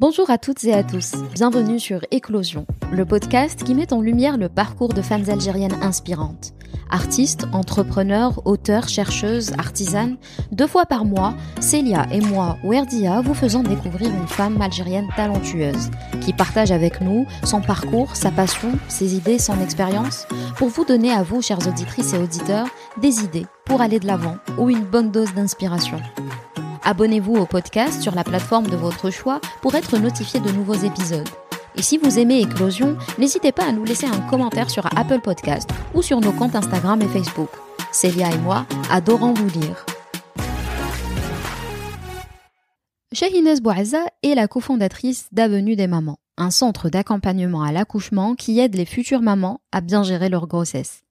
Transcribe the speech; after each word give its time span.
Bonjour 0.00 0.30
à 0.30 0.38
toutes 0.38 0.64
et 0.64 0.72
à 0.72 0.82
tous, 0.82 1.12
bienvenue 1.34 1.78
sur 1.78 2.00
Éclosion, 2.10 2.64
le 2.90 3.04
podcast 3.04 3.62
qui 3.62 3.74
met 3.74 3.92
en 3.92 4.00
lumière 4.00 4.38
le 4.38 4.48
parcours 4.48 4.94
de 4.94 5.02
femmes 5.02 5.28
algériennes 5.28 5.76
inspirantes. 5.82 6.54
Artistes, 6.88 7.46
entrepreneurs, 7.52 8.40
auteurs, 8.46 8.88
chercheuses, 8.88 9.52
artisanes, 9.58 10.16
deux 10.52 10.66
fois 10.66 10.86
par 10.86 11.04
mois, 11.04 11.34
Célia 11.60 12.06
et 12.10 12.22
moi, 12.22 12.56
Werdia, 12.64 13.20
vous 13.20 13.34
faisons 13.34 13.62
découvrir 13.62 14.08
une 14.08 14.26
femme 14.26 14.62
algérienne 14.62 15.10
talentueuse, 15.16 15.90
qui 16.22 16.32
partage 16.32 16.72
avec 16.72 17.02
nous 17.02 17.26
son 17.44 17.60
parcours, 17.60 18.16
sa 18.16 18.30
passion, 18.30 18.72
ses 18.88 19.14
idées, 19.16 19.38
son 19.38 19.60
expérience, 19.60 20.26
pour 20.56 20.68
vous 20.68 20.86
donner 20.86 21.12
à 21.12 21.22
vous, 21.22 21.42
chères 21.42 21.68
auditrices 21.68 22.14
et 22.14 22.18
auditeurs, 22.18 22.68
des 23.02 23.22
idées 23.22 23.46
pour 23.66 23.82
aller 23.82 24.00
de 24.00 24.06
l'avant 24.06 24.38
ou 24.56 24.70
une 24.70 24.82
bonne 24.82 25.10
dose 25.10 25.34
d'inspiration. 25.34 26.00
Abonnez-vous 26.82 27.36
au 27.36 27.46
podcast 27.46 28.00
sur 28.00 28.14
la 28.14 28.24
plateforme 28.24 28.66
de 28.66 28.76
votre 28.76 29.10
choix 29.10 29.40
pour 29.60 29.74
être 29.74 29.98
notifié 29.98 30.40
de 30.40 30.50
nouveaux 30.50 30.74
épisodes. 30.74 31.28
Et 31.76 31.82
si 31.82 31.98
vous 31.98 32.18
aimez 32.18 32.40
Éclosion, 32.40 32.96
n'hésitez 33.18 33.52
pas 33.52 33.66
à 33.66 33.72
nous 33.72 33.84
laisser 33.84 34.06
un 34.06 34.20
commentaire 34.28 34.70
sur 34.70 34.86
Apple 34.96 35.20
Podcast 35.20 35.68
ou 35.94 36.02
sur 36.02 36.20
nos 36.20 36.32
comptes 36.32 36.56
Instagram 36.56 37.00
et 37.02 37.08
Facebook. 37.08 37.50
Célia 37.92 38.32
et 38.32 38.38
moi 38.38 38.66
adorons 38.90 39.34
vous 39.34 39.60
lire. 39.60 39.84
Shahinez 43.12 43.60
Bouaza 43.60 44.06
est 44.22 44.34
la 44.34 44.48
cofondatrice 44.48 45.28
d'Avenue 45.32 45.76
des 45.76 45.86
Mamans, 45.86 46.18
un 46.38 46.50
centre 46.50 46.88
d'accompagnement 46.88 47.62
à 47.62 47.72
l'accouchement 47.72 48.34
qui 48.34 48.58
aide 48.58 48.76
les 48.76 48.86
futures 48.86 49.20
mamans 49.20 49.60
à 49.72 49.80
bien 49.80 50.02
gérer 50.02 50.28
leur 50.28 50.46
grossesse. 50.46 51.02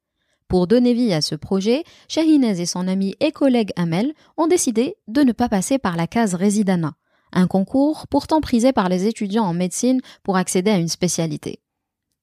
Pour 0.50 0.66
donner 0.66 0.96
vie 0.96 1.14
à 1.14 1.22
ce 1.22 1.36
projet, 1.36 1.84
Shahinez 2.08 2.60
et 2.60 2.66
son 2.66 2.88
ami 2.88 3.16
et 3.20 3.32
collègue 3.32 3.72
Amel 3.76 4.14
ont 4.36 4.48
décidé 4.48 4.96
de 5.08 5.22
ne 5.22 5.32
pas 5.32 5.48
passer 5.48 5.78
par 5.78 5.96
la 5.96 6.08
case 6.08 6.34
Résidana, 6.34 6.96
un 7.32 7.46
concours 7.46 8.08
pourtant 8.08 8.42
prisé 8.42 8.74
par 8.74 8.90
les 8.90 9.06
étudiants 9.06 9.46
en 9.46 9.54
médecine 9.54 10.02
pour 10.24 10.38
accéder 10.38 10.72
à 10.72 10.80
une 10.80 10.88
spécialité. 10.88 11.62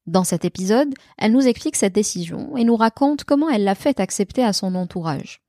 Dans 0.08 0.24
cet 0.24 0.44
épisode, 0.44 0.92
elle 1.18 1.30
nous 1.30 1.46
explique 1.46 1.76
cette 1.76 1.92
décision 1.92 2.56
et 2.56 2.64
nous 2.64 2.74
raconte 2.74 3.22
comment 3.22 3.48
elle 3.48 3.62
l'a 3.62 3.76
fait 3.76 4.00
accepter 4.00 4.42
à 4.42 4.52
son 4.52 4.74
entourage. 4.74 5.40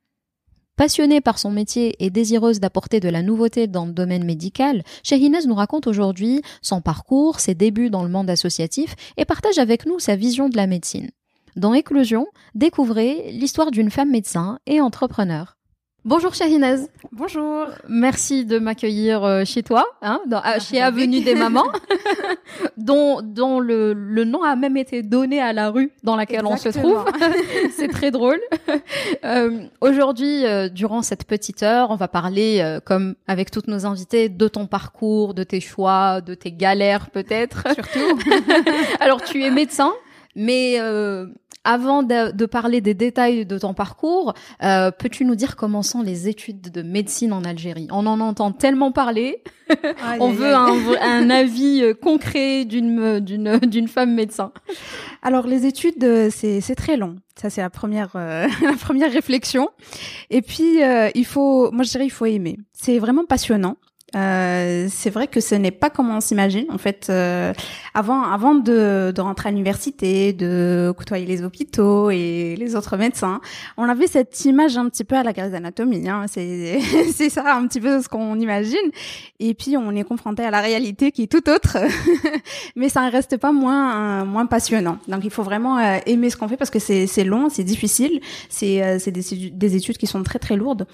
Passionnée 0.75 1.19
par 1.19 1.39
son 1.39 1.49
métier 1.49 1.95
et 2.05 2.11
désireuse 2.11 2.59
d'apporter 2.59 2.99
de 2.99 3.09
la 3.09 3.23
nouveauté 3.23 3.65
dans 3.65 3.87
le 3.87 3.91
domaine 3.91 4.23
médical, 4.23 4.83
Shahinez 5.01 5.47
nous 5.47 5.55
raconte 5.55 5.87
aujourd'hui 5.87 6.43
son 6.61 6.81
parcours, 6.81 7.39
ses 7.39 7.55
débuts 7.55 7.89
dans 7.89 8.03
le 8.03 8.09
monde 8.09 8.29
associatif 8.29 8.95
et 9.17 9.25
partage 9.25 9.57
avec 9.57 9.87
nous 9.87 9.97
sa 9.97 10.15
vision 10.15 10.47
de 10.47 10.57
la 10.57 10.67
médecine. 10.67 11.09
Dans 11.57 11.73
Éclosion, 11.73 12.27
découvrez 12.53 13.31
l'histoire 13.31 13.71
d'une 13.71 13.89
femme 13.89 14.11
médecin 14.11 14.59
et 14.67 14.79
entrepreneur. 14.79 15.57
Bonjour 16.05 16.35
Shahinez. 16.35 16.85
Bonjour. 17.11 17.65
Merci 17.89 18.45
de 18.45 18.59
m'accueillir 18.59 19.23
euh, 19.23 19.43
chez 19.43 19.63
toi, 19.63 19.83
hein, 20.03 20.21
dans, 20.27 20.43
chez 20.59 20.79
Avenue 20.79 21.21
des 21.21 21.33
Mamans, 21.33 21.71
dont, 22.77 23.23
dont 23.23 23.59
le, 23.59 23.93
le, 23.93 24.23
nom 24.23 24.43
a 24.43 24.55
même 24.55 24.77
été 24.77 25.01
donné 25.01 25.41
à 25.41 25.51
la 25.51 25.71
rue 25.71 25.91
dans 26.03 26.15
laquelle 26.15 26.45
on 26.45 26.57
se 26.57 26.69
trouve. 26.69 27.03
C'est 27.75 27.87
très 27.87 28.11
drôle. 28.11 28.39
Euh, 29.25 29.65
Aujourd'hui, 29.81 30.45
euh, 30.45 30.69
durant 30.69 31.01
cette 31.01 31.25
petite 31.25 31.63
heure, 31.63 31.89
on 31.89 31.95
va 31.95 32.07
parler, 32.07 32.59
euh, 32.61 32.79
comme 32.79 33.15
avec 33.27 33.49
toutes 33.49 33.67
nos 33.67 33.87
invités, 33.87 34.29
de 34.29 34.47
ton 34.47 34.67
parcours, 34.67 35.33
de 35.33 35.43
tes 35.43 35.59
choix, 35.59 36.21
de 36.21 36.35
tes 36.35 36.51
galères 36.51 37.09
peut-être. 37.09 37.63
Surtout. 37.73 38.19
Alors, 38.99 39.23
tu 39.23 39.43
es 39.43 39.49
médecin, 39.49 39.91
mais 40.37 40.75
euh, 40.79 41.25
avant 41.63 42.03
de, 42.03 42.31
de, 42.31 42.45
parler 42.45 42.79
des 42.79 42.93
détails 42.93 43.45
de 43.45 43.57
ton 43.57 43.73
parcours, 43.73 44.33
euh, 44.63 44.91
peux-tu 44.91 45.25
nous 45.25 45.35
dire 45.35 45.55
comment 45.55 45.81
sont 45.81 46.03
les 46.03 46.29
études 46.29 46.61
de 46.61 46.81
médecine 46.83 47.33
en 47.33 47.43
Algérie? 47.43 47.87
On 47.91 48.05
en 48.05 48.19
entend 48.19 48.51
tellement 48.51 48.91
parler. 48.91 49.43
On 50.21 50.29
veut 50.29 50.53
un, 50.53 50.77
un, 51.01 51.29
avis 51.29 51.81
euh, 51.81 51.93
concret 51.93 52.63
d'une 52.63 53.19
d'une 53.19 53.57
d'une 53.57 53.87
femme 53.87 54.13
médecin. 54.13 54.51
Alors 55.21 55.47
les 55.47 55.65
études, 55.65 56.01
euh, 56.03 56.29
c'est 56.31 56.61
c'est 56.61 56.75
très 56.75 56.95
long. 56.95 57.17
Ça 57.35 57.49
c'est 57.49 57.61
la 57.61 57.69
première 57.69 58.11
euh, 58.15 58.47
la 58.63 58.73
première 58.73 59.11
réflexion. 59.11 59.69
Et 60.29 60.41
puis 60.41 60.83
euh, 60.83 61.09
il 61.15 61.25
faut, 61.25 61.71
moi 61.71 61.83
je 61.83 61.89
dirais 61.89 62.05
il 62.05 62.11
faut 62.11 62.25
aimer. 62.25 62.57
C'est 62.71 62.99
vraiment 62.99 63.25
passionnant. 63.25 63.75
Euh, 64.15 64.87
c'est 64.89 65.09
vrai 65.09 65.27
que 65.27 65.41
ce 65.41 65.53
n'est 65.53 65.71
pas 65.71 65.89
comme 65.89 66.09
on 66.09 66.21
s'imagine. 66.21 66.65
En 66.69 66.77
fait, 66.77 67.07
euh, 67.09 67.53
avant, 67.93 68.23
avant 68.23 68.55
de, 68.55 69.11
de 69.13 69.21
rentrer 69.21 69.49
à 69.49 69.51
l'université, 69.51 70.31
de 70.31 70.93
côtoyer 70.97 71.25
les 71.25 71.43
hôpitaux 71.43 72.09
et 72.09 72.55
les 72.57 72.75
autres 72.75 72.95
médecins, 72.95 73.41
on 73.75 73.83
avait 73.83 74.07
cette 74.07 74.45
image 74.45 74.77
un 74.77 74.87
petit 74.87 75.03
peu 75.03 75.15
à 75.15 75.23
la 75.23 75.33
Grey's 75.33 75.53
Anatomy. 75.53 76.07
Hein. 76.07 76.25
C'est, 76.27 76.79
c'est 77.13 77.29
ça 77.29 77.55
un 77.55 77.67
petit 77.67 77.81
peu 77.81 78.01
ce 78.01 78.07
qu'on 78.07 78.39
imagine. 78.39 78.91
Et 79.39 79.53
puis 79.53 79.75
on 79.75 79.91
est 79.91 80.05
confronté 80.05 80.43
à 80.43 80.51
la 80.51 80.61
réalité 80.61 81.11
qui 81.11 81.23
est 81.23 81.31
tout 81.31 81.49
autre, 81.49 81.77
mais 82.77 82.87
ça 82.87 83.05
ne 83.05 83.11
reste 83.11 83.37
pas 83.37 83.51
moins, 83.51 84.23
moins 84.23 84.45
passionnant. 84.45 84.99
Donc 85.09 85.25
il 85.25 85.31
faut 85.31 85.43
vraiment 85.43 85.77
euh, 85.79 85.97
aimer 86.05 86.29
ce 86.29 86.37
qu'on 86.37 86.47
fait 86.47 86.57
parce 86.57 86.71
que 86.71 86.79
c'est, 86.79 87.07
c'est 87.07 87.25
long, 87.25 87.49
c'est 87.49 87.65
difficile, 87.65 88.21
c'est, 88.47 88.81
euh, 88.81 88.99
c'est 88.99 89.11
des 89.11 89.75
études 89.75 89.97
qui 89.97 90.07
sont 90.07 90.23
très 90.23 90.39
très 90.39 90.55
lourdes 90.55 90.87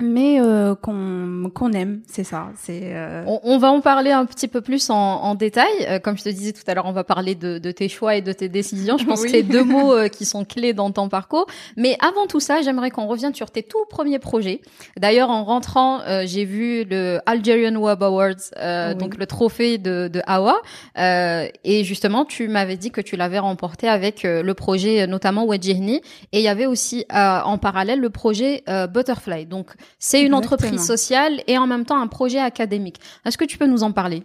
mais 0.00 0.40
euh, 0.40 0.74
qu'on 0.74 1.50
qu'on 1.54 1.72
aime, 1.72 2.00
c'est 2.06 2.24
ça. 2.24 2.48
C'est. 2.56 2.92
Euh... 2.94 3.24
On, 3.26 3.40
on, 3.44 3.58
va 3.58 3.70
en 3.70 3.80
parler 3.80 4.10
un 4.10 4.24
petit 4.24 4.48
peu 4.48 4.60
plus 4.60 4.90
en, 4.90 4.96
en 4.96 5.34
détail. 5.34 5.70
Euh, 5.88 5.98
comme 5.98 6.16
je 6.16 6.24
te 6.24 6.28
disais 6.28 6.52
tout 6.52 6.62
à 6.66 6.74
l'heure, 6.74 6.86
on 6.86 6.92
va 6.92 7.04
parler 7.04 7.34
de, 7.34 7.58
de, 7.58 7.70
tes 7.70 7.88
choix 7.88 8.16
et 8.16 8.22
de 8.22 8.32
tes 8.32 8.48
décisions. 8.48 8.98
Je 8.98 9.04
pense 9.04 9.20
oui. 9.20 9.26
que 9.26 9.30
c'est 9.32 9.42
deux 9.42 9.64
mots 9.64 9.94
euh, 9.94 10.08
qui 10.08 10.24
sont 10.24 10.44
clés 10.44 10.72
dans 10.72 10.90
ton 10.90 11.08
parcours. 11.08 11.46
Mais 11.76 11.96
avant 12.00 12.26
tout 12.26 12.40
ça, 12.40 12.62
j'aimerais 12.62 12.90
qu'on 12.90 13.06
revienne 13.06 13.34
sur 13.34 13.50
tes 13.50 13.62
tout 13.62 13.84
premiers 13.88 14.18
projets. 14.18 14.60
D'ailleurs, 14.98 15.30
en 15.30 15.44
rentrant, 15.44 16.00
euh, 16.02 16.24
j'ai 16.26 16.44
vu 16.44 16.84
le 16.84 17.20
Algerian 17.26 17.76
Web 17.76 18.02
Awards, 18.02 18.34
oui. 18.56 18.94
donc 18.96 19.16
le 19.16 19.26
trophée 19.26 19.78
de, 19.78 20.08
de 20.08 20.22
Awa. 20.26 20.60
et 20.96 21.84
justement, 21.84 22.24
tu 22.24 22.48
m'avais 22.48 22.76
dit 22.76 22.90
que 22.90 23.00
tu 23.00 23.16
l'avais 23.16 23.38
remporté 23.38 23.88
avec 23.88 24.22
le 24.22 24.52
projet 24.54 25.06
notamment 25.06 25.46
Wedjihni. 25.46 26.00
Et 26.32 26.38
il 26.38 26.42
y 26.42 26.48
avait 26.48 26.66
aussi 26.66 27.04
en 27.12 27.58
parallèle 27.58 28.00
le 28.00 28.10
projet 28.10 28.62
Butterfly. 28.66 29.46
Donc 29.46 29.70
c'est 29.98 30.20
une 30.20 30.34
Exactement. 30.34 30.38
entreprise 30.56 30.86
sociale 30.86 31.42
et 31.46 31.58
en 31.58 31.66
même 31.66 31.84
temps 31.84 32.00
un 32.00 32.06
projet 32.06 32.38
académique. 32.38 32.96
Est-ce 33.24 33.36
que 33.36 33.44
tu 33.44 33.58
peux 33.58 33.66
nous 33.66 33.82
en 33.82 33.92
parler? 33.92 34.22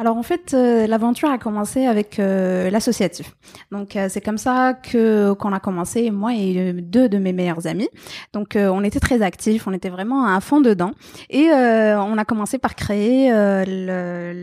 Alors 0.00 0.16
en 0.16 0.22
fait, 0.22 0.54
euh, 0.54 0.86
l'aventure 0.86 1.30
a 1.30 1.36
commencé 1.36 1.84
avec 1.84 2.18
euh, 2.18 2.70
l'associatif. 2.70 3.36
Donc 3.70 3.96
euh, 3.96 4.06
c'est 4.08 4.22
comme 4.22 4.38
ça 4.38 4.72
que 4.72 5.34
qu'on 5.34 5.52
a 5.52 5.60
commencé 5.60 6.10
moi 6.10 6.32
et 6.34 6.72
deux 6.72 7.10
de 7.10 7.18
mes 7.18 7.34
meilleurs 7.34 7.66
amis. 7.66 7.90
Donc 8.32 8.56
euh, 8.56 8.70
on 8.70 8.82
était 8.82 8.98
très 8.98 9.20
actifs, 9.20 9.66
on 9.66 9.74
était 9.74 9.90
vraiment 9.90 10.24
à 10.24 10.40
fond 10.40 10.62
dedans 10.62 10.92
et 11.28 11.50
euh, 11.50 12.00
on 12.00 12.16
a 12.16 12.24
commencé 12.24 12.56
par 12.56 12.76
créer 12.76 13.30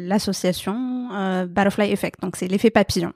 l'association 0.07 1.09
Butterfly 1.47 1.91
Effect. 1.91 2.21
Donc 2.21 2.35
c'est 2.35 2.47
l'effet 2.47 2.69
papillon. 2.69 3.11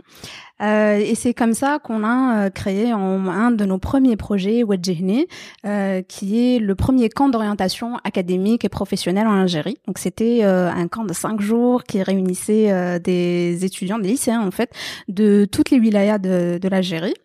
Euh, 0.62 0.98
et 0.98 1.16
c'est 1.16 1.34
comme 1.34 1.54
ça 1.54 1.80
qu'on 1.80 2.04
a 2.04 2.46
euh, 2.46 2.50
créé 2.50 2.94
en, 2.94 3.28
un 3.28 3.52
de 3.52 3.66
nos 3.66 3.80
premiers 3.80 4.16
projets, 4.16 4.64
Wedjehni, 4.64 5.28
euh, 5.66 6.02
qui 6.08 6.56
est 6.56 6.60
le 6.60 6.76
premier 6.76 7.10
camp 7.10 7.30
d'orientation 7.30 7.98
académique 8.04 8.64
et 8.64 8.70
professionnelle 8.70 9.28
en 9.28 9.42
Algérie. 9.42 9.78
Donc 9.88 9.98
c'était 9.98 10.42
euh, 10.44 10.70
un 10.70 10.88
camp 10.88 11.04
de 11.04 11.14
cinq 11.14 11.42
jours 11.42 11.84
qui 11.84 12.04
euh, 12.50 13.00
des 13.00 13.66
étudiants, 13.66 14.00
des 14.00 14.10
lycéens 14.10 14.42
en 14.42 14.52
fait, 14.52 14.72
de 15.08 15.46
toutes 15.52 15.72
les 15.72 15.80
wilayas 15.80 16.18
de, 16.18 16.58
de 16.62 16.68
l'Algérie. 16.68 17.16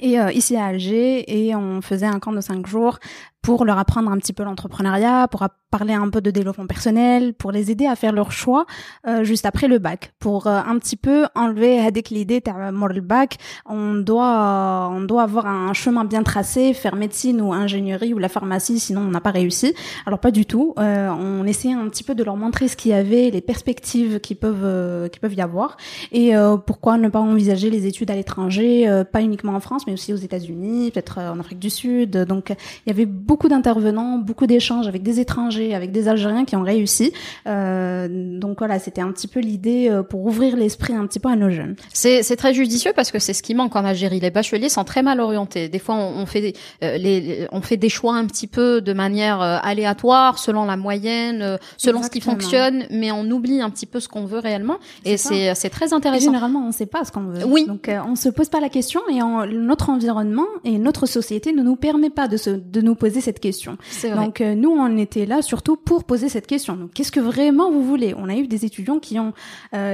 Et 0.00 0.18
euh, 0.18 0.32
ici 0.32 0.56
à 0.56 0.66
Alger 0.66 1.24
et 1.46 1.54
on 1.54 1.82
faisait 1.82 2.06
un 2.06 2.18
camp 2.18 2.32
de 2.32 2.40
cinq 2.40 2.66
jours 2.66 2.98
pour 3.42 3.64
leur 3.64 3.78
apprendre 3.78 4.10
un 4.10 4.18
petit 4.18 4.32
peu 4.32 4.44
l'entrepreneuriat, 4.44 5.28
pour 5.28 5.46
parler 5.70 5.94
un 5.94 6.08
peu 6.10 6.20
de 6.20 6.30
développement 6.30 6.66
personnel, 6.66 7.34
pour 7.34 7.50
les 7.50 7.70
aider 7.70 7.86
à 7.86 7.96
faire 7.96 8.12
leur 8.12 8.30
choix 8.30 8.66
euh, 9.06 9.24
juste 9.24 9.46
après 9.46 9.68
le 9.68 9.78
bac, 9.78 10.12
pour 10.18 10.46
euh, 10.46 10.60
un 10.64 10.78
petit 10.78 10.96
peu 10.96 11.26
enlever 11.34 11.80
avec 11.80 12.10
l'idée 12.10 12.40
le 12.44 13.00
bac, 13.00 13.38
on 13.66 13.94
doit 13.94 14.90
on 14.92 15.00
doit 15.00 15.22
avoir 15.22 15.46
un 15.46 15.72
chemin 15.72 16.04
bien 16.04 16.22
tracé, 16.22 16.74
faire 16.74 16.94
médecine 16.94 17.40
ou 17.40 17.52
ingénierie 17.52 18.14
ou 18.14 18.18
la 18.18 18.28
pharmacie, 18.28 18.78
sinon 18.78 19.02
on 19.02 19.10
n'a 19.10 19.20
pas 19.20 19.30
réussi. 19.30 19.74
Alors 20.06 20.18
pas 20.18 20.30
du 20.30 20.46
tout. 20.46 20.74
Euh, 20.78 21.08
on 21.08 21.46
essayait 21.46 21.74
un 21.74 21.88
petit 21.88 22.04
peu 22.04 22.14
de 22.14 22.22
leur 22.22 22.36
montrer 22.36 22.68
ce 22.68 22.76
qu'il 22.76 22.90
y 22.90 22.94
avait, 22.94 23.30
les 23.30 23.40
perspectives 23.40 24.20
qui 24.20 24.34
peuvent 24.34 24.64
euh, 24.64 25.08
qui 25.08 25.18
peuvent 25.18 25.34
y 25.34 25.40
avoir 25.40 25.76
et 26.12 26.36
euh, 26.36 26.56
pourquoi 26.56 26.98
ne 26.98 27.08
pas 27.08 27.20
envisager 27.20 27.70
les 27.70 27.86
études 27.86 28.10
à 28.10 28.14
l'étranger, 28.14 28.88
euh, 28.88 29.04
pas 29.04 29.22
uniquement 29.22 29.54
en 29.54 29.60
France, 29.60 29.86
mais 29.86 29.92
aussi 29.92 30.12
aux 30.12 30.16
États-Unis, 30.16 30.90
peut-être 30.90 31.18
en 31.18 31.40
Afrique 31.40 31.58
du 31.58 31.70
Sud. 31.70 32.16
Donc 32.24 32.50
il 32.50 32.88
y 32.88 32.92
avait 32.92 33.06
beaucoup 33.06 33.31
d'intervenants, 33.48 34.18
beaucoup 34.18 34.46
d'échanges 34.46 34.88
avec 34.88 35.02
des 35.02 35.20
étrangers, 35.20 35.74
avec 35.74 35.92
des 35.92 36.08
Algériens 36.08 36.44
qui 36.44 36.56
ont 36.56 36.62
réussi. 36.62 37.12
Euh, 37.46 38.38
donc 38.38 38.58
voilà, 38.58 38.78
c'était 38.78 39.00
un 39.00 39.12
petit 39.12 39.28
peu 39.28 39.40
l'idée 39.40 39.88
euh, 39.90 40.02
pour 40.02 40.24
ouvrir 40.24 40.56
l'esprit 40.56 40.94
un 40.94 41.06
petit 41.06 41.20
peu 41.20 41.28
à 41.28 41.36
nos 41.36 41.50
jeunes. 41.50 41.76
C'est, 41.92 42.22
c'est 42.22 42.36
très 42.36 42.54
judicieux 42.54 42.92
parce 42.94 43.10
que 43.10 43.18
c'est 43.18 43.32
ce 43.32 43.42
qui 43.42 43.54
manque 43.54 43.74
en 43.76 43.84
Algérie. 43.84 44.20
Les 44.20 44.30
bacheliers 44.30 44.68
sont 44.68 44.84
très 44.84 45.02
mal 45.02 45.20
orientés. 45.20 45.68
Des 45.68 45.78
fois, 45.78 45.94
on, 45.94 46.20
on 46.20 46.26
fait 46.26 46.40
des, 46.40 46.54
euh, 46.82 46.96
les, 46.96 47.46
on 47.52 47.60
fait 47.60 47.76
des 47.76 47.88
choix 47.88 48.14
un 48.14 48.26
petit 48.26 48.46
peu 48.46 48.80
de 48.80 48.92
manière 48.92 49.40
euh, 49.40 49.58
aléatoire, 49.62 50.38
selon 50.38 50.64
la 50.64 50.76
moyenne, 50.76 51.42
euh, 51.42 51.56
selon 51.76 51.98
Exactement. 51.98 52.02
ce 52.02 52.10
qui 52.10 52.20
fonctionne, 52.20 52.84
mais 52.90 53.12
on 53.12 53.24
oublie 53.30 53.60
un 53.60 53.70
petit 53.70 53.86
peu 53.86 54.00
ce 54.00 54.08
qu'on 54.08 54.24
veut 54.24 54.38
réellement. 54.38 54.76
Et 55.04 55.16
c'est, 55.16 55.54
c'est 55.54 55.70
très 55.70 55.92
intéressant. 55.92 56.22
Et 56.22 56.24
généralement, 56.24 56.60
on 56.60 56.68
ne 56.68 56.72
sait 56.72 56.86
pas 56.86 57.04
ce 57.04 57.12
qu'on 57.12 57.24
veut. 57.24 57.44
Oui. 57.46 57.66
Donc 57.66 57.90
on 58.06 58.16
se 58.16 58.28
pose 58.28 58.48
pas 58.48 58.60
la 58.60 58.68
question 58.68 59.00
et 59.10 59.22
en, 59.22 59.46
notre 59.46 59.90
environnement 59.90 60.46
et 60.64 60.78
notre 60.78 61.06
société 61.06 61.52
ne 61.52 61.62
nous 61.62 61.76
permet 61.76 62.10
pas 62.10 62.28
de, 62.28 62.36
se, 62.36 62.50
de 62.50 62.80
nous 62.80 62.94
poser 62.94 63.20
cette 63.22 63.40
question. 63.40 63.78
Donc 64.14 64.40
nous, 64.40 64.70
on 64.70 64.98
était 64.98 65.24
là 65.24 65.40
surtout 65.40 65.76
pour 65.76 66.04
poser 66.04 66.28
cette 66.28 66.46
question. 66.46 66.76
Donc 66.76 66.92
qu'est-ce 66.92 67.10
que 67.10 67.20
vraiment 67.20 67.70
vous 67.70 67.82
voulez? 67.82 68.14
On 68.18 68.28
a 68.28 68.34
eu 68.36 68.46
des 68.46 68.66
étudiants 68.66 68.98
qui 68.98 69.18
ont 69.18 69.32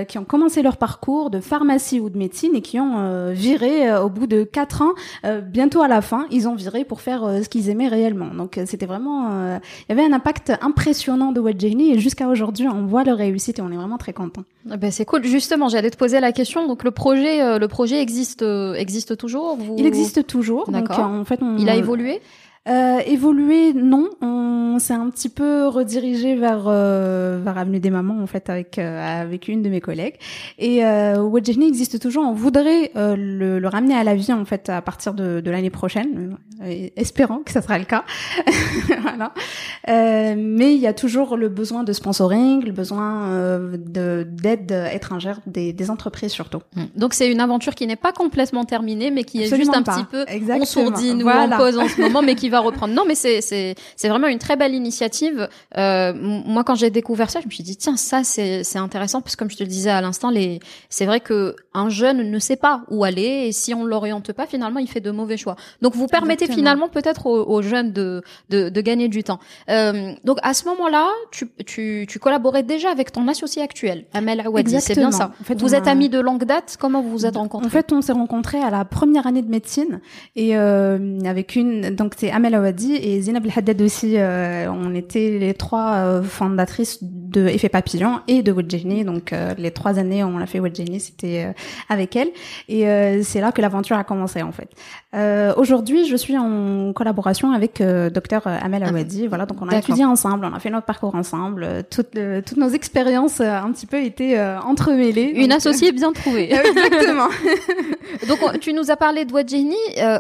qui 0.09 0.19
ont 0.19 0.25
commencé 0.25 0.63
leur 0.63 0.77
parcours 0.77 1.31
de 1.31 1.39
pharmacie 1.39 2.01
ou 2.01 2.11
de 2.11 2.19
médecine 2.19 2.57
et 2.57 2.63
qui 2.63 2.81
ont 2.81 3.31
viré 3.33 3.95
au 3.97 4.09
bout 4.09 4.27
de 4.27 4.43
quatre 4.43 4.83
ans, 4.83 4.95
bientôt 5.45 5.83
à 5.83 5.89
la 5.89 6.01
fin, 6.01 6.27
ils 6.33 6.49
ont 6.49 6.57
viré 6.57 6.85
pour 6.85 7.01
faire 7.01 7.23
ce 7.45 7.49
qu'ils 7.49 7.69
aimaient 7.69 7.89
réellement. 7.89 8.35
Donc 8.35 8.59
c'était 8.67 8.87
vraiment, 8.87 9.31
il 9.89 9.91
y 9.91 9.93
avait 9.93 10.05
un 10.05 10.13
impact 10.13 10.53
impressionnant 10.61 11.31
de 11.31 11.41
Wedgeni 11.41 11.93
et 11.93 11.99
jusqu'à 12.01 12.27
aujourd'hui, 12.27 12.67
on 12.67 12.87
voit 12.87 13.05
leur 13.05 13.19
réussite 13.19 13.59
et 13.59 13.63
on 13.63 13.71
est 13.71 13.77
vraiment 13.77 13.99
très 13.99 14.13
content. 14.13 14.43
Ah 14.71 14.77
ben 14.77 14.91
c'est 14.91 15.05
cool. 15.05 15.25
Justement, 15.25 15.69
j'allais 15.69 15.91
te 15.91 15.97
poser 15.97 16.21
la 16.21 16.33
question. 16.33 16.67
Donc 16.67 16.83
le 16.83 16.91
projet, 16.91 17.59
le 17.59 17.69
projet 17.69 18.01
existe 18.01 18.43
existe 18.43 19.17
toujours? 19.17 19.59
Il 19.77 19.87
existe 19.87 20.27
toujours. 20.27 20.71
D'accord. 20.71 21.01
En 21.01 21.25
fait, 21.25 21.41
il 21.59 21.69
a 21.69 21.77
évolué? 21.77 22.21
Euh, 22.69 22.99
évoluer, 23.07 23.73
non. 23.73 24.11
On 24.21 24.79
s'est 24.79 24.95
un 24.95 25.09
petit 25.11 25.29
peu 25.29 25.67
redirigé 25.67 26.37
vers 26.37 26.65
euh, 26.67 27.41
vers 27.43 27.57
Avenue 27.57 27.81
des 27.81 27.91
Mamans 27.91 28.23
en 28.23 28.27
fait 28.27 28.51
avec 28.51 28.79
euh, 28.79 29.23
avec 29.23 29.49
une 29.49 29.63
de 29.63 29.69
mes 29.69 29.81
collègues. 29.81 30.17
Et 30.59 30.85
euh, 30.85 31.31
existe 31.37 31.99
toujours. 31.99 32.25
On 32.25 32.33
voudrait 32.33 32.93
euh, 32.97 33.17
le, 33.17 33.59
le, 33.59 33.69
ramener 33.69 33.95
à 33.95 34.05
la 34.05 34.15
vie 34.15 34.33
en 34.33 34.45
fait 34.45 34.69
à 34.69 34.83
partir 34.83 35.15
de, 35.15 35.41
de 35.41 35.51
l'année 35.51 35.71
prochaine, 35.71 36.37
espérant 36.97 37.39
que 37.39 37.51
ça 37.53 37.63
sera 37.63 37.79
le 37.79 37.85
cas. 37.85 38.05
voilà. 39.03 39.33
mais 39.87 40.75
il 40.75 40.81
y 40.81 40.87
a 40.87 40.93
toujours 40.93 41.37
le 41.37 41.49
besoin 41.49 41.85
de 41.85 41.93
sponsoring, 41.93 42.65
le 42.65 42.73
besoin 42.73 43.31
de 43.77 44.27
d'aide 44.29 44.91
étrangère 44.93 45.41
des, 45.47 45.73
des 45.73 45.91
entreprises 45.91 46.33
surtout. 46.33 46.61
Mmh. 46.77 46.83
Donc 46.97 47.15
c'est 47.15 47.31
une 47.31 47.41
aventure 47.41 47.75
qui 47.75 47.87
n'est 47.87 47.97
pas 47.97 48.13
complètement 48.13 48.65
terminée, 48.65 49.11
mais 49.11 49.25
qui 49.25 49.43
est 49.43 49.55
juste 49.55 49.75
un 49.75 49.83
petit 49.83 50.05
peu 50.05 50.25
en 50.53 50.65
sourdine 50.65 51.23
ou 51.23 51.29
en 51.29 51.49
pause 51.57 51.79
en 51.79 51.89
ce 51.89 52.01
moment, 52.01 52.23
mais 52.23 52.35
qui 52.35 52.49
va 52.49 52.58
reprendre. 52.61 52.95
Non, 52.95 53.05
mais 53.07 53.15
c'est 53.15 53.41
c'est 53.41 53.75
c'est 53.97 54.09
vraiment 54.09 54.27
une 54.29 54.39
très 54.39 54.57
belle 54.57 54.75
initiative. 54.75 55.49
Euh, 55.77 56.13
moi, 56.15 56.65
quand 56.65 56.75
j'ai 56.75 56.91
découvert 56.91 57.31
ça, 57.31 57.41
je 57.41 57.47
me 57.47 57.51
suis 57.51 57.65
dit 57.65 57.77
tiens, 57.77 57.97
ça 57.97 58.25
c'est 58.25 58.65
c'est 58.65 58.79
intéressant 58.79 59.21
parce 59.21 59.37
que 59.37 59.41
comme 59.41 59.51
je 59.51 59.57
te 59.57 59.63
le 59.63 59.69
disais 59.69 59.91
à 59.91 60.01
l'instant, 60.01 60.31
les 60.31 60.61
c'est 60.89 61.07
vrai 61.07 61.21
que 61.21 61.57
un 61.75 61.89
jeune 61.89 62.31
ne 62.31 62.39
sait 62.39 62.57
pas 62.57 62.83
où 62.91 63.05
aller 63.05 63.47
et 63.47 63.53
si 63.53 63.75
on 63.75 63.85
l'oriente 63.85 64.33
pas, 64.33 64.47
finalement, 64.47 64.81
il 64.81 64.89
fait 64.89 65.01
de 65.01 65.11
mauvais 65.11 65.37
choix. 65.37 65.57
Donc 65.83 65.95
vous 65.95 66.07
permettez 66.07 66.47
finalement 66.47 66.89
peut-être 66.89 67.27
aux, 67.27 67.63
jeunes 67.63 67.93
de, 67.93 68.23
de, 68.51 68.69
de 68.69 68.81
gagner 68.81 69.09
du 69.09 69.23
temps. 69.23 69.39
Euh, 69.69 70.13
donc 70.25 70.39
à 70.43 70.55
ce 70.55 70.65
moment-là, 70.67 71.09
tu 71.31 71.49
tu 71.67 72.07
tu 72.09 72.19
collaborais 72.19 72.63
déjà 72.63 72.91
avec 72.91 73.13
ton 73.13 73.29
associé 73.29 73.63
actuel, 73.63 74.07
Amel 74.13 74.41
Awadi. 74.41 74.81
C'est 74.81 74.95
bien 74.95 75.13
ça. 75.13 75.33
En 75.41 75.45
fait, 75.45 75.61
vous 75.61 75.75
êtes 75.75 75.87
amis 75.87 76.09
de 76.09 76.21
longue 76.21 76.45
date. 76.45 76.77
Comment 76.79 77.03
vous 77.03 77.11
vous 77.11 77.27
êtes 77.27 77.37
rencontrés? 77.37 77.67
En 77.67 77.71
fait, 77.71 77.93
on 77.93 78.01
s'est 78.01 78.13
rencontrés 78.13 78.61
à 78.61 78.71
la 78.71 78.85
première 78.85 79.27
année 79.27 79.43
de 79.43 79.51
médecine 79.51 80.01
et 80.37 80.57
euh, 80.57 81.19
avec 81.25 81.57
une 81.57 81.91
donc 81.95 82.15
c'est 82.17 82.31
Amel 82.31 82.48
Awadi 82.55 82.95
et 82.97 83.21
Zinab 83.21 83.45
El 83.47 83.53
Haddad 83.55 83.81
aussi. 83.83 84.15
Euh, 84.17 84.71
on 84.71 84.95
était 84.95 85.39
les 85.39 85.55
trois 85.55 85.93
euh, 85.97 86.23
fondatrices 86.23 86.99
de 87.03 87.47
Effet 87.47 87.69
Papillon 87.69 88.21
et 88.29 88.43
de 88.43 88.53
Wedgeni. 88.53 89.05
Donc 89.05 89.33
euh, 89.33 89.55
les 89.59 89.71
trois 89.71 89.99
années 89.99 90.25
on 90.25 90.39
l'a 90.39 90.47
fait 90.47 90.61
Wedgeni, 90.61 91.01
c'était 91.01 91.53
avec 91.89 92.17
elle. 92.17 92.29
Et 92.69 92.85
c'est 93.23 93.41
là 93.41 93.53
que 93.53 93.61
l'aventure 93.61 93.97
a 93.97 94.05
commencé 94.05 94.43
en 94.43 94.53
fait. 94.53 94.71
Aujourd'hui, 95.57 96.07
je 96.07 96.17
suis 96.17 96.37
en 96.37 96.93
collaboration 96.93 97.53
avec 97.53 97.83
docteur 98.13 98.47
Amel 98.47 98.83
ah. 98.85 98.89
Awadi. 98.89 99.27
Voilà, 99.27 99.47
donc 99.47 99.61
on 99.61 99.69
a 99.69 99.79
étudié 99.79 100.05
ensemble, 100.05 100.45
on 100.45 100.55
a 100.55 100.61
fait 100.61 100.71
notre 100.71 100.87
parcours 100.87 101.15
ensemble. 101.15 101.85
Toutes, 101.91 102.19
toutes 102.47 102.59
nos 102.59 102.69
expériences 102.69 103.41
un 103.41 103.71
petit 103.73 103.87
peu 103.87 104.03
été 104.03 104.41
entremêlées. 104.65 105.33
Une 105.35 105.53
associée 105.53 105.93
bien 105.93 106.13
trouvée. 106.13 106.53
Exactement. 106.69 107.29
donc 108.29 108.61
tu 108.61 108.73
nous 108.73 108.91
as 108.91 108.97
parlé 108.97 109.25
de 109.25 109.33
Wedgeni, 109.33 109.77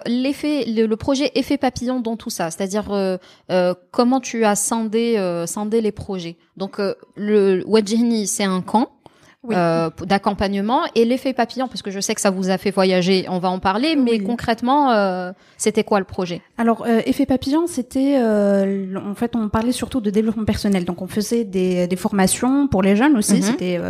l'effet, 0.06 0.64
le, 0.66 0.86
le 0.86 0.96
projet 0.96 1.30
Effet 1.34 1.58
Papillon 1.58 2.00
tout 2.16 2.30
ça 2.30 2.50
c'est-à-dire 2.50 2.90
euh, 2.90 3.18
euh, 3.50 3.74
comment 3.90 4.20
tu 4.20 4.44
as 4.44 4.56
scindé, 4.56 5.16
euh, 5.16 5.46
scindé 5.46 5.80
les 5.80 5.92
projets. 5.92 6.36
Donc 6.56 6.80
le 7.14 7.62
Wajihni, 7.66 8.26
c'est 8.26 8.44
un 8.44 8.60
camp 8.60 8.90
euh, 9.52 9.88
d'accompagnement 10.04 10.80
et 10.96 11.04
l'effet 11.04 11.32
papillon 11.32 11.68
parce 11.68 11.80
que 11.80 11.92
je 11.92 12.00
sais 12.00 12.12
que 12.12 12.20
ça 12.20 12.30
vous 12.30 12.50
a 12.50 12.58
fait 12.58 12.72
voyager 12.72 13.24
on 13.28 13.38
va 13.38 13.48
en 13.48 13.60
parler 13.60 13.94
mais 13.94 14.18
concrètement 14.18 14.90
euh, 14.90 15.30
c'était 15.56 15.84
quoi 15.84 16.00
le 16.00 16.04
projet? 16.04 16.42
Alors 16.56 16.84
euh, 16.88 17.02
effet 17.06 17.24
papillon 17.24 17.68
c'était 17.68 18.16
euh, 18.18 18.96
en 18.96 19.14
fait 19.14 19.36
on 19.36 19.48
parlait 19.48 19.70
surtout 19.70 20.00
de 20.00 20.10
développement 20.10 20.44
personnel. 20.44 20.84
Donc 20.84 21.02
on 21.02 21.06
faisait 21.06 21.44
des, 21.44 21.86
des 21.86 21.94
formations 21.94 22.66
pour 22.66 22.82
les 22.82 22.96
jeunes 22.96 23.16
aussi. 23.16 23.36
Mhm. 23.36 23.42
c'était 23.42 23.80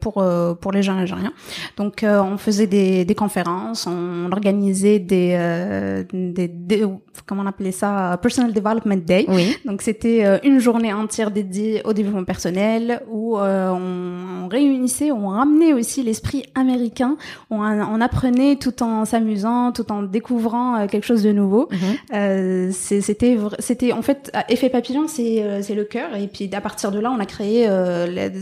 pour 0.00 0.24
pour 0.62 0.72
les 0.72 0.82
jeunes 0.82 0.98
algériens. 0.98 1.34
Donc 1.76 2.02
on 2.02 2.38
faisait 2.38 2.66
des, 2.66 3.04
des 3.04 3.14
conférences 3.14 3.86
on 3.86 4.32
organisait 4.32 4.98
des, 4.98 6.06
des, 6.10 6.48
des, 6.48 6.86
comment 7.26 7.42
on 7.42 7.46
appelait 7.46 7.70
ça? 7.70 8.18
Personal 8.22 8.54
development 8.54 9.04
day. 9.04 9.26
Oui. 9.28 9.58
donc 9.66 9.82
c'était 9.82 10.40
une 10.42 10.58
journée 10.58 10.94
entière 10.94 11.30
dédiée 11.30 11.82
au 11.84 11.92
développement 11.92 12.24
personnel 12.24 13.02
où 13.10 13.36
on, 13.36 14.44
on 14.44 14.48
réunit 14.48 14.85
on 15.12 15.28
ramenait 15.28 15.72
aussi 15.72 16.02
l'esprit 16.02 16.44
américain, 16.54 17.16
on, 17.50 17.60
on, 17.60 18.00
apprenait 18.00 18.56
tout 18.56 18.82
en 18.82 19.04
s'amusant, 19.04 19.72
tout 19.72 19.90
en 19.92 20.02
découvrant 20.02 20.76
euh, 20.76 20.86
quelque 20.86 21.04
chose 21.04 21.22
de 21.22 21.32
nouveau. 21.32 21.68
Mhm. 21.70 21.78
Euh, 22.14 22.70
c'était, 22.72 23.38
c'était 23.58 23.92
en 23.92 24.02
fait 24.02 24.32
effet 24.48 24.68
papillon, 24.68 25.06
c'est 25.08 25.42
euh, 25.42 25.60
c'est 25.62 25.74
le 25.74 25.84
cœur 25.84 26.14
et 26.16 26.26
puis 26.26 26.50
à 26.52 26.60
partir 26.60 26.90
de 26.90 26.98
là, 26.98 27.10
on 27.10 27.20
a 27.20 27.26
créé 27.26 27.68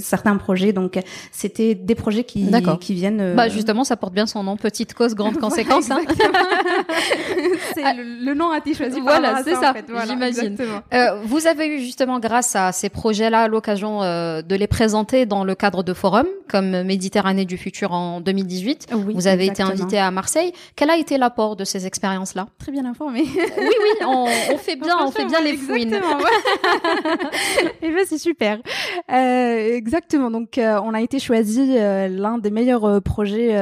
certains 0.01 0.37
projets. 0.37 0.73
Donc 0.73 0.99
c'était 1.33 1.75
des 1.75 1.95
projets 1.95 2.25
qui 2.25 2.47
qui 2.81 2.95
viennent. 2.95 3.35
Bah 3.35 3.49
justement, 3.49 3.85
ça 3.85 3.97
porte 3.97 4.15
bien 4.15 4.27
son 4.27 4.43
nom, 4.43 4.57
petite 4.57 4.95
cause, 4.95 5.15
grande 5.15 5.39
conséquence. 5.41 5.91
Hein. 5.91 6.01
c'est 7.75 7.83
le, 7.95 8.35
nom 8.35 8.51
a 8.51 8.59
été 8.59 8.75
choisi. 8.75 9.01
Voilà, 9.01 9.43
c'est 9.45 9.55
ça. 9.55 9.75
J'imagine. 10.07 10.57
vous 11.25 11.47
avez 11.47 11.67
eu 11.67 11.81
justement 11.81 12.19
grâce 12.21 12.57
à 12.57 12.73
ces 12.73 12.89
projets-là 12.89 13.49
l'occasion 13.49 14.01
de 14.01 14.55
les 14.55 14.67
présenter 14.67 15.27
dans 15.27 15.45
le 15.45 15.55
cadre 15.55 15.83
de 15.83 15.93
forums 15.93 16.27
comme 16.49 16.83
Méditerranée 16.83 17.45
du 17.45 17.57
futur 17.57 17.93
en 17.93 18.21
2018. 18.21 18.89
vous 18.93 19.27
avez 19.27 19.47
été 19.47 19.63
invité 19.63 19.99
à 19.99 20.11
Marseille. 20.11 20.53
Quel 20.77 20.91
a 20.91 20.97
été 20.97 21.19
l'apport 21.19 21.57
de 21.57 21.65
ces 21.65 21.87
expériences-là? 21.87 22.49
Très 22.59 22.73
bien 22.73 22.85
informé. 22.85 23.23
oui, 23.23 23.41
oui, 23.59 24.07
on, 24.07 24.27
fait 24.59 24.77
bien, 24.81 24.97
on 25.01 25.11
fait 25.11 25.25
bien 25.25 25.41
les 25.41 25.57
fouines. 25.57 25.95
Et 25.95 25.99
eh 27.83 27.91
ben 27.91 28.05
c'est 28.07 28.19
super. 28.19 28.59
Euh, 29.11 29.75
exactement. 29.75 30.31
Donc 30.31 30.59
euh, 30.59 30.79
on 30.85 30.95
a 30.95 31.01
été 31.01 31.19
choisi 31.19 31.77
euh, 31.77 32.09
l'un 32.09 32.39
des 32.39 32.51
meilleurs 32.51 33.03
projets 33.03 33.55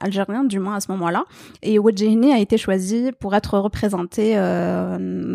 algériens, 0.00 0.44
du 0.44 0.58
moins 0.58 0.76
à 0.76 0.80
ce 0.80 0.90
moment-là. 0.92 1.24
Et 1.62 1.78
Wedjehni 1.78 2.32
a 2.32 2.38
été 2.38 2.58
choisi 2.58 3.10
pour 3.18 3.34
être 3.34 3.58
représenté 3.58 4.34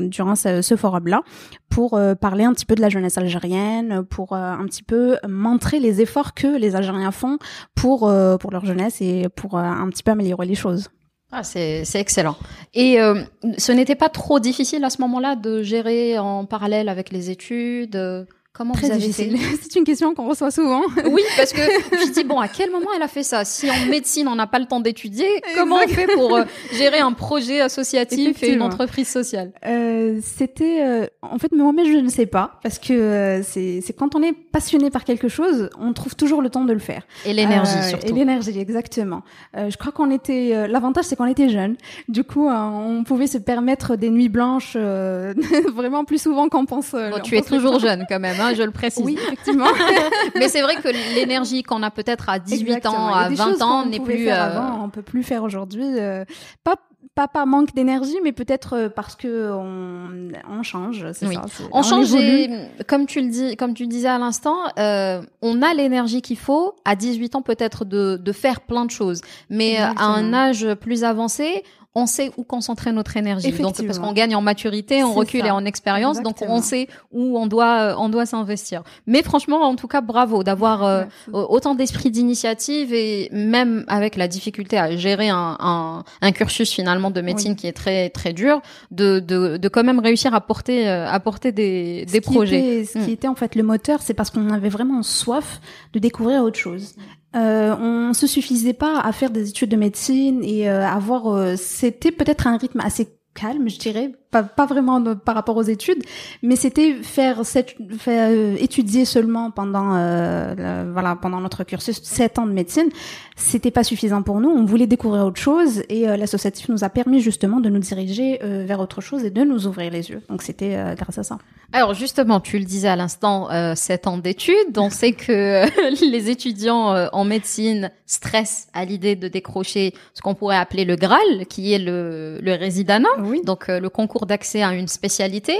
durant 0.10 0.36
ce, 0.36 0.62
ce 0.62 0.76
forum-là 0.76 1.22
pour 1.70 2.00
parler 2.22 2.44
un 2.44 2.54
petit 2.54 2.68
peu 2.68 2.76
de 2.76 2.82
la 2.82 2.90
jeunesse 2.90 3.18
algérienne, 3.18 4.04
pour 4.04 4.34
un 4.34 4.64
petit 4.66 4.84
peu 4.84 5.18
montrer 5.28 5.80
les 5.80 6.02
efforts 6.02 6.33
que 6.36 6.48
les 6.48 6.76
Algériens 6.76 7.12
font 7.12 7.38
pour 7.76 8.08
euh, 8.08 8.38
pour 8.38 8.52
leur 8.52 8.66
jeunesse 8.66 9.02
et 9.02 9.28
pour 9.36 9.58
euh, 9.58 9.62
un 9.62 9.90
petit 9.90 10.04
peu 10.04 10.12
améliorer 10.12 10.46
les 10.46 10.56
choses. 10.56 10.90
Ah, 11.32 11.44
c'est 11.44 11.84
excellent. 11.96 12.38
Et 12.76 13.02
euh, 13.02 13.24
ce 13.58 13.72
n'était 13.72 13.96
pas 13.96 14.10
trop 14.10 14.40
difficile 14.40 14.84
à 14.84 14.92
ce 14.92 15.02
moment-là 15.02 15.36
de 15.36 15.64
gérer 15.64 16.20
en 16.20 16.46
parallèle 16.46 16.90
avec 16.90 17.12
les 17.12 17.32
études 17.32 18.28
Comment 18.56 18.76
vous 18.76 18.92
avez 18.92 19.12
fait 19.12 19.32
C'est 19.64 19.76
une 19.80 19.84
question 19.84 20.14
qu'on 20.14 20.30
reçoit 20.30 20.52
souvent. 20.52 20.84
Oui, 21.10 21.24
parce 21.36 21.54
que 21.54 21.62
je 21.62 22.12
dis 22.12 22.24
bon, 22.24 22.40
à 22.40 22.48
quel 22.48 22.70
moment 22.70 22.86
elle 22.96 23.02
a 23.02 23.08
fait 23.08 23.24
ça? 23.24 23.46
Si 23.46 23.68
en 23.72 23.88
médecine 23.90 24.28
on 24.28 24.36
n'a 24.36 24.46
pas 24.46 24.60
le 24.60 24.66
temps 24.66 24.80
d'étudier, 24.80 25.26
comment 25.56 25.78
on 25.84 25.88
fait 25.88 26.06
pour 26.06 26.36
euh, 26.36 26.44
gérer 26.72 27.00
un 27.00 27.14
projet 27.14 27.62
associatif 27.62 28.44
et 28.44 28.52
une 28.54 28.62
entreprise 28.62 29.08
sociale? 29.08 29.54
Euh, 29.66 30.20
C'était, 30.22 30.84
euh, 30.84 31.08
en 31.24 31.40
fait, 31.40 31.52
moi-même 31.52 31.92
je 31.92 31.98
ne 31.98 32.10
sais 32.10 32.28
pas, 32.28 32.60
parce 32.62 32.78
que 32.78 32.94
euh, 32.94 33.42
c'est 33.42 33.82
quand 33.98 34.14
on 34.14 34.22
est 34.22 34.34
passionné 34.34 34.92
par 34.92 35.04
quelque 35.04 35.30
chose, 35.30 35.72
on 35.80 35.92
trouve 35.94 36.16
toujours 36.16 36.44
le 36.44 36.52
temps 36.52 36.66
de 36.66 36.74
le 36.74 36.80
faire. 36.80 37.08
Et 37.26 37.34
l'énergie 37.34 37.82
surtout. 37.90 38.06
Et 38.06 38.12
l'énergie, 38.12 38.60
exactement. 38.60 39.24
je 39.56 39.76
crois 39.78 39.92
qu'on 39.92 40.12
était, 40.12 40.68
l'avantage 40.68 41.06
c'est 41.06 41.16
qu'on 41.16 41.26
était 41.26 41.50
jeunes. 41.50 41.76
Du 42.08 42.24
coup, 42.24 42.48
on 42.50 43.04
pouvait 43.04 43.26
se 43.26 43.40
permettre 43.40 43.96
des 43.96 44.12
nuits 44.12 44.30
blanches 44.30 44.78
vraiment 45.74 46.06
plus 46.06 46.22
souvent 46.22 46.50
qu'on 46.50 46.68
pense. 46.68 46.92
Bon, 46.92 47.20
tu 47.24 47.36
es 47.36 47.42
toujours 47.42 47.80
jeune 47.80 48.06
quand 48.08 48.20
même. 48.20 48.43
Hein 48.44 48.54
je 48.56 48.64
le 48.64 48.72
précise. 48.72 49.04
Oui, 49.04 49.18
effectivement. 49.22 49.68
Mais 50.36 50.50
c'est 50.50 50.62
vrai 50.62 50.76
que 50.76 50.90
l'énergie 51.16 51.64
qu'on 51.64 51.84
a 51.84 51.92
peut-être 51.92 52.30
à 52.30 52.40
18 52.40 52.86
ans, 52.86 53.14
à 53.14 53.30
20 53.30 53.62
ans, 53.62 53.86
n'est 53.86 54.00
plus. 54.00 54.30
Euh, 54.30 54.36
avant, 54.36 54.84
on 54.84 54.90
peut 54.90 55.02
plus 55.02 55.24
faire 55.24 55.44
aujourd'hui. 55.44 56.00
Euh, 56.00 56.26
pas 56.64 56.76
pas 57.16 57.28
par 57.28 57.46
manque 57.46 57.76
d'énergie, 57.76 58.18
mais 58.24 58.32
peut-être 58.32 58.74
euh, 58.74 58.90
parce 58.90 59.16
que 59.16 59.52
on, 59.52 60.32
on 60.50 60.64
change. 60.64 61.12
Ça. 61.12 61.28
On, 61.72 61.80
on 61.80 61.84
change. 61.84 62.14
Et, 62.16 62.50
comme 62.88 63.06
tu 63.06 63.22
le 63.22 63.28
dis, 63.28 63.56
comme 63.56 63.74
tu 63.74 63.86
disais 63.86 64.08
à 64.08 64.18
l'instant, 64.18 64.58
euh, 64.80 65.22
on 65.42 65.62
a 65.62 65.74
l'énergie 65.74 66.22
qu'il 66.22 66.38
faut 66.38 66.76
à 66.86 66.96
18 66.96 67.36
ans 67.36 67.42
peut-être 67.42 67.86
de, 67.86 68.18
de 68.18 68.32
faire 68.32 68.62
plein 68.62 68.86
de 68.86 68.92
choses, 68.92 69.22
mais 69.50 69.78
à 69.78 70.06
un 70.06 70.34
âge 70.34 70.74
plus 70.76 71.04
avancé, 71.04 71.64
on 71.96 72.08
sait 72.08 72.32
où 72.38 72.44
concentrer 72.44 72.92
notre 72.92 73.18
énergie. 73.18 73.52
Donc 73.52 73.76
parce 73.86 74.00
qu'on 74.00 74.14
gagne 74.14 74.36
en 74.36 74.42
maturité, 74.42 75.04
on 75.04 75.14
recule 75.14 75.46
et 75.46 75.52
en 75.52 75.66
expérience, 75.66 76.22
donc 76.22 76.38
on 76.42 76.62
sait 76.62 76.88
où 77.12 77.38
on 77.38 77.48
doit 77.48 77.96
on 78.00 78.10
doit 78.10 78.26
s'investir. 78.26 78.84
Mais 79.06 79.22
franchement, 79.22 79.62
en 79.62 79.76
tout 79.76 79.88
cas, 79.88 80.02
bravo 80.02 80.44
d'avoir 80.44 80.84
euh, 80.84 81.04
autant 81.32 81.76
d'esprit 81.76 82.10
d'initiative 82.10 82.94
et 82.94 83.30
même 83.32 83.86
avec 83.88 84.16
la 84.16 84.28
difficulté 84.28 84.78
à 84.78 84.96
gérer 84.96 85.30
un, 85.30 85.58
un, 85.60 86.04
un 86.22 86.32
cursus 86.32 86.72
finalement 86.72 87.12
de 87.12 87.22
médecine 87.22 87.56
qui 87.56 87.68
est 87.68 87.74
très 87.74 88.10
très 88.10 88.34
dur, 88.34 88.62
de, 88.92 89.20
de, 89.20 89.58
de 89.58 89.68
quand 89.68 89.84
même 89.84 90.00
réussir 90.00 90.34
à 90.34 90.42
porter 90.42 90.90
euh, 90.90 91.08
à 91.08 91.20
porter 91.20 91.52
des, 91.52 92.06
des 92.06 92.22
projets. 92.22 92.86
ce 92.86 92.94
qui 92.94 93.12
hmm. 93.12 93.14
était 93.14 93.28
en 93.28 93.36
fait 93.36 93.56
le 93.56 93.64
moteur, 93.64 94.02
c'est 94.02 94.14
parce 94.14 94.32
qu'on 94.32 94.50
avait 94.50 94.70
vraiment 94.70 95.04
soif 95.04 95.62
de 95.94 96.00
découvrir 96.00 96.44
autre 96.44 96.60
chose. 96.60 96.96
Euh, 97.36 97.76
on 97.80 98.03
se 98.14 98.28
suffisait 98.28 98.74
pas 98.74 99.00
à 99.00 99.12
faire 99.12 99.30
des 99.30 99.50
études 99.50 99.70
de 99.70 99.76
médecine 99.76 100.44
et 100.44 100.70
euh, 100.70 100.86
avoir. 100.86 101.28
Euh, 101.28 101.56
c'était 101.56 102.12
peut-être 102.12 102.48
un 102.48 102.58
rythme 102.58 102.80
assez 102.82 103.08
calme, 103.34 103.70
je 103.70 103.80
dirais, 103.80 104.12
pas, 104.34 104.44
pas 104.44 104.66
vraiment 104.66 105.02
par 105.16 105.36
rapport 105.36 105.56
aux 105.56 105.64
études, 105.64 106.04
mais 106.42 106.58
c'était 106.58 106.96
faire, 106.96 107.46
cette, 107.46 107.76
faire 107.98 108.30
euh, 108.32 108.56
étudier 108.60 109.06
seulement 109.06 109.52
pendant 109.52 109.96
euh, 109.96 110.90
voilà 110.92 111.16
pendant 111.16 111.40
notre 111.40 111.64
cursus 111.64 112.02
sept 112.04 112.40
ans 112.40 112.46
de 112.46 112.52
médecine, 112.52 112.90
c'était 113.36 113.72
pas 113.72 113.84
suffisant 113.84 114.24
pour 114.24 114.40
nous. 114.40 114.50
On 114.50 114.66
voulait 114.66 114.88
découvrir 114.88 115.26
autre 115.26 115.40
chose 115.40 115.84
et 115.90 116.08
euh, 116.08 116.18
l'associatif 116.18 116.70
nous 116.70 116.84
a 116.84 116.90
permis 116.90 117.20
justement 117.22 117.60
de 117.60 117.70
nous 117.70 117.80
diriger 117.80 118.40
euh, 118.44 118.66
vers 118.66 118.80
autre 118.80 119.02
chose 119.02 119.24
et 119.24 119.30
de 119.30 119.44
nous 119.44 119.68
ouvrir 119.68 119.92
les 119.92 120.10
yeux. 120.10 120.22
Donc 120.30 120.42
c'était 120.42 120.96
grâce 120.98 121.18
à 121.18 121.24
ça. 121.24 121.38
Alors 121.72 121.94
justement, 121.94 122.40
tu 122.40 122.58
le 122.58 122.66
disais 122.66 122.88
à 122.88 122.96
l'instant, 122.96 123.50
sept 123.76 124.08
ans 124.08 124.18
d'études, 124.18 124.78
on 124.78 124.90
sait 124.90 125.14
que 125.14 125.64
les 126.12 126.30
étudiants 126.30 127.10
en 127.12 127.26
médecine 127.26 127.92
stressent 128.06 128.68
à 128.74 128.86
l'idée 128.86 129.16
de 129.16 129.28
décrocher 129.28 129.94
ce 130.14 130.22
qu'on 130.22 130.36
pourrait 130.36 130.58
appeler 130.58 130.86
le 130.86 130.96
Graal, 130.96 131.46
qui 131.50 131.74
est 131.74 131.80
le, 131.80 132.40
le 132.42 132.54
résidana, 132.54 133.10
oui. 133.24 133.42
donc 133.44 133.68
le 133.68 133.90
concours 133.90 134.23
d'accès 134.26 134.64
à 134.64 134.74
une 134.74 134.88
spécialité. 134.88 135.56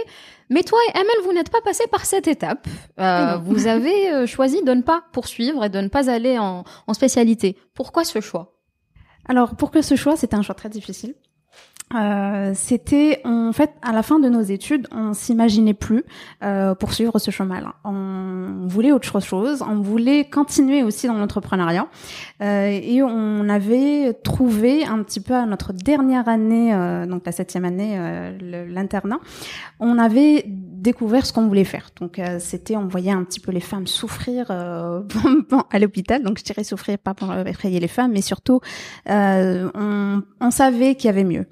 Mais 0.50 0.64
toi 0.64 0.80
et 0.94 1.24
vous 1.24 1.34
n'êtes 1.34 1.50
pas 1.50 1.62
passé 1.62 1.86
par 1.88 2.06
cette 2.06 2.28
étape. 2.28 2.68
Euh, 3.00 3.38
vous 3.38 3.68
avez 3.68 4.12
euh, 4.12 4.28
choisi 4.28 4.62
de 4.64 4.74
ne 4.74 4.82
pas 4.82 5.04
poursuivre 5.12 5.66
et 5.66 5.70
de 5.70 5.80
ne 5.80 5.88
pas 5.88 6.10
aller 6.10 6.38
en, 6.38 6.64
en 6.88 6.94
spécialité. 6.94 7.58
Pourquoi 7.74 8.04
ce 8.04 8.22
choix? 8.22 8.60
Alors, 9.28 9.56
pourquoi 9.56 9.82
ce 9.82 9.96
choix 9.96 10.16
C'était 10.16 10.36
un 10.36 10.42
choix 10.42 10.56
très 10.56 10.70
difficile. 10.70 11.16
Euh, 11.96 12.52
c'était 12.56 13.22
en 13.24 13.54
fait 13.54 13.72
à 13.82 13.92
la 13.92 14.02
fin 14.02 14.20
de 14.20 14.28
nos 14.28 14.42
études, 14.42 14.88
on 14.92 15.14
s'imaginait 15.14 15.76
plus 15.76 16.04
euh, 16.44 16.74
poursuivre 16.74 17.20
ce 17.20 17.30
chemin-là. 17.30 17.76
On 17.84 18.68
voulait 18.68 18.92
autre 18.92 19.20
chose, 19.20 19.62
on 19.62 19.82
voulait 19.82 20.26
continuer 20.26 20.82
aussi 20.82 21.08
dans 21.08 21.14
l'entrepreneuriat 21.14 21.88
euh, 22.42 22.68
et 22.68 23.04
on 23.04 23.48
avait 23.48 24.14
trouvé 24.24 24.86
un 24.86 25.04
petit 25.04 25.20
peu 25.20 25.36
à 25.36 25.46
notre 25.46 25.72
dernière 25.72 26.28
année, 26.28 26.74
euh, 26.74 27.06
donc 27.06 27.24
la 27.26 27.32
septième 27.32 27.66
année, 27.66 27.96
euh, 27.98 28.66
l'internat, 28.68 29.20
on 29.80 30.00
avait 30.00 30.46
découvert 30.48 31.26
ce 31.26 31.34
qu'on 31.34 31.48
voulait 31.48 31.64
faire. 31.64 31.90
Donc 32.02 32.18
euh, 32.18 32.38
c'était 32.40 32.76
on 32.76 32.88
voyait 32.88 33.12
un 33.12 33.24
petit 33.24 33.40
peu 33.40 33.52
les 33.52 33.60
femmes 33.60 33.86
souffrir 33.86 34.50
à 34.52 35.80
l'hôpital, 35.80 36.24
donc 36.24 36.40
je 36.40 36.44
dirais 36.44 36.64
souffrir 36.64 36.98
pas 36.98 37.14
pour 37.14 37.32
effrayer 37.34 37.80
les 37.80 37.88
femmes, 37.88 38.14
mais 38.14 38.22
surtout 38.22 38.62
on, 39.06 40.24
on 40.42 40.52
savait 40.52 40.96
qu'il 40.96 41.08
y 41.08 41.10
avait 41.10 41.24
mieux 41.24 41.46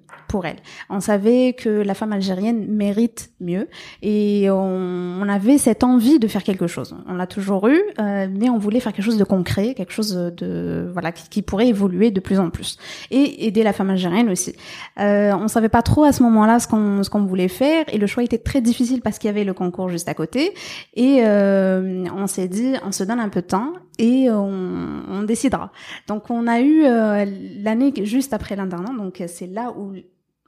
On 0.89 0.99
savait 0.99 1.53
que 1.53 1.69
la 1.69 1.93
femme 1.93 2.13
algérienne 2.13 2.65
mérite 2.67 3.31
mieux 3.39 3.67
et 4.01 4.49
on, 4.49 5.27
avait 5.31 5.57
cette 5.57 5.83
envie 5.85 6.19
de 6.19 6.27
faire 6.27 6.43
quelque 6.43 6.67
chose. 6.67 6.93
On 7.07 7.13
l'a 7.13 7.27
toujours 7.27 7.67
eu, 7.67 7.79
euh, 7.99 8.27
mais 8.29 8.49
on 8.49 8.57
voulait 8.57 8.81
faire 8.81 8.91
quelque 8.91 9.05
chose 9.05 9.17
de 9.17 9.23
concret, 9.23 9.73
quelque 9.73 9.93
chose 9.93 10.13
de 10.13 10.89
voilà 10.91 11.11
qui, 11.11 11.41
pourrait 11.41 11.67
évoluer 11.67 12.11
de 12.11 12.19
plus 12.19 12.39
en 12.39 12.49
plus 12.49 12.77
et 13.11 13.47
aider 13.47 13.63
la 13.63 13.71
femme 13.71 13.89
algérienne 13.89 14.29
aussi. 14.29 14.53
Euh, 14.99 15.31
on 15.33 15.47
savait 15.47 15.69
pas 15.69 15.81
trop 15.81 16.03
à 16.03 16.11
ce 16.11 16.21
moment-là 16.23 16.59
ce 16.59 16.67
qu'on 16.67 17.03
ce 17.03 17.09
qu'on 17.09 17.25
voulait 17.25 17.47
faire 17.47 17.85
et 17.87 17.97
le 17.97 18.07
choix 18.07 18.23
était 18.23 18.37
très 18.37 18.61
difficile 18.61 19.01
parce 19.01 19.19
qu'il 19.19 19.29
y 19.29 19.31
avait 19.31 19.43
le 19.43 19.53
concours 19.53 19.89
juste 19.89 20.09
à 20.09 20.13
côté 20.13 20.53
et 20.95 21.21
euh, 21.23 22.03
on 22.15 22.27
s'est 22.27 22.47
dit 22.47 22.73
on 22.85 22.91
se 22.91 23.03
donne 23.03 23.19
un 23.19 23.29
peu 23.29 23.41
de 23.41 23.47
temps 23.47 23.73
et 23.99 24.29
on, 24.29 25.03
on 25.09 25.23
décidera. 25.23 25.71
Donc 26.07 26.29
on 26.29 26.47
a 26.47 26.59
eu 26.59 26.83
euh, 26.85 27.25
l'année 27.61 27.93
juste 28.03 28.33
après 28.33 28.55
l'internat, 28.55 28.93
donc 28.97 29.23
c'est 29.27 29.47
là 29.47 29.73
où 29.77 29.93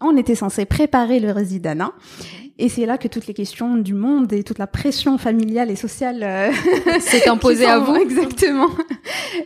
on 0.04 0.18
était 0.18 0.36
censé 0.36 0.66
préparer 0.66 1.20
le 1.20 1.32
résidana. 1.32 1.92
Et 2.60 2.70
c'est 2.70 2.86
là 2.86 3.00
que 3.00 3.08
toutes 3.08 3.26
les 3.26 3.34
questions 3.34 3.78
du 3.78 3.96
monde 3.96 4.32
et 4.32 4.44
toute 4.44 4.60
la 4.60 4.68
pression 4.68 5.18
familiale 5.18 5.72
et 5.72 5.76
sociale 5.76 6.22
euh, 6.22 6.52
s'est 7.00 7.28
imposée 7.30 7.66
à 7.66 7.80
vous. 7.80 7.96
Exactement. 7.96 8.70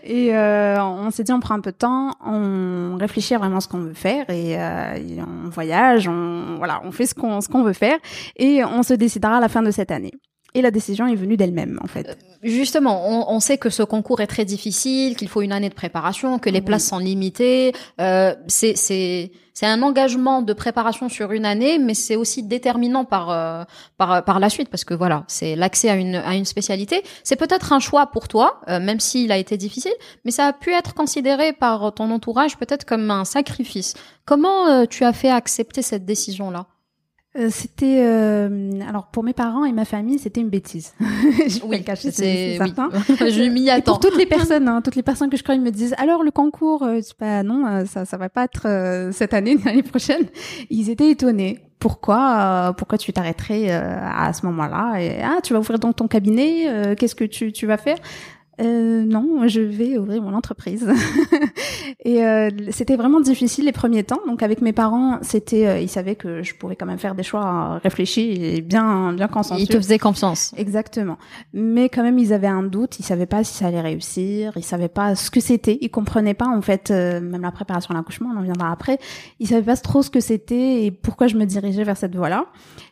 Et 0.04 0.36
euh, 0.36 0.84
on 0.84 1.10
s'est 1.10 1.24
dit, 1.24 1.32
on 1.32 1.40
prend 1.40 1.56
un 1.56 1.62
peu 1.62 1.72
de 1.72 1.78
temps, 1.78 2.12
on 2.26 2.98
réfléchit 3.00 3.34
à 3.34 3.38
vraiment 3.38 3.62
ce 3.62 3.70
qu'on 3.70 3.80
veut 3.80 3.94
faire 3.94 4.30
et, 4.30 4.60
euh, 4.60 5.24
on 5.46 5.50
voyage, 5.50 6.10
on 6.10 6.58
voilà, 6.58 6.82
on 6.84 6.92
fait 6.92 7.06
ce 7.06 7.16
qu'on 7.16 7.40
ce 7.40 7.48
qu'on 7.48 7.64
veut 7.64 7.74
faire 7.74 7.98
et 8.36 8.64
on 8.66 8.84
se 8.84 8.94
décidera 8.94 9.38
à 9.38 9.40
la 9.40 9.48
fin 9.48 9.62
de 9.62 9.72
cette 9.72 9.92
année. 9.92 10.14
Et 10.54 10.62
la 10.62 10.72
décision 10.72 11.08
est 11.08 11.16
venue 11.16 11.38
d'elle-même, 11.38 11.80
en 11.84 11.88
fait. 11.88 12.18
Justement, 12.42 13.32
on, 13.32 13.40
sait 13.40 13.58
que 13.58 13.70
ce 13.70 13.84
concours 13.84 14.22
est 14.22 14.28
très 14.28 14.46
difficile, 14.46 15.16
qu'il 15.16 15.28
faut 15.28 15.42
une 15.42 15.52
année 15.52 15.70
de 15.70 15.74
préparation, 15.74 16.40
que 16.40 16.50
les 16.50 16.62
places 16.62 16.86
sont 16.86 17.00
limitées. 17.00 17.74
Euh, 18.00 18.34
c'est 18.48 18.76
c'est 19.58 19.66
un 19.66 19.82
engagement 19.82 20.44
de 20.44 20.54
préparation 20.54 21.10
sur 21.10 21.32
une 21.32 21.44
année, 21.44 21.80
mais 21.80 21.96
c'est 21.96 22.16
aussi 22.16 22.44
déterminant 22.44 23.06
par 23.06 23.32
euh, 23.32 23.64
par 23.98 24.24
par 24.24 24.40
la 24.40 24.52
suite 24.52 24.70
parce 24.70 24.84
que 24.84 24.94
voilà, 24.94 25.24
c'est 25.28 25.56
l'accès 25.56 25.90
à 25.90 25.96
une 25.96 26.14
à 26.14 26.36
une 26.36 26.46
spécialité. 26.46 27.02
C'est 27.24 27.38
peut-être 27.38 27.74
un 27.74 27.80
choix 27.80 28.06
pour 28.06 28.28
toi, 28.28 28.62
euh, 28.70 28.80
même 28.80 29.00
s'il 29.00 29.32
a 29.32 29.38
été 29.38 29.58
difficile, 29.58 29.96
mais 30.26 30.32
ça 30.32 30.46
a 30.46 30.54
pu 30.54 30.74
être 30.74 30.94
considéré 30.94 31.54
par 31.54 31.92
ton 31.96 32.12
entourage 32.12 32.56
peut-être 32.58 32.86
comme 32.86 33.10
un 33.10 33.26
sacrifice. 33.26 33.96
Comment 34.26 34.68
euh, 34.68 34.86
tu 34.86 35.04
as 35.04 35.14
fait 35.14 35.32
accepter 35.32 35.82
cette 35.82 36.06
décision 36.06 36.52
là 36.52 36.68
euh, 37.38 37.50
c'était 37.52 38.02
euh, 38.04 38.72
alors 38.88 39.08
pour 39.08 39.24
mes 39.24 39.34
parents 39.34 39.64
et 39.64 39.72
ma 39.72 39.86
famille, 39.86 40.18
c'était 40.18 40.42
une 40.42 40.50
bêtise. 40.50 40.94
je 41.00 41.64
oui, 41.66 41.84
cacher, 41.84 42.12
c'est 42.12 42.58
certain. 42.58 42.90
je 43.08 43.50
m'y 43.50 43.70
attends. 43.70 43.94
pour 43.94 44.00
toutes 44.00 44.18
les 44.18 44.26
personnes, 44.38 44.68
hein, 44.68 44.82
toutes 44.82 44.96
les 44.96 45.04
personnes 45.04 45.30
que 45.30 45.38
je 45.38 45.44
connais 45.44 45.60
me 45.60 45.72
disent 45.72 45.94
alors 45.98 46.24
le 46.24 46.32
concours, 46.32 46.84
euh, 46.84 47.00
pas 47.18 47.44
non, 47.44 47.86
ça 47.86 48.06
ça 48.06 48.18
va 48.18 48.30
pas 48.30 48.46
être 48.46 49.12
cette 49.12 49.34
année, 49.34 49.58
l'année 49.64 49.84
prochaine. 49.84 50.26
Ils 50.70 50.90
étaient 50.90 51.12
étonnés. 51.12 51.60
Pourquoi 51.80 52.74
pourquoi 52.76 52.98
tu 52.98 53.14
t'arrêterais 53.14 53.70
à 53.70 54.34
ce 54.34 54.46
moment-là? 54.48 55.00
Et 55.00 55.22
ah 55.22 55.38
tu 55.44 55.54
vas 55.54 55.60
ouvrir 55.60 55.78
donc 55.78 55.98
ton 55.98 56.08
cabinet, 56.08 56.96
qu'est-ce 56.98 57.14
que 57.14 57.24
tu 57.24 57.52
tu 57.52 57.68
vas 57.68 57.78
faire? 57.78 57.98
Euh, 58.60 59.04
non, 59.04 59.48
je 59.48 59.62
vais 59.62 59.98
ouvrir 59.98 60.22
mon 60.22 60.34
entreprise. 60.34 60.88
et 62.06 62.26
euh, 62.26 62.50
c'était 62.72 62.96
vraiment 62.96 63.20
difficile 63.20 63.66
les 63.66 63.72
premiers 63.72 64.04
temps. 64.04 64.20
Donc 64.26 64.42
avec 64.42 64.62
mes 64.62 64.74
parents, 64.74 65.20
c'était, 65.22 65.68
euh, 65.68 65.80
ils 65.80 65.90
savaient 65.90 66.16
que 66.16 66.42
je 66.42 66.56
pouvais 66.56 66.76
quand 66.76 66.88
même 66.88 66.98
faire 66.98 67.14
des 67.14 67.24
choix 67.24 67.80
réfléchis 67.84 68.32
et 68.32 68.62
bien, 68.62 69.14
bien 69.14 69.28
consensuels. 69.28 69.62
Ils 69.64 69.70
te 69.70 69.78
faisaient 69.78 70.00
confiance. 70.00 70.54
Exactement. 70.58 71.18
Mais 71.54 71.90
quand 71.90 72.02
même, 72.02 72.18
ils 72.18 72.34
avaient 72.34 72.48
un 72.48 72.64
doute. 72.64 73.00
Ils 73.00 73.04
savaient 73.04 73.28
pas 73.28 73.44
si 73.44 73.54
ça 73.54 73.68
allait 73.68 73.82
réussir. 73.82 74.54
Ils 74.56 74.64
savaient 74.64 74.88
pas 74.88 75.16
ce 75.16 75.30
que 75.30 75.40
c'était. 75.40 75.78
Ils 75.82 75.90
comprenaient 75.90 76.34
pas 76.34 76.48
en 76.48 76.62
fait, 76.62 76.90
euh, 76.90 77.22
même 77.22 77.42
la 77.42 77.52
préparation 77.52 77.94
à 77.94 77.98
l'accouchement, 77.98 78.32
on 78.36 78.40
en 78.40 78.44
viendra 78.44 78.72
après. 78.72 78.98
Ils 79.40 79.48
savaient 79.48 79.62
pas 79.62 79.78
trop 79.78 80.02
ce 80.02 80.10
que 80.10 80.20
c'était 80.20 80.86
et 80.86 80.92
pourquoi 80.92 81.28
je 81.28 81.36
me 81.36 81.46
dirigeais 81.46 81.84
vers 81.84 81.98
cette 81.98 82.16
voie-là. 82.16 82.46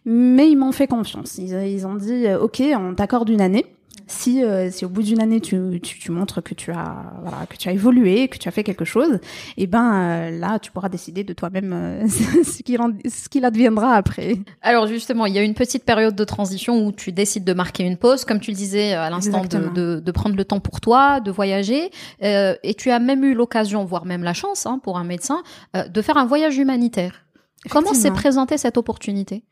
Mais 0.05 0.47
ils 0.47 0.55
m'ont 0.55 0.71
fait 0.71 0.87
confiance. 0.87 1.39
Ils, 1.39 1.53
ils 1.67 1.87
ont 1.87 1.95
dit, 1.95 2.25
ok, 2.39 2.61
on 2.77 2.93
t'accorde 2.93 3.29
une 3.29 3.41
année 3.41 3.65
si, 4.07 4.43
euh, 4.43 4.69
si 4.71 4.85
au 4.85 4.89
bout 4.89 5.01
d'une 5.01 5.21
année 5.21 5.41
tu, 5.41 5.79
tu, 5.81 5.99
tu, 5.99 6.11
montres 6.11 6.43
que 6.43 6.53
tu 6.53 6.71
as 6.71 7.13
voilà 7.21 7.45
que 7.47 7.57
tu 7.57 7.69
as 7.69 7.71
évolué, 7.71 8.27
que 8.27 8.37
tu 8.37 8.47
as 8.47 8.51
fait 8.51 8.63
quelque 8.63 8.85
chose, 8.85 9.15
et 9.57 9.63
eh 9.63 9.67
ben 9.67 9.93
euh, 9.93 10.39
là 10.39 10.59
tu 10.59 10.71
pourras 10.71 10.89
décider 10.89 11.23
de 11.23 11.33
toi-même 11.33 11.73
euh, 11.73 12.07
ce 12.43 12.61
qu'il 12.61 12.79
ce 13.09 13.29
qu'il 13.29 13.45
adviendra 13.45 13.95
après. 13.95 14.35
Alors 14.61 14.87
justement, 14.87 15.25
il 15.25 15.33
y 15.33 15.39
a 15.39 15.43
une 15.43 15.55
petite 15.55 15.85
période 15.85 16.15
de 16.15 16.23
transition 16.23 16.85
où 16.85 16.91
tu 16.91 17.11
décides 17.11 17.43
de 17.43 17.53
marquer 17.53 17.83
une 17.83 17.97
pause, 17.97 18.25
comme 18.25 18.39
tu 18.39 18.51
le 18.51 18.57
disais 18.57 18.93
à 18.93 19.09
l'instant, 19.09 19.43
de, 19.43 19.69
de, 19.69 19.99
de, 19.99 20.11
prendre 20.11 20.35
le 20.35 20.45
temps 20.45 20.59
pour 20.59 20.81
toi, 20.81 21.19
de 21.19 21.31
voyager, 21.31 21.89
et 22.21 22.73
tu 22.77 22.91
as 22.91 22.99
même 22.99 23.23
eu 23.23 23.33
l'occasion, 23.33 23.85
voire 23.85 24.05
même 24.05 24.23
la 24.23 24.33
chance, 24.33 24.65
hein, 24.65 24.79
pour 24.81 24.97
un 24.97 25.03
médecin, 25.03 25.43
de 25.73 26.01
faire 26.01 26.17
un 26.17 26.25
voyage 26.25 26.57
humanitaire. 26.57 27.25
Comment 27.69 27.93
s'est 27.93 28.11
présentée 28.11 28.57
cette 28.57 28.77
opportunité? 28.77 29.43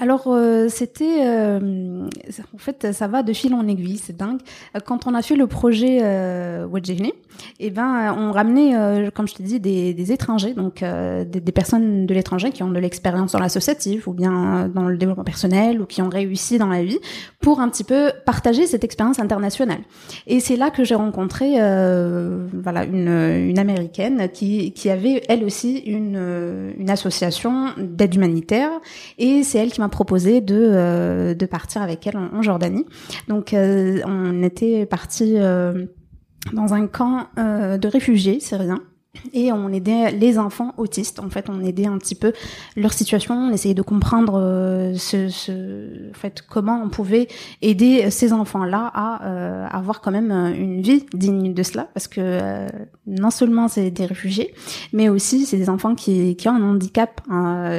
Alors 0.00 0.24
euh, 0.28 0.68
c'était 0.70 1.26
euh, 1.26 2.08
en 2.54 2.58
fait 2.58 2.92
ça 2.92 3.06
va 3.06 3.22
de 3.22 3.34
fil 3.34 3.52
en 3.52 3.68
aiguille, 3.68 3.98
c'est 3.98 4.16
dingue. 4.16 4.40
Quand 4.86 5.06
on 5.06 5.14
a 5.14 5.20
fait 5.20 5.36
le 5.36 5.46
projet 5.46 5.98
euh, 6.02 6.66
et 6.74 7.12
eh 7.60 7.70
ben 7.70 8.14
on 8.18 8.32
ramenait 8.32 8.74
euh, 8.74 9.10
comme 9.10 9.28
je 9.28 9.34
te 9.34 9.42
dis 9.42 9.60
des, 9.60 9.92
des 9.92 10.12
étrangers 10.12 10.54
donc 10.54 10.82
des, 10.82 11.24
des, 11.24 11.52
personnes 11.52 12.06
de 12.06 12.14
l'étranger 12.14 12.50
qui 12.50 12.62
ont 12.62 12.70
de 12.70 12.78
l'expérience 12.78 13.32
dans 13.32 13.38
l'associatif 13.38 14.06
ou 14.06 14.12
bien 14.12 14.70
dans 14.74 14.88
le 14.88 14.96
développement 14.96 15.24
personnel 15.24 15.82
ou 15.82 15.86
qui 15.86 16.00
ont 16.00 16.08
réussi 16.08 16.56
dans 16.56 16.68
la 16.68 16.82
vie 16.82 16.98
pour 17.40 17.60
un 17.60 17.68
petit 17.68 17.84
peu 17.84 18.10
partager 18.24 18.66
cette 18.66 18.84
expérience 18.84 19.18
internationale. 19.18 19.80
Et 20.26 20.40
c'est 20.40 20.56
là 20.56 20.70
que 20.70 20.82
j'ai 20.82 20.94
rencontré 20.94 21.52
voilà 21.52 22.84
une, 22.84 23.08
une 23.50 23.58
américaine 23.58 24.30
qui 24.32 24.72
qui 24.72 24.88
avait 24.88 25.22
elle 25.28 25.44
aussi 25.44 25.76
une 25.78 26.72
une 26.78 26.90
association 26.90 27.66
d'aide 27.76 28.14
humanitaire 28.14 28.70
et 29.18 29.42
c'est 29.42 29.58
elle 29.58 29.70
qui 29.70 29.80
m'a 29.80 29.89
proposé 29.90 30.40
de, 30.40 30.56
euh, 30.58 31.34
de 31.34 31.46
partir 31.46 31.82
avec 31.82 32.06
elle 32.06 32.16
en, 32.16 32.42
Jordanie. 32.42 32.86
Donc 33.28 33.52
euh, 33.52 34.00
on 34.06 34.42
était 34.42 34.86
parti 34.86 35.34
euh, 35.36 35.86
dans 36.52 36.72
un 36.72 36.86
camp 36.86 37.26
de 37.36 37.88
réfugiés 37.88 38.40
syriens 38.40 38.82
et 39.32 39.52
on 39.52 39.72
aidait 39.72 40.12
les 40.12 40.38
enfants 40.38 40.72
autistes. 40.76 41.20
En 41.20 41.30
fait, 41.30 41.46
on 41.48 41.60
aidait 41.64 41.86
un 41.86 41.98
petit 41.98 42.14
peu 42.14 42.32
leur 42.76 42.92
situation, 42.92 43.34
on 43.34 43.50
essayait 43.50 43.74
de 43.74 43.82
comprendre 43.82 44.38
euh, 44.38 44.94
ce, 44.96 45.28
ce, 45.28 46.10
en 46.10 46.14
fait, 46.14 46.42
comment 46.48 46.80
on 46.84 46.88
pouvait 46.88 47.28
aider 47.62 48.10
ces 48.10 48.32
enfants-là 48.32 48.90
à 48.94 49.26
euh, 49.26 49.66
avoir 49.70 50.00
quand 50.00 50.10
même 50.10 50.30
euh, 50.30 50.54
une 50.54 50.80
vie 50.80 51.06
digne 51.12 51.54
de 51.54 51.62
cela, 51.62 51.88
parce 51.92 52.08
que 52.08 52.20
euh, 52.20 52.66
non 53.06 53.30
seulement 53.30 53.68
c'est 53.68 53.90
des 53.90 54.06
réfugiés, 54.06 54.54
mais 54.92 55.08
aussi 55.08 55.44
c'est 55.46 55.56
des 55.56 55.68
enfants 55.68 55.94
qui, 55.94 56.36
qui 56.36 56.48
ont 56.48 56.54
un 56.54 56.62
handicap 56.62 57.20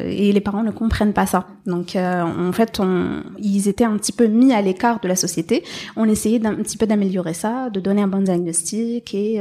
et 0.05 0.31
les 0.31 0.41
parents 0.41 0.63
ne 0.63 0.71
comprennent 0.71 1.13
pas 1.13 1.25
ça. 1.25 1.47
Donc, 1.65 1.95
en 1.95 2.51
fait, 2.51 2.79
on, 2.79 3.23
ils 3.37 3.67
étaient 3.67 3.83
un 3.83 3.97
petit 3.97 4.11
peu 4.11 4.25
mis 4.25 4.53
à 4.53 4.61
l'écart 4.61 4.99
de 4.99 5.07
la 5.07 5.15
société. 5.15 5.63
On 5.95 6.05
essayait 6.05 6.39
d'un 6.39 6.55
petit 6.55 6.77
peu 6.77 6.87
d'améliorer 6.87 7.33
ça, 7.33 7.69
de 7.69 7.79
donner 7.79 8.01
un 8.01 8.07
bon 8.07 8.21
diagnostic 8.21 9.13
et 9.13 9.39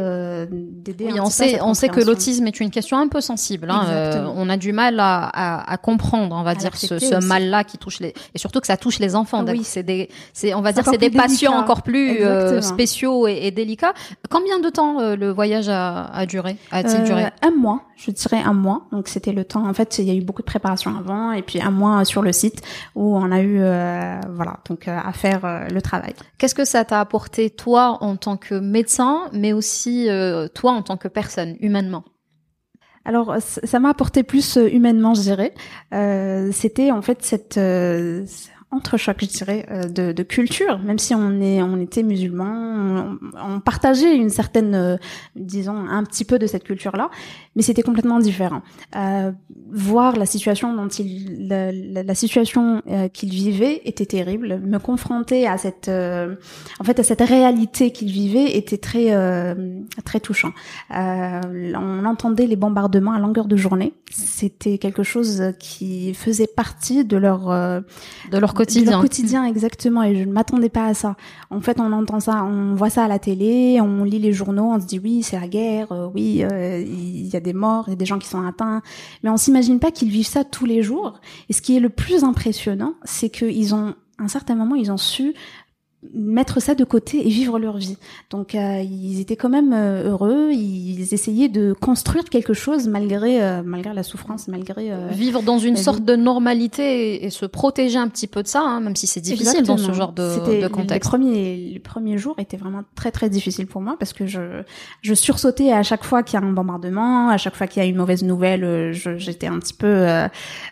d'aider. 0.50 1.08
Oui, 1.12 1.20
on 1.20 1.30
sait, 1.30 1.60
on 1.62 1.74
sait 1.80 1.88
que 1.88 2.00
l'autisme 2.00 2.46
est 2.46 2.60
une 2.60 2.70
question 2.70 2.98
un 2.98 3.08
peu 3.08 3.20
sensible. 3.20 3.70
Hein. 3.70 3.86
Euh, 3.88 4.26
on 4.36 4.48
a 4.48 4.56
du 4.56 4.72
mal 4.72 5.00
à, 5.00 5.24
à, 5.24 5.72
à 5.72 5.76
comprendre, 5.76 6.36
on 6.36 6.42
va 6.42 6.54
dire, 6.54 6.76
ce, 6.76 6.98
ce 6.98 7.26
mal-là 7.26 7.64
qui 7.64 7.78
touche 7.78 8.00
les 8.00 8.14
et 8.34 8.38
surtout 8.38 8.60
que 8.60 8.66
ça 8.66 8.76
touche 8.76 8.98
les 8.98 9.16
enfants. 9.16 9.44
Oui. 9.46 9.62
C'est 9.64 9.82
des, 9.82 10.08
c'est, 10.32 10.54
on 10.54 10.60
va 10.60 10.72
dire, 10.72 10.84
c'est 10.84 10.98
des 10.98 11.10
patients 11.10 11.54
encore 11.54 11.82
plus 11.82 12.20
euh, 12.20 12.60
spéciaux 12.60 13.26
et, 13.26 13.46
et, 13.46 13.50
délicats. 13.50 13.94
Combien 14.28 14.60
de 14.60 14.68
temps 14.68 15.00
euh, 15.00 15.16
le 15.16 15.30
voyage 15.30 15.68
a, 15.68 16.04
a 16.04 16.26
duré 16.26 16.56
A-t-il 16.70 17.04
duré? 17.04 17.24
Un 17.42 17.50
mois, 17.50 17.82
je 17.96 18.10
dirais 18.10 18.42
un 18.44 18.52
mois. 18.52 18.82
Donc 18.92 19.08
c'était 19.08 19.32
le 19.32 19.44
temps. 19.44 19.66
En 19.68 19.74
fait, 19.74 19.98
il 19.98 20.04
y 20.04 20.10
a 20.10 20.14
eu 20.14 20.22
beaucoup 20.22 20.42
de 20.42 20.46
préparation 20.46 20.94
avant 20.96 21.32
et 21.32 21.42
puis 21.42 21.60
un 21.60 21.70
mois 21.70 22.04
sur 22.04 22.22
le 22.22 22.32
site 22.32 22.62
où 22.94 23.16
on 23.16 23.32
a 23.32 23.40
eu, 23.40 23.58
voilà, 24.34 24.58
donc 24.68 24.86
à 24.88 25.12
faire 25.12 25.66
le 25.70 25.80
travail. 25.80 26.14
Qu'est-ce 26.38 26.54
que 26.54 26.64
ça 26.64 26.84
t'a 26.84 27.00
apporté 27.00 27.50
toi 27.50 27.98
en 28.00 28.16
tant 28.16 28.36
que 28.36 28.54
médecin, 28.54 29.22
mais 29.32 29.52
aussi 29.52 30.08
toi 30.54 30.72
en 30.72 30.82
tant 30.82 30.96
que 30.96 31.08
personne 31.08 31.56
alors, 33.04 33.36
ça 33.40 33.80
m'a 33.80 33.88
apporté 33.88 34.22
plus 34.22 34.56
euh, 34.56 34.68
humainement, 34.68 35.14
je 35.14 35.22
dirais. 35.22 35.54
Euh, 35.94 36.50
C'était 36.52 36.90
en 36.90 37.00
fait 37.02 37.22
cette 37.22 37.56
euh, 37.56 38.26
entrechoc, 38.72 39.16
je 39.20 39.26
dirais, 39.26 39.66
euh, 39.70 39.84
de, 39.84 40.12
de, 40.12 40.22
culture. 40.22 40.78
Même 40.78 40.98
si 40.98 41.14
on 41.14 41.40
est, 41.40 41.62
on 41.62 41.80
était 41.80 42.02
musulmans, 42.02 42.44
on, 42.44 43.18
on 43.34 43.60
partageait 43.60 44.14
une 44.14 44.30
certaine, 44.30 44.74
euh, 44.74 44.96
disons, 45.34 45.76
un 45.88 46.04
petit 46.04 46.24
peu 46.24 46.38
de 46.38 46.46
cette 46.46 46.64
culture-là, 46.64 47.10
mais 47.56 47.62
c'était 47.62 47.82
complètement 47.82 48.20
différent. 48.20 48.62
Euh, 48.96 49.32
voir 49.72 50.16
la 50.16 50.26
situation 50.26 50.74
dont 50.74 50.88
il, 50.88 51.48
la, 51.48 51.72
la, 51.72 52.14
situation 52.14 52.82
euh, 52.88 53.08
qu'il 53.08 53.30
vivait 53.30 53.82
était 53.84 54.06
terrible. 54.06 54.60
Me 54.60 54.78
confronter 54.78 55.46
à 55.46 55.58
cette, 55.58 55.88
en 55.88 56.84
fait, 56.84 57.00
à 57.00 57.02
cette 57.02 57.20
réalité 57.20 57.90
qu'il 57.90 58.10
vivait 58.10 58.56
était 58.56 58.78
très, 58.78 59.14
très 60.04 60.20
touchant. 60.20 60.50
on 60.90 62.04
entendait 62.04 62.46
les 62.46 62.56
bombardements 62.56 63.12
à 63.12 63.18
longueur 63.18 63.46
de 63.46 63.56
journée. 63.56 63.94
C'était 64.10 64.78
quelque 64.78 65.02
chose 65.02 65.52
qui 65.58 66.14
faisait 66.14 66.48
partie 66.48 67.04
de 67.04 67.16
leur, 67.16 67.48
de 67.48 68.38
leur 68.38 68.54
quotidien. 68.64 69.00
quotidien, 69.00 69.44
exactement. 69.44 70.02
Et 70.02 70.16
je 70.16 70.24
ne 70.24 70.32
m'attendais 70.32 70.68
pas 70.68 70.86
à 70.86 70.94
ça. 70.94 71.16
En 71.50 71.60
fait, 71.60 71.80
on 71.80 71.92
entend 71.92 72.20
ça, 72.20 72.44
on 72.44 72.74
voit 72.74 72.90
ça 72.90 73.04
à 73.04 73.08
la 73.08 73.18
télé, 73.18 73.80
on 73.80 74.04
lit 74.04 74.18
les 74.18 74.32
journaux, 74.32 74.72
on 74.72 74.80
se 74.80 74.86
dit 74.86 74.98
oui, 74.98 75.22
c'est 75.22 75.38
la 75.38 75.48
guerre, 75.48 75.92
euh, 75.92 76.08
oui, 76.14 76.42
euh, 76.44 76.80
il 76.80 77.28
y 77.28 77.36
a 77.36 77.40
des 77.40 77.52
morts, 77.52 77.84
il 77.88 77.90
y 77.90 77.94
a 77.94 77.96
des 77.96 78.06
gens 78.06 78.18
qui 78.18 78.28
sont 78.28 78.44
atteints. 78.46 78.82
Mais 79.22 79.30
on 79.30 79.36
s'imagine 79.36 79.78
pas 79.78 79.90
qu'ils 79.90 80.10
vivent 80.10 80.26
ça 80.26 80.44
tous 80.44 80.66
les 80.66 80.82
jours. 80.82 81.20
Et 81.48 81.52
ce 81.52 81.62
qui 81.62 81.76
est 81.76 81.80
le 81.80 81.90
plus 81.90 82.24
impressionnant, 82.24 82.94
c'est 83.04 83.30
qu'ils 83.30 83.74
ont, 83.74 83.94
à 84.18 84.24
un 84.24 84.28
certain 84.28 84.54
moment, 84.54 84.74
ils 84.74 84.92
ont 84.92 84.96
su 84.96 85.34
mettre 86.14 86.60
ça 86.62 86.74
de 86.74 86.84
côté 86.84 87.26
et 87.26 87.28
vivre 87.28 87.58
leur 87.58 87.76
vie. 87.76 87.98
Donc 88.30 88.54
euh, 88.54 88.80
ils 88.80 89.20
étaient 89.20 89.36
quand 89.36 89.50
même 89.50 89.72
euh, 89.74 90.10
heureux, 90.10 90.50
ils 90.52 91.12
essayaient 91.12 91.50
de 91.50 91.74
construire 91.74 92.24
quelque 92.24 92.54
chose 92.54 92.88
malgré 92.88 93.42
euh, 93.42 93.62
malgré 93.62 93.92
la 93.92 94.02
souffrance, 94.02 94.48
malgré 94.48 94.92
vivre 95.10 95.42
dans 95.42 95.58
une 95.58 95.76
sorte 95.76 96.04
de 96.04 96.16
normalité 96.16 97.24
et, 97.24 97.30
se 97.30 97.44
protéger 97.46 97.98
un 97.98 98.08
petit 98.08 98.26
peu 98.26 98.42
de 98.42 98.48
ça, 98.48 98.60
hein, 98.60 98.80
même 98.80 98.96
si 98.96 99.06
c'est 99.06 99.20
difficile 99.20 99.62
dans 99.62 99.76
ce 99.76 99.92
genre 99.92 100.12
de, 100.12 100.62
de 100.62 100.68
contexte. 100.68 100.94
Les 100.94 101.10
premiers 101.10 101.56
les 101.74 101.78
premiers 101.78 102.18
jours 102.18 102.34
étaient 102.38 102.56
vraiment 102.56 102.82
très 102.94 103.10
très 103.10 103.28
difficiles 103.28 103.66
pour 103.66 103.82
moi 103.82 103.96
parce 103.98 104.12
que 104.12 104.26
je 104.26 104.62
je 105.02 105.14
sursautais 105.14 105.72
à 105.72 105.82
chaque 105.82 106.04
fois 106.04 106.22
qu'il 106.22 106.40
y 106.40 106.42
a 106.42 106.46
un 106.46 106.52
bombardement, 106.52 107.28
à 107.28 107.36
chaque 107.36 107.54
fois 107.54 107.66
qu'il 107.66 107.82
y 107.82 107.86
a 107.86 107.88
une 107.88 107.96
mauvaise 107.96 108.24
nouvelle, 108.24 108.92
j'étais 108.92 109.46
un 109.46 109.58
petit 109.58 109.74
peu 109.74 110.06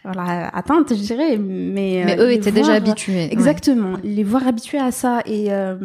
voilà 0.04 0.48
atteinte, 0.54 0.88
je 0.88 1.02
dirais, 1.02 1.36
mais 1.36 2.02
mais 2.06 2.16
eux 2.18 2.32
étaient 2.32 2.50
déjà 2.50 2.72
habitués. 2.72 3.30
Exactement, 3.30 3.94
les 4.02 4.24
voir 4.24 4.46
habitués 4.46 4.78
à 4.78 4.90
ça 4.90 5.17
et 5.26 5.52
euh, 5.52 5.76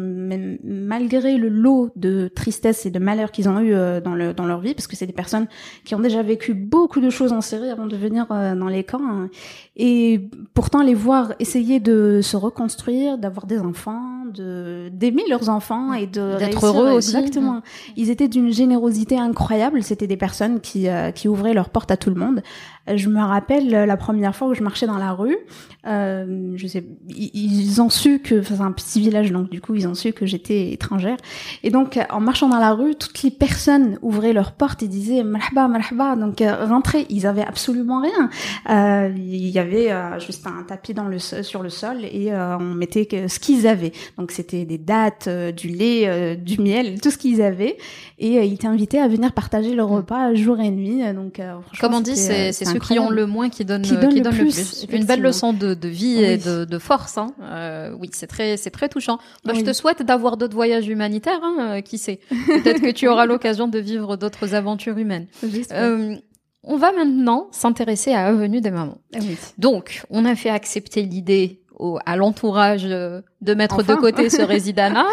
malgré 0.62 1.36
le 1.36 1.48
lot 1.48 1.90
de 1.96 2.28
tristesse 2.28 2.86
et 2.86 2.90
de 2.90 2.98
malheur 2.98 3.30
qu'ils 3.30 3.48
ont 3.48 3.60
eu 3.60 3.74
euh, 3.74 4.00
dans, 4.00 4.16
dans 4.32 4.46
leur 4.46 4.60
vie, 4.60 4.74
parce 4.74 4.86
que 4.86 4.96
c'est 4.96 5.06
des 5.06 5.12
personnes 5.12 5.46
qui 5.84 5.94
ont 5.94 6.00
déjà 6.00 6.22
vécu 6.22 6.54
beaucoup 6.54 7.00
de 7.00 7.10
choses 7.10 7.32
en 7.32 7.40
série 7.40 7.70
avant 7.70 7.86
de 7.86 7.96
venir 7.96 8.26
euh, 8.30 8.54
dans 8.54 8.68
les 8.68 8.84
camps, 8.84 9.00
hein, 9.02 9.30
et 9.76 10.28
pourtant 10.54 10.82
les 10.82 10.94
voir 10.94 11.34
essayer 11.38 11.80
de 11.80 12.20
se 12.22 12.36
reconstruire, 12.36 13.18
d'avoir 13.18 13.46
des 13.46 13.58
enfants, 13.58 14.23
de 14.24 14.88
d'aimer 14.92 15.24
leurs 15.28 15.48
enfants 15.48 15.92
et 15.92 16.06
de 16.06 16.38
d'être 16.38 16.66
heureux 16.66 16.90
aussi. 16.90 17.16
Exactement. 17.16 17.62
Ils 17.96 18.10
étaient 18.10 18.28
d'une 18.28 18.52
générosité 18.52 19.18
incroyable. 19.18 19.82
C'était 19.82 20.06
des 20.06 20.16
personnes 20.16 20.60
qui 20.60 20.86
qui 21.14 21.28
ouvraient 21.28 21.54
leurs 21.54 21.70
portes 21.70 21.90
à 21.90 21.96
tout 21.96 22.10
le 22.10 22.16
monde. 22.16 22.42
Je 22.86 23.08
me 23.08 23.20
rappelle 23.20 23.70
la 23.70 23.96
première 23.96 24.36
fois 24.36 24.48
où 24.48 24.54
je 24.54 24.62
marchais 24.62 24.86
dans 24.86 24.98
la 24.98 25.12
rue, 25.12 25.38
euh, 25.86 26.52
je 26.56 26.66
sais, 26.66 26.84
ils 27.08 27.80
ont 27.80 27.88
su 27.88 28.18
que, 28.18 28.42
c'est 28.42 28.60
un 28.60 28.72
petit 28.72 29.00
village, 29.00 29.32
donc 29.32 29.48
du 29.48 29.62
coup 29.62 29.74
ils 29.74 29.88
ont 29.88 29.94
su 29.94 30.12
que 30.12 30.26
j'étais 30.26 30.72
étrangère. 30.72 31.16
Et 31.62 31.70
donc 31.70 31.98
en 32.10 32.20
marchant 32.20 32.48
dans 32.48 32.58
la 32.58 32.72
rue, 32.72 32.94
toutes 32.94 33.22
les 33.22 33.30
personnes 33.30 33.98
ouvraient 34.02 34.34
leurs 34.34 34.52
portes 34.52 34.82
et 34.82 34.88
disaient 34.88 35.24
marhaba, 35.24 35.66
marhaba. 35.66 36.16
Donc 36.16 36.42
euh, 36.42 36.66
rentrez, 36.66 37.06
ils 37.08 37.26
avaient 37.26 37.44
absolument 37.44 38.02
rien. 38.02 38.30
Euh, 38.70 39.12
il 39.16 39.48
y 39.48 39.58
avait 39.58 39.90
euh, 39.90 40.18
juste 40.18 40.46
un 40.46 40.62
tapis 40.62 40.94
dans 40.94 41.08
le 41.08 41.18
sur 41.18 41.62
le 41.62 41.70
sol 41.70 42.04
et 42.04 42.32
euh, 42.32 42.58
on 42.58 42.74
mettait 42.74 43.28
ce 43.28 43.38
qu'ils 43.38 43.66
avaient. 43.66 43.92
Donc 44.18 44.30
c'était 44.30 44.64
des 44.64 44.78
dattes, 44.78 45.28
du 45.28 45.68
lait, 45.68 46.36
du 46.36 46.60
miel, 46.60 47.00
tout 47.00 47.10
ce 47.10 47.18
qu'ils 47.18 47.42
avaient. 47.42 47.76
Et 48.18 48.44
ils 48.44 48.58
t'invitaient 48.58 48.98
à 49.00 49.08
venir 49.08 49.32
partager 49.32 49.74
leur 49.74 49.88
repas 49.88 50.34
jour 50.34 50.60
et 50.60 50.70
nuit. 50.70 51.00
Donc 51.14 51.40
comme 51.80 51.94
on 51.94 52.00
dit, 52.00 52.16
c'est 52.16 52.52
ceux 52.52 52.78
qui 52.78 52.98
ont 52.98 53.10
le 53.10 53.26
moins 53.26 53.48
qui 53.48 53.64
donnent, 53.64 53.82
qui 53.82 53.96
donnent, 53.96 54.22
le, 54.22 54.30
plus. 54.30 54.86
Une 54.90 55.04
belle 55.04 55.20
leçon 55.20 55.52
de, 55.52 55.74
de 55.74 55.88
vie 55.88 56.22
et 56.22 56.38
de, 56.38 56.64
de 56.64 56.78
force. 56.78 57.18
Hein. 57.18 57.32
Euh, 57.42 57.96
oui, 57.98 58.10
c'est 58.12 58.26
très, 58.26 58.56
c'est 58.56 58.70
très 58.70 58.88
touchant. 58.88 59.18
Bah, 59.44 59.52
Je 59.54 59.60
te 59.60 59.72
souhaite 59.72 60.02
d'avoir 60.02 60.36
d'autres 60.36 60.54
voyages 60.54 60.88
humanitaires. 60.88 61.40
Hein, 61.42 61.56
euh, 61.60 61.80
qui 61.80 61.98
sait 61.98 62.20
Peut-être 62.28 62.80
que 62.80 62.90
tu 62.90 63.08
auras 63.08 63.26
l'occasion 63.26 63.68
de 63.68 63.78
vivre 63.78 64.16
d'autres 64.16 64.54
aventures 64.54 64.98
humaines. 64.98 65.26
Euh, 65.72 66.16
on 66.62 66.76
va 66.76 66.92
maintenant 66.92 67.48
s'intéresser 67.50 68.12
à 68.12 68.26
Avenue 68.26 68.60
des 68.60 68.70
Mamans. 68.70 68.98
Ah 69.14 69.18
Donc, 69.58 70.02
on 70.10 70.24
a 70.24 70.34
fait 70.34 70.48
accepter 70.48 71.02
l'idée 71.02 71.60
à 72.06 72.16
l'entourage 72.16 72.84
de 72.84 73.54
mettre 73.54 73.82
de 73.82 73.94
côté 73.94 74.30
ce 74.30 74.42
résidana. 74.54 75.06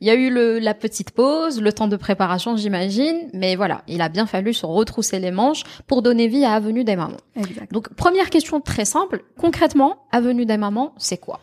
Il 0.00 0.06
y 0.06 0.10
a 0.10 0.14
eu 0.14 0.30
le, 0.30 0.58
la 0.58 0.74
petite 0.74 1.12
pause, 1.12 1.60
le 1.60 1.72
temps 1.72 1.88
de 1.88 1.96
préparation, 1.96 2.56
j'imagine, 2.56 3.28
mais 3.32 3.56
voilà, 3.56 3.82
il 3.88 4.02
a 4.02 4.08
bien 4.08 4.26
fallu 4.26 4.52
se 4.52 4.66
retrousser 4.66 5.18
les 5.18 5.30
manches 5.30 5.62
pour 5.86 6.02
donner 6.02 6.28
vie 6.28 6.44
à 6.44 6.52
Avenue 6.52 6.84
des 6.84 6.96
Mamans. 6.96 7.16
Donc, 7.72 7.92
première 7.94 8.30
question 8.30 8.60
très 8.60 8.84
simple, 8.84 9.24
concrètement, 9.38 9.96
Avenue 10.12 10.46
des 10.46 10.56
Mamans, 10.56 10.92
c'est 10.98 11.18
quoi? 11.18 11.40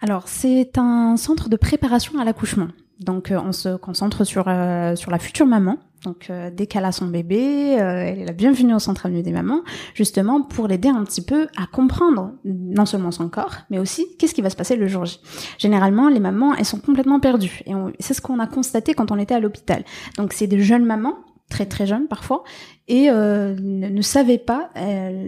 Alors, 0.00 0.28
c'est 0.28 0.78
un 0.78 1.16
centre 1.16 1.48
de 1.48 1.56
préparation 1.56 2.20
à 2.20 2.24
l'accouchement. 2.24 2.68
Donc, 3.00 3.30
euh, 3.30 3.40
on 3.44 3.52
se 3.52 3.76
concentre 3.76 4.24
sur 4.24 4.44
euh, 4.48 4.96
sur 4.96 5.10
la 5.10 5.18
future 5.18 5.46
maman 5.46 5.78
donc 6.04 6.28
euh, 6.30 6.48
dès 6.54 6.66
qu'elle 6.66 6.84
a 6.84 6.92
son 6.92 7.06
bébé, 7.06 7.72
elle 7.72 8.20
est 8.20 8.24
la 8.24 8.32
bienvenue 8.32 8.72
au 8.72 8.78
centre 8.78 9.06
avenue 9.06 9.22
des 9.22 9.32
mamans, 9.32 9.62
justement 9.94 10.42
pour 10.42 10.68
l'aider 10.68 10.88
un 10.88 11.02
petit 11.02 11.22
peu 11.22 11.48
à 11.56 11.66
comprendre 11.66 12.34
non 12.44 12.86
seulement 12.86 13.10
son 13.10 13.28
corps, 13.28 13.56
mais 13.68 13.80
aussi 13.80 14.06
qu'est-ce 14.16 14.32
qui 14.32 14.40
va 14.40 14.48
se 14.48 14.54
passer 14.54 14.76
le 14.76 14.86
jour 14.86 15.06
J. 15.06 15.18
Généralement, 15.58 16.08
les 16.08 16.20
mamans, 16.20 16.54
elles 16.54 16.64
sont 16.64 16.78
complètement 16.78 17.18
perdues, 17.18 17.62
et 17.66 17.72
c'est 17.98 18.14
ce 18.14 18.20
qu'on 18.20 18.38
a 18.38 18.46
constaté 18.46 18.94
quand 18.94 19.10
on 19.10 19.18
était 19.18 19.34
à 19.34 19.40
l'hôpital. 19.40 19.84
Donc 20.16 20.34
c'est 20.34 20.46
des 20.46 20.60
jeunes 20.60 20.84
mamans 20.84 21.16
très 21.48 21.66
très 21.66 21.86
jeunes 21.86 22.08
parfois, 22.08 22.44
et 22.88 23.10
euh, 23.10 23.56
ne, 23.60 24.02
savaient 24.02 24.38
pas. 24.38 24.70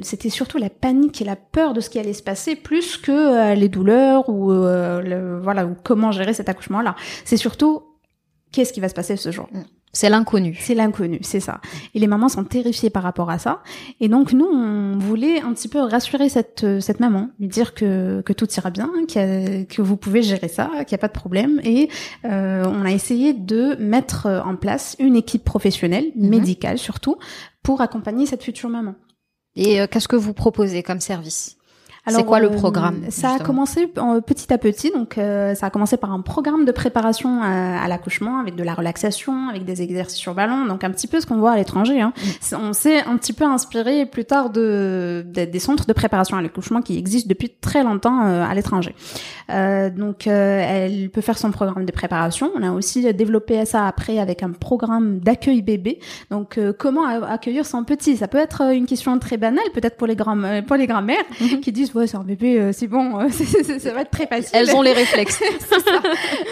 C'était 0.02 0.30
surtout 0.30 0.58
la 0.58 0.70
panique 0.70 1.20
et 1.20 1.24
la 1.24 1.36
peur 1.36 1.72
de 1.72 1.80
ce 1.80 1.90
qui 1.90 1.98
allait 1.98 2.12
se 2.12 2.22
passer, 2.22 2.56
plus 2.56 2.96
que 2.96 3.54
les 3.54 3.68
douleurs 3.68 4.28
ou 4.28 4.50
le, 4.52 5.40
voilà 5.42 5.66
ou 5.66 5.74
comment 5.82 6.12
gérer 6.12 6.34
cet 6.34 6.48
accouchement-là. 6.48 6.94
C'est 7.24 7.36
surtout 7.36 7.82
qu'est-ce 8.52 8.72
qui 8.72 8.80
va 8.80 8.88
se 8.88 8.94
passer 8.94 9.16
ce 9.16 9.30
jour? 9.30 9.48
C'est 9.92 10.08
l'inconnu. 10.08 10.56
C'est 10.60 10.74
l'inconnu, 10.74 11.18
c'est 11.22 11.40
ça. 11.40 11.60
Et 11.94 11.98
les 11.98 12.06
mamans 12.06 12.28
sont 12.28 12.44
terrifiées 12.44 12.90
par 12.90 13.02
rapport 13.02 13.28
à 13.28 13.38
ça. 13.38 13.62
Et 13.98 14.08
donc 14.08 14.32
nous, 14.32 14.46
on 14.46 14.98
voulait 14.98 15.40
un 15.40 15.52
petit 15.52 15.68
peu 15.68 15.80
rassurer 15.80 16.28
cette 16.28 16.80
cette 16.80 17.00
maman, 17.00 17.30
lui 17.40 17.48
dire 17.48 17.74
que 17.74 18.20
que 18.20 18.32
tout 18.32 18.48
ira 18.52 18.70
bien, 18.70 18.88
que 19.08 19.82
vous 19.82 19.96
pouvez 19.96 20.22
gérer 20.22 20.48
ça, 20.48 20.70
qu'il 20.86 20.94
n'y 20.94 20.94
a 20.94 20.98
pas 20.98 21.08
de 21.08 21.12
problème. 21.12 21.60
Et 21.64 21.88
euh, 22.24 22.64
on 22.66 22.84
a 22.84 22.92
essayé 22.92 23.32
de 23.32 23.74
mettre 23.80 24.26
en 24.44 24.54
place 24.54 24.94
une 25.00 25.16
équipe 25.16 25.44
professionnelle, 25.44 26.12
mhm. 26.14 26.28
médicale 26.28 26.78
surtout, 26.78 27.16
pour 27.62 27.80
accompagner 27.80 28.26
cette 28.26 28.44
future 28.44 28.68
maman. 28.68 28.94
Et 29.56 29.80
euh, 29.80 29.86
qu'est-ce 29.90 30.08
que 30.08 30.16
vous 30.16 30.34
proposez 30.34 30.82
comme 30.82 31.00
service? 31.00 31.56
C'est 32.06 32.24
quoi 32.24 32.40
le 32.40 32.50
programme 32.50 33.02
Ça 33.10 33.34
a 33.34 33.38
commencé 33.38 33.86
petit 33.86 34.52
à 34.52 34.58
petit, 34.58 34.90
donc 34.90 35.14
ça 35.16 35.66
a 35.66 35.70
commencé 35.70 35.96
par 35.96 36.12
un 36.12 36.20
programme 36.20 36.64
de 36.64 36.72
préparation 36.72 37.42
à, 37.42 37.86
l'accouchement 37.88 38.38
avec 38.38 38.56
de 38.56 38.62
la 38.62 38.74
relaxation, 38.74 39.48
avec 39.48 39.64
des 39.64 39.82
exercices 39.82 40.18
sur 40.18 40.34
ballon, 40.34 40.66
donc 40.66 40.84
un 40.84 40.90
petit 40.90 41.06
peu 41.06 41.20
ce 41.20 41.26
qu'on 41.26 41.38
voit 41.38 41.52
à 41.52 41.56
l'étranger. 41.56 42.00
Hein. 42.00 42.12
Mm. 42.16 42.54
On 42.56 42.72
s'est 42.72 43.02
un 43.02 43.16
petit 43.16 43.32
peu 43.32 43.44
inspiré 43.44 44.06
plus 44.06 44.24
tard 44.24 44.50
de, 44.50 45.24
des 45.26 45.58
centres 45.58 45.86
de 45.86 45.92
préparation 45.92 46.36
à 46.36 46.42
l'accouchement 46.42 46.82
qui 46.82 46.98
existent 46.98 47.28
depuis 47.28 47.50
très 47.50 47.84
longtemps 47.84 48.20
à 48.20 48.54
l'étranger. 48.54 48.94
donc 49.48 50.26
elle 50.26 51.10
peut 51.10 51.20
faire 51.20 51.38
son 51.38 51.50
programme 51.50 51.84
de 51.84 51.92
préparation. 51.92 52.50
On 52.56 52.62
a 52.62 52.72
aussi 52.72 53.12
développé 53.12 53.64
ça 53.64 53.86
après 53.86 54.18
avec 54.18 54.42
un 54.42 54.50
programme 54.50 55.18
d'accueil 55.18 55.62
bébé. 55.62 56.00
Donc 56.30 56.58
comment 56.78 57.04
accueillir 57.06 57.66
son 57.66 57.84
petit? 57.84 58.16
Ça 58.16 58.28
peut 58.28 58.38
être 58.38 58.72
une 58.72 58.86
question 58.86 59.18
très 59.18 59.36
banale, 59.36 59.64
peut-être 59.74 59.96
pour 59.96 60.06
les 60.06 60.16
grands 60.16 60.62
pour 60.66 60.76
les 60.76 60.86
grands-mères 60.86 61.24
mhm. 61.40 61.60
qui 61.60 61.72
disent 61.72 61.89
ouais 61.94 62.06
c'est 62.06 62.16
un 62.16 62.24
bébé, 62.24 62.72
c'est 62.72 62.86
bon, 62.86 63.28
ça 63.78 63.92
va 63.92 64.02
être 64.02 64.10
très 64.10 64.26
facile. 64.26 64.50
Elles 64.52 64.74
ont 64.74 64.82
les 64.82 64.92
réflexes. 64.92 65.42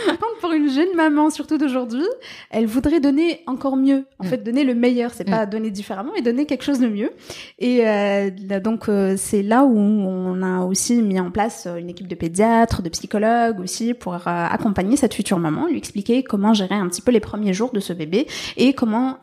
Par 0.06 0.18
contre, 0.18 0.38
pour 0.40 0.52
une 0.52 0.70
jeune 0.70 0.94
maman, 0.94 1.30
surtout 1.30 1.58
d'aujourd'hui, 1.58 2.04
elle 2.50 2.66
voudrait 2.66 3.00
donner 3.00 3.42
encore 3.46 3.76
mieux. 3.76 4.04
En 4.18 4.24
mm. 4.24 4.28
fait, 4.28 4.38
donner 4.38 4.64
le 4.64 4.74
meilleur, 4.74 5.12
c'est 5.12 5.26
mm. 5.26 5.30
pas 5.30 5.46
donner 5.46 5.70
différemment, 5.70 6.12
mais 6.14 6.22
donner 6.22 6.46
quelque 6.46 6.64
chose 6.64 6.80
de 6.80 6.88
mieux. 6.88 7.12
Et 7.58 7.86
euh, 7.86 8.30
donc 8.60 8.88
euh, 8.88 9.14
c'est 9.16 9.42
là 9.42 9.64
où 9.64 9.76
on 9.76 10.42
a 10.42 10.64
aussi 10.64 11.02
mis 11.02 11.20
en 11.20 11.30
place 11.30 11.66
euh, 11.66 11.76
une 11.76 11.90
équipe 11.90 12.08
de 12.08 12.14
pédiatres, 12.14 12.82
de 12.82 12.88
psychologues 12.88 13.60
aussi 13.60 13.94
pour 13.94 14.14
accompagner 14.26 14.96
cette 14.96 15.14
future 15.14 15.38
maman, 15.38 15.66
lui 15.66 15.78
expliquer 15.78 16.22
comment 16.22 16.52
gérer 16.54 16.74
un 16.74 16.88
petit 16.88 17.02
peu 17.02 17.12
les 17.12 17.20
premiers 17.20 17.52
jours 17.52 17.72
de 17.72 17.80
ce 17.80 17.92
bébé 17.92 18.26
et 18.56 18.72
comment 18.72 19.18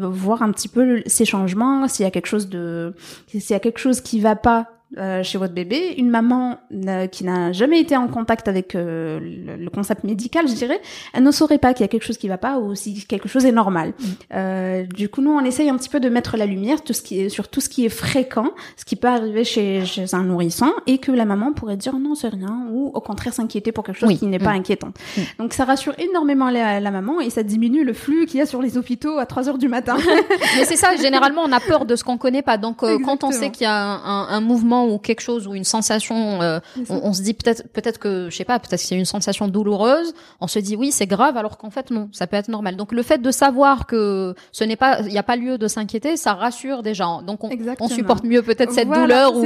voir 0.00 0.42
un 0.42 0.52
petit 0.52 0.68
peu 0.68 1.02
ces 1.06 1.24
changements, 1.24 1.88
s'il 1.88 2.04
y 2.04 2.06
a 2.06 2.10
quelque 2.10 2.26
chose 2.26 2.48
de, 2.48 2.94
s'il 3.28 3.50
y 3.50 3.54
a 3.54 3.60
quelque 3.60 3.78
chose 3.78 4.00
qui 4.00 4.20
va 4.20 4.36
pas 4.36 4.79
euh, 4.98 5.22
chez 5.22 5.38
votre 5.38 5.54
bébé, 5.54 5.94
une 5.98 6.10
maman 6.10 6.58
euh, 6.72 7.06
qui 7.06 7.22
n'a 7.22 7.52
jamais 7.52 7.78
été 7.78 7.96
en 7.96 8.08
contact 8.08 8.48
avec 8.48 8.74
euh, 8.74 9.20
le, 9.20 9.70
concept 9.70 10.02
médical, 10.02 10.48
je 10.48 10.54
dirais, 10.54 10.80
elle 11.12 11.22
ne 11.22 11.30
saurait 11.30 11.58
pas 11.58 11.74
qu'il 11.74 11.84
y 11.84 11.84
a 11.84 11.88
quelque 11.88 12.04
chose 12.04 12.18
qui 12.18 12.26
va 12.26 12.38
pas 12.38 12.58
ou 12.58 12.74
si 12.74 13.06
quelque 13.06 13.28
chose 13.28 13.44
est 13.44 13.52
normal. 13.52 13.92
Mm. 14.32 14.86
du 14.92 15.08
coup, 15.08 15.20
nous, 15.20 15.30
on 15.30 15.44
essaye 15.44 15.68
un 15.70 15.76
petit 15.76 15.88
peu 15.88 16.00
de 16.00 16.08
mettre 16.08 16.36
la 16.36 16.44
lumière 16.44 16.82
tout 16.82 16.92
ce 16.92 17.02
qui 17.02 17.20
est, 17.20 17.28
sur 17.28 17.46
tout 17.46 17.60
ce 17.60 17.68
qui 17.68 17.86
est 17.86 17.88
fréquent, 17.88 18.50
ce 18.76 18.84
qui 18.84 18.96
peut 18.96 19.06
arriver 19.06 19.44
chez, 19.44 19.84
chez 19.84 20.12
un 20.12 20.24
nourrisson, 20.24 20.72
et 20.88 20.98
que 20.98 21.12
la 21.12 21.24
maman 21.24 21.52
pourrait 21.52 21.76
dire 21.76 21.96
non, 21.96 22.16
c'est 22.16 22.30
rien, 22.30 22.66
ou 22.72 22.90
au 22.92 23.00
contraire 23.00 23.32
s'inquiéter 23.32 23.70
pour 23.70 23.84
quelque 23.84 24.00
chose 24.00 24.18
qui 24.18 24.26
n'est 24.26 24.40
pas 24.40 24.54
mm. 24.54 24.58
inquiétant. 24.58 24.88
Mm. 25.16 25.20
Donc, 25.38 25.52
ça 25.52 25.66
rassure 25.66 25.94
énormément 26.00 26.50
la, 26.50 26.80
la, 26.80 26.90
maman 26.90 27.20
et 27.20 27.30
ça 27.30 27.44
diminue 27.44 27.84
le 27.84 27.92
flux 27.92 28.26
qu'il 28.26 28.40
y 28.40 28.42
a 28.42 28.46
sur 28.46 28.60
les 28.60 28.76
hôpitaux 28.76 29.18
à 29.18 29.26
3 29.26 29.50
heures 29.50 29.58
du 29.58 29.68
matin. 29.68 29.96
Mais 30.58 30.64
c'est 30.64 30.74
ça, 30.74 30.96
généralement, 30.96 31.42
on 31.44 31.52
a 31.52 31.60
peur 31.60 31.86
de 31.86 31.94
ce 31.94 32.02
qu'on 32.02 32.18
connaît 32.18 32.42
pas. 32.42 32.58
Donc, 32.58 32.78
quand 32.78 33.22
on 33.22 33.30
sait 33.30 33.50
qu'il 33.50 33.62
y 33.62 33.66
a 33.66 33.80
un, 33.80 34.26
un 34.28 34.40
mouvement 34.40 34.79
ou 34.86 34.98
quelque 34.98 35.20
chose 35.20 35.46
ou 35.46 35.54
une 35.54 35.64
sensation, 35.64 36.42
euh, 36.42 36.60
on, 36.88 37.12
se 37.12 37.22
dit 37.22 37.34
peut-être 37.34 37.68
peut-être 37.72 37.98
que 37.98 38.28
je 38.30 38.36
sais 38.36 38.44
pas, 38.44 38.58
peut-être 38.58 38.80
qu'il 38.80 38.96
y 38.96 38.98
a 38.98 39.00
une 39.00 39.06
sensation 39.06 39.48
douloureuse, 39.48 40.12
on 40.40 40.46
se 40.46 40.58
dit 40.58 40.76
oui 40.76 40.92
c'est 40.92 41.06
grave 41.06 41.36
alors 41.36 41.58
qu'en 41.58 41.70
fait 41.70 41.90
non, 41.90 42.08
ça 42.12 42.26
peut 42.26 42.36
être 42.36 42.48
normal. 42.48 42.76
Donc 42.76 42.92
le 42.92 43.02
fait 43.02 43.18
de 43.18 43.30
savoir 43.30 43.86
que 43.86 44.34
ce 44.52 44.64
n'est 44.64 44.76
pas, 44.76 45.00
il 45.00 45.08
n'y 45.08 45.18
a 45.18 45.22
pas 45.22 45.36
lieu 45.36 45.58
de 45.58 45.68
s'inquiéter, 45.68 46.16
ça 46.16 46.34
rassure 46.34 46.82
gens. 46.94 47.22
Donc 47.22 47.44
on, 47.44 47.50
on 47.80 47.88
supporte 47.88 48.24
mieux 48.24 48.42
peut-être 48.42 48.72
cette 48.72 48.90
douleur 48.90 49.36
ou, 49.36 49.44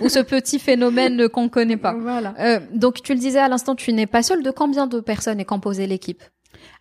ou 0.00 0.08
ce 0.08 0.20
petit 0.20 0.58
phénomène 0.58 1.28
qu'on 1.28 1.48
connaît 1.48 1.76
pas. 1.76 1.94
Voilà. 1.94 2.34
Euh, 2.38 2.60
donc 2.74 3.02
tu 3.02 3.12
le 3.12 3.18
disais 3.18 3.38
à 3.38 3.48
l'instant, 3.48 3.74
tu 3.74 3.92
n'es 3.92 4.06
pas 4.06 4.22
seule. 4.22 4.42
De 4.42 4.50
combien 4.50 4.86
de 4.86 5.00
personnes 5.00 5.40
est 5.40 5.44
composée 5.44 5.86
l'équipe? 5.86 6.22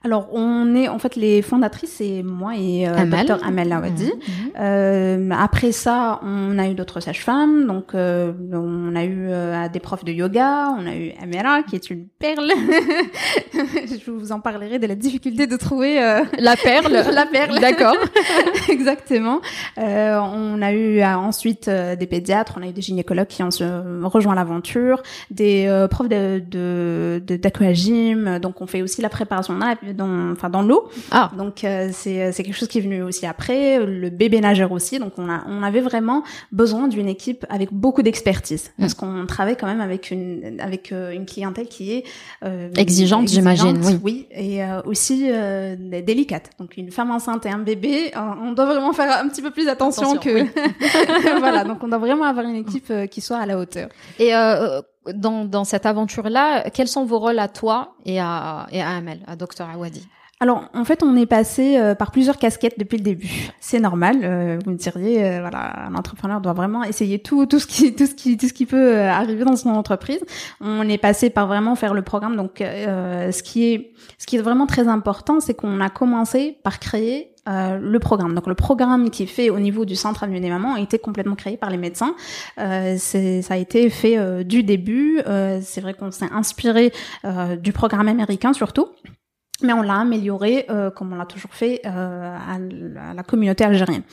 Alors, 0.04 0.30
on 0.32 0.76
est 0.76 0.88
en 0.88 1.00
fait 1.00 1.16
les 1.16 1.42
fondatrices, 1.42 1.96
c'est 1.98 2.22
moi 2.22 2.56
et 2.56 2.88
euh, 2.88 3.06
Dr 3.06 3.44
Amel 3.44 3.68
Lawadi. 3.68 4.06
Mhm, 4.06 4.12
mhm. 4.12 4.52
euh, 4.60 5.30
après 5.32 5.72
ça, 5.72 6.20
on 6.22 6.60
a 6.60 6.68
eu 6.70 6.76
d'autres 6.76 7.00
sages-femmes, 7.00 7.66
donc 7.66 7.96
euh, 7.96 8.32
on 8.54 8.96
a 8.96 9.04
eu 9.04 9.28
euh, 9.30 9.68
des 9.70 9.80
profs 9.80 10.06
de 10.06 10.12
yoga, 10.12 10.70
on 10.78 10.86
a 10.86 10.96
eu 10.96 11.14
Amera 11.22 11.64
qui 11.64 11.76
est 11.76 11.90
une 11.90 12.08
perle. 12.20 12.48
Je 13.54 14.12
vous 14.12 14.32
en 14.32 14.40
parlerai 14.40 14.78
de 14.78 14.86
la 14.86 14.94
difficulté 14.94 15.48
de 15.48 15.58
trouver 15.58 16.00
euh, 16.02 16.24
la 16.38 16.56
perle. 16.56 16.94
la 17.14 17.26
perle. 17.26 17.60
D'accord. 17.60 17.96
Exactement. 18.70 19.42
on 19.78 20.62
a 20.62 20.74
eu 20.74 21.04
ensuite 21.04 21.70
des 21.70 22.08
pédiatres, 22.08 22.54
on 22.58 22.62
a 22.62 22.68
eu 22.68 22.72
des 22.72 22.82
gynécologues 22.82 23.28
qui 23.28 23.42
ont 23.42 23.50
rejoint 24.04 24.36
l'aventure, 24.36 25.02
des 25.32 25.86
profs 25.90 26.08
de 26.08 27.20
d'aquagym, 27.20 28.36
de, 28.36 28.38
donc 28.38 28.62
on 28.62 28.68
fait 28.68 28.84
aussi 28.84 29.02
la 29.02 29.10
préparation 29.10 29.56
dans, 29.94 30.32
enfin 30.32 30.50
dans 30.50 30.62
l'eau. 30.62 30.90
Ah. 31.12 31.32
Donc 31.38 31.64
euh, 31.64 31.90
c'est 31.92 32.32
c'est 32.32 32.44
quelque 32.44 32.56
chose 32.56 32.68
qui 32.68 32.80
est 32.80 32.82
venu 32.82 33.02
aussi 33.04 33.26
après. 33.26 33.84
Le 33.86 34.10
bébé 34.10 34.42
nageur 34.42 34.72
aussi. 34.72 35.00
Donc 35.00 35.14
on 35.18 35.30
a 35.30 35.44
on 35.48 35.64
avait 35.64 35.82
vraiment 35.82 36.24
besoin 36.52 36.88
d'une 36.88 37.08
équipe 37.08 37.46
avec 37.50 37.72
beaucoup 37.72 38.02
d'expertise 38.02 38.72
parce 38.80 38.94
mm. 38.94 39.00
qu'on 39.00 39.26
travaille 39.26 39.58
quand 39.58 39.68
même 39.68 39.82
avec 39.82 40.12
une 40.12 40.58
avec 40.60 40.92
euh, 40.92 41.12
une 41.12 41.26
clientèle 41.26 41.68
qui 41.68 41.94
est 41.94 42.04
euh, 42.44 42.70
exigeante, 42.76 43.28
j'imagine. 43.28 43.80
Oui. 43.84 44.00
Oui, 44.04 44.28
et 44.32 44.62
aussi 44.86 45.30
délicate. 45.78 46.52
Donc 46.60 46.78
une 46.78 46.92
femme 46.92 47.12
enceinte 47.12 47.46
et 47.46 47.50
un 47.50 47.60
bébé, 47.60 48.12
on 48.16 48.54
doit 48.54 48.66
vraiment 48.66 48.94
faire 48.94 49.20
un 49.22 49.28
petit 49.28 49.42
peu 49.42 49.52
plus 49.52 49.68
attention, 49.68 50.18
que 50.18 50.46
voilà. 51.40 51.64
Donc 51.64 51.84
on 51.84 51.88
doit 51.88 51.98
vraiment 51.98 52.26
avoir 52.26 52.46
une 52.46 52.56
équipe 52.56 52.92
qui 53.12 53.22
soit 53.22 53.38
à 53.38 53.46
la 53.46 53.58
hauteur. 53.58 53.90
Et 54.20 54.34
dans, 55.14 55.46
dans 55.46 55.64
cette 55.64 55.86
aventure-là, 55.86 56.70
quels 56.70 56.88
sont 56.88 57.06
vos 57.06 57.20
rôles 57.20 57.40
à 57.40 57.48
toi 57.48 57.96
et 58.06 58.20
à, 58.20 58.68
et 58.72 58.82
à 58.82 58.90
Amel, 58.90 59.20
à 59.28 59.36
Dr 59.36 59.70
Awadi? 59.74 60.08
Alors, 60.40 60.70
en 60.76 60.86
fait, 60.86 61.02
on 61.02 61.16
est 61.16 61.26
passé 61.26 61.80
euh, 61.80 61.96
par 61.96 62.12
plusieurs 62.12 62.38
casquettes 62.38 62.78
depuis 62.78 62.98
le 62.98 63.04
début. 63.04 63.50
C'est 63.60 63.80
normal. 63.80 64.20
Euh, 64.22 64.60
vous 64.64 64.70
me 64.70 64.78
diriez, 64.78 65.26
euh, 65.26 65.40
voilà, 65.42 65.88
un 65.88 65.96
entrepreneur 65.96 66.42
doit 66.42 66.54
vraiment 66.54 66.84
essayer 66.84 67.18
tout, 67.18 67.48
tout 67.48 67.58
ce 67.58 67.66
qui, 67.66 67.96
tout 67.96 68.06
ce 68.06 68.14
qui, 68.14 68.38
tout 68.38 68.48
ce 68.48 68.54
qui 68.54 68.68
peut 68.68 69.00
arriver 69.00 69.46
dans 69.46 69.56
son 69.56 69.70
entreprise. 69.70 70.20
On 70.62 70.88
est 70.88 71.00
passé 71.00 71.32
par 71.32 71.48
vraiment 71.48 71.74
faire 71.74 71.96
le 71.96 72.04
programme. 72.04 72.36
Donc, 72.36 72.58
ce 72.60 73.42
qui 73.42 73.74
est, 73.74 73.94
ce 74.20 74.28
qui 74.28 74.36
est 74.36 74.42
vraiment 74.42 74.68
très 74.68 74.88
important, 74.88 75.40
c'est 75.40 75.56
qu'on 75.56 75.82
a 75.82 75.90
commencé 75.90 76.60
par 76.62 76.78
créer 76.78 77.32
euh, 77.48 77.78
le 77.78 78.00
programme. 78.00 78.34
Donc 78.36 78.48
le 78.48 78.56
programme 78.56 79.10
qui 79.10 79.24
est 79.24 79.28
fait 79.28 79.50
au 79.50 79.60
niveau 79.60 79.86
du 79.86 79.96
centre 79.96 80.24
Avenue 80.24 80.40
des 80.40 80.50
Mamans 80.50 80.76
a 80.76 80.80
été 80.80 81.00
complètement 81.00 81.36
créé 81.36 81.58
par 81.58 81.70
les 81.70 81.78
médecins. 81.78 82.16
Euh, 82.60 82.98
ça 82.98 83.54
a 83.54 83.58
été 83.58 83.90
fait 83.90 84.18
euh, 84.18 84.44
du 84.44 84.64
début. 84.64 85.20
Euh, 85.28 85.60
c'est 85.64 85.82
vrai 85.82 85.94
qu'on 85.94 86.12
s'est 86.12 86.30
inspiré 86.32 86.92
du 87.62 87.72
programme 87.72 88.08
américain 88.08 88.54
surtout 88.54 88.88
mais 89.64 89.74
on 89.74 89.82
l'a 89.82 89.96
amélioré 89.96 90.66
euh, 90.70 90.92
comme 90.92 91.14
on 91.14 91.16
l'a 91.16 91.26
toujours 91.26 91.54
fait 91.54 91.82
euh, 91.86 92.36
à, 92.36 93.14
la 93.14 93.24
communauté 93.24 93.64
algérienne. 93.64 94.04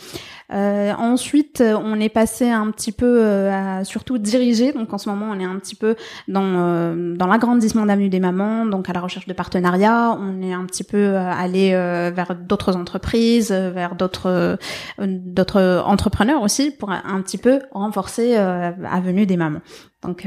Euh, 0.52 0.92
ensuite, 0.94 1.62
on 1.62 2.00
est 2.00 2.08
passé 2.08 2.50
un 2.50 2.70
petit 2.70 2.92
peu 2.92 3.18
euh, 3.20 3.80
à 3.80 3.84
surtout 3.84 4.18
diriger. 4.18 4.72
Donc 4.72 4.92
en 4.92 4.98
ce 4.98 5.08
moment, 5.08 5.26
on 5.30 5.38
est 5.38 5.44
un 5.44 5.58
petit 5.58 5.74
peu 5.74 5.96
dans 6.28 6.42
euh, 6.44 7.14
dans 7.14 7.26
l'agrandissement 7.26 7.86
d'avenue 7.86 8.08
des 8.08 8.20
mamans, 8.20 8.66
donc 8.66 8.88
à 8.88 8.92
la 8.92 9.00
recherche 9.00 9.26
de 9.26 9.32
partenariats. 9.32 10.16
On 10.18 10.40
est 10.42 10.52
un 10.52 10.64
petit 10.64 10.84
peu 10.84 11.16
allé 11.16 11.70
vers 11.70 12.34
d'autres 12.34 12.76
entreprises, 12.76 13.52
vers 13.52 13.94
d'autres 13.94 14.58
d'autres 14.98 15.82
entrepreneurs 15.86 16.42
aussi 16.42 16.70
pour 16.70 16.90
un 16.90 17.20
petit 17.22 17.38
peu 17.38 17.60
renforcer 17.72 18.36
avenue 18.36 19.26
des 19.26 19.36
mamans. 19.36 19.60
Donc 20.02 20.26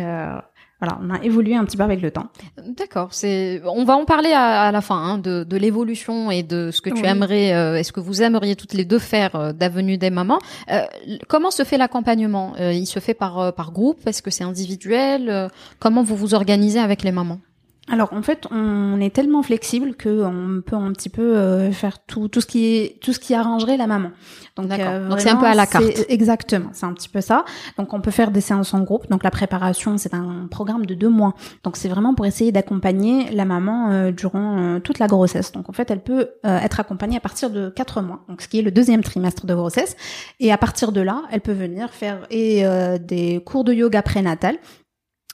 voilà, 0.80 1.00
on 1.02 1.10
a 1.10 1.24
évolué 1.24 1.56
un 1.56 1.66
petit 1.66 1.76
peu 1.76 1.84
avec 1.84 2.02
le 2.02 2.12
temps. 2.12 2.28
D'accord. 2.64 3.10
C'est, 3.12 3.62
on 3.66 3.84
va 3.84 3.96
en 3.96 4.06
parler 4.06 4.32
à, 4.32 4.72
la 4.72 4.82
fin 4.82 4.96
hein, 4.96 5.18
de, 5.18 5.44
de 5.44 5.58
l'évolution 5.58 6.30
et 6.30 6.44
de 6.44 6.70
ce 6.70 6.82
que 6.82 6.92
tu 6.92 7.04
aimerais, 7.04 7.54
euh, 7.54 7.76
est-ce 7.76 7.92
que 7.92 8.00
vous 8.00 8.22
aimeriez 8.22 8.56
toutes 8.56 8.74
les 8.74 8.86
deux 8.86 9.00
faire 9.00 9.36
euh, 9.36 9.54
d'avenue 9.54 9.98
des 9.98 10.12
mamans. 10.12 10.40
Euh, 10.72 10.84
comment 11.28 11.50
se 11.50 11.64
fait 11.64 11.78
l'accompagnement? 11.78 12.54
Il 12.60 12.86
se 12.86 13.00
fait 13.00 13.14
par 13.14 13.54
par 13.54 13.72
groupe? 13.72 14.06
Est-ce 14.06 14.22
que 14.22 14.30
c'est 14.30 14.44
individuel? 14.44 15.50
Comment 15.80 16.04
vous 16.04 16.16
vous 16.16 16.34
organisez 16.34 16.80
avec 16.80 17.04
les 17.04 17.12
mamans? 17.12 17.40
Alors 17.90 18.12
en 18.12 18.22
fait, 18.22 18.48
on 18.52 19.00
est 19.00 19.16
tellement 19.16 19.42
flexible 19.44 19.96
que 19.96 20.24
on 20.24 20.62
peut 20.62 20.76
un 20.76 20.92
petit 20.92 21.08
peu 21.08 21.38
euh, 21.38 21.72
faire 21.72 22.00
tout 22.00 22.28
tout 22.28 22.42
ce 22.42 22.46
qui 22.46 22.66
est 22.66 23.00
tout 23.02 23.14
ce 23.14 23.20
qui 23.20 23.34
arrangerait 23.34 23.78
la 23.78 23.88
maman. 23.88 24.12
Donc 24.58 24.72
euh, 24.72 25.10
c'est 25.18 25.30
un 25.30 25.38
peu 25.38 25.46
à 25.46 25.54
la 25.54 25.66
carte. 25.66 25.86
Exactement, 26.10 26.70
c'est 26.74 26.86
un 26.86 26.94
petit 26.94 27.08
peu 27.08 27.22
ça. 27.22 27.46
Donc 27.78 27.94
on 27.94 28.02
peut 28.02 28.12
faire 28.12 28.32
des 28.32 28.42
séances 28.42 28.74
en 28.74 28.82
groupe. 28.82 29.10
Donc 29.10 29.24
la 29.24 29.32
préparation, 29.32 29.98
c'est 29.98 30.14
un 30.14 30.48
programme 30.52 30.86
de 30.86 30.96
deux 30.96 31.08
mois. 31.08 31.34
Donc 31.64 31.78
c'est 31.78 31.88
vraiment 31.88 32.14
pour 32.14 32.26
essayer 32.26 32.52
d'accompagner 32.52 33.32
la 33.32 33.46
maman 33.46 33.92
euh, 33.92 34.12
durant 34.12 34.82
toute 34.82 35.00
la 35.00 35.08
grossesse. 35.08 35.54
Donc 35.54 35.70
en 35.70 35.74
fait, 35.74 35.90
elle 35.90 36.02
peut 36.02 36.30
être 36.44 36.80
accompagnée 36.82 37.18
à 37.18 37.22
partir 37.22 37.50
de 37.50 37.70
quatre 37.70 38.02
mois. 38.02 38.26
Donc 38.28 38.42
ce 38.42 38.50
qui 38.50 38.60
est 38.60 38.64
le 38.64 38.72
deuxième 38.72 39.02
trimestre 39.02 39.46
de 39.46 39.56
grossesse. 39.56 39.96
Et 40.40 40.52
à 40.52 40.58
partir 40.58 40.92
de 40.92 41.00
là, 41.00 41.24
elle 41.32 41.42
peut 41.42 41.54
venir 41.54 41.92
faire 41.92 42.28
et 42.30 42.64
des 43.00 43.42
cours 43.46 43.64
de 43.64 43.74
yoga 43.74 44.02
prénatal 44.02 44.58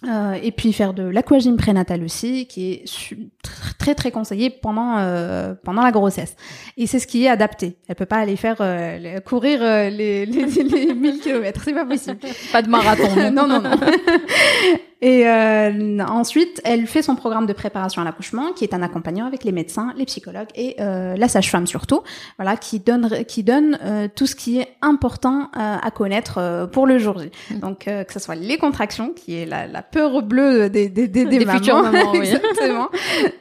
euh, 0.07 0.33
et 0.41 0.51
puis 0.51 0.73
faire 0.73 0.93
de 0.93 1.03
l'aquagym 1.03 1.55
prénatal 1.55 2.03
aussi, 2.03 2.45
qui 2.47 2.71
est 2.71 3.15
très 3.77 3.95
très 3.95 4.11
conseillé 4.11 4.49
pendant 4.49 4.97
euh, 4.97 5.53
pendant 5.63 5.81
la 5.81 5.91
grossesse. 5.91 6.35
Et 6.77 6.87
c'est 6.87 6.99
ce 6.99 7.07
qui 7.07 7.25
est 7.25 7.29
adapté. 7.29 7.77
Elle 7.87 7.95
peut 7.95 8.05
pas 8.05 8.17
aller 8.17 8.35
faire 8.35 8.57
euh, 8.59 9.19
courir 9.21 9.59
les, 9.91 10.25
les, 10.25 10.45
les 10.45 10.93
1000 10.93 11.19
km, 11.19 11.61
c'est 11.63 11.73
pas 11.73 11.85
possible. 11.85 12.17
Pas 12.51 12.61
de 12.61 12.69
marathon. 12.69 13.31
non 13.31 13.47
non 13.47 13.61
non. 13.61 13.71
Et 15.05 15.27
euh, 15.27 15.99
ensuite, 16.07 16.61
elle 16.63 16.87
fait 16.87 17.01
son 17.01 17.17
programme 17.17 17.45
de 17.45 17.51
préparation 17.51 18.01
à 18.01 18.05
l'accouchement, 18.05 18.53
qui 18.53 18.63
est 18.63 18.73
un 18.73 18.81
accompagnant 18.81 19.25
avec 19.25 19.43
les 19.43 19.51
médecins, 19.51 19.93
les 19.97 20.05
psychologues 20.05 20.47
et 20.55 20.77
euh, 20.79 21.17
la 21.17 21.27
sage-femme 21.27 21.67
surtout, 21.67 22.03
voilà, 22.37 22.55
qui 22.55 22.79
donne 22.79 23.25
qui 23.25 23.43
donne 23.43 23.77
euh, 23.83 24.07
tout 24.15 24.25
ce 24.27 24.33
qui 24.33 24.59
est 24.59 24.69
important 24.81 25.49
euh, 25.57 25.75
à 25.81 25.91
connaître 25.91 26.37
euh, 26.37 26.67
pour 26.67 26.87
le 26.87 26.99
jour 26.99 27.19
J. 27.19 27.31
Mm. 27.51 27.59
Donc 27.59 27.89
euh, 27.89 28.05
que 28.05 28.13
ce 28.13 28.19
soit 28.19 28.35
les 28.35 28.57
contractions, 28.57 29.09
qui 29.13 29.35
est 29.35 29.45
la, 29.45 29.67
la 29.67 29.81
peur 29.81 30.21
bleue 30.23 30.69
des 30.69 30.87
des 30.87 31.09
des, 31.09 31.25
des 31.25 31.39
Des 31.39 31.45
mamans. 31.45 31.81
mamans. 31.83 32.13
Exactement. 32.13 32.87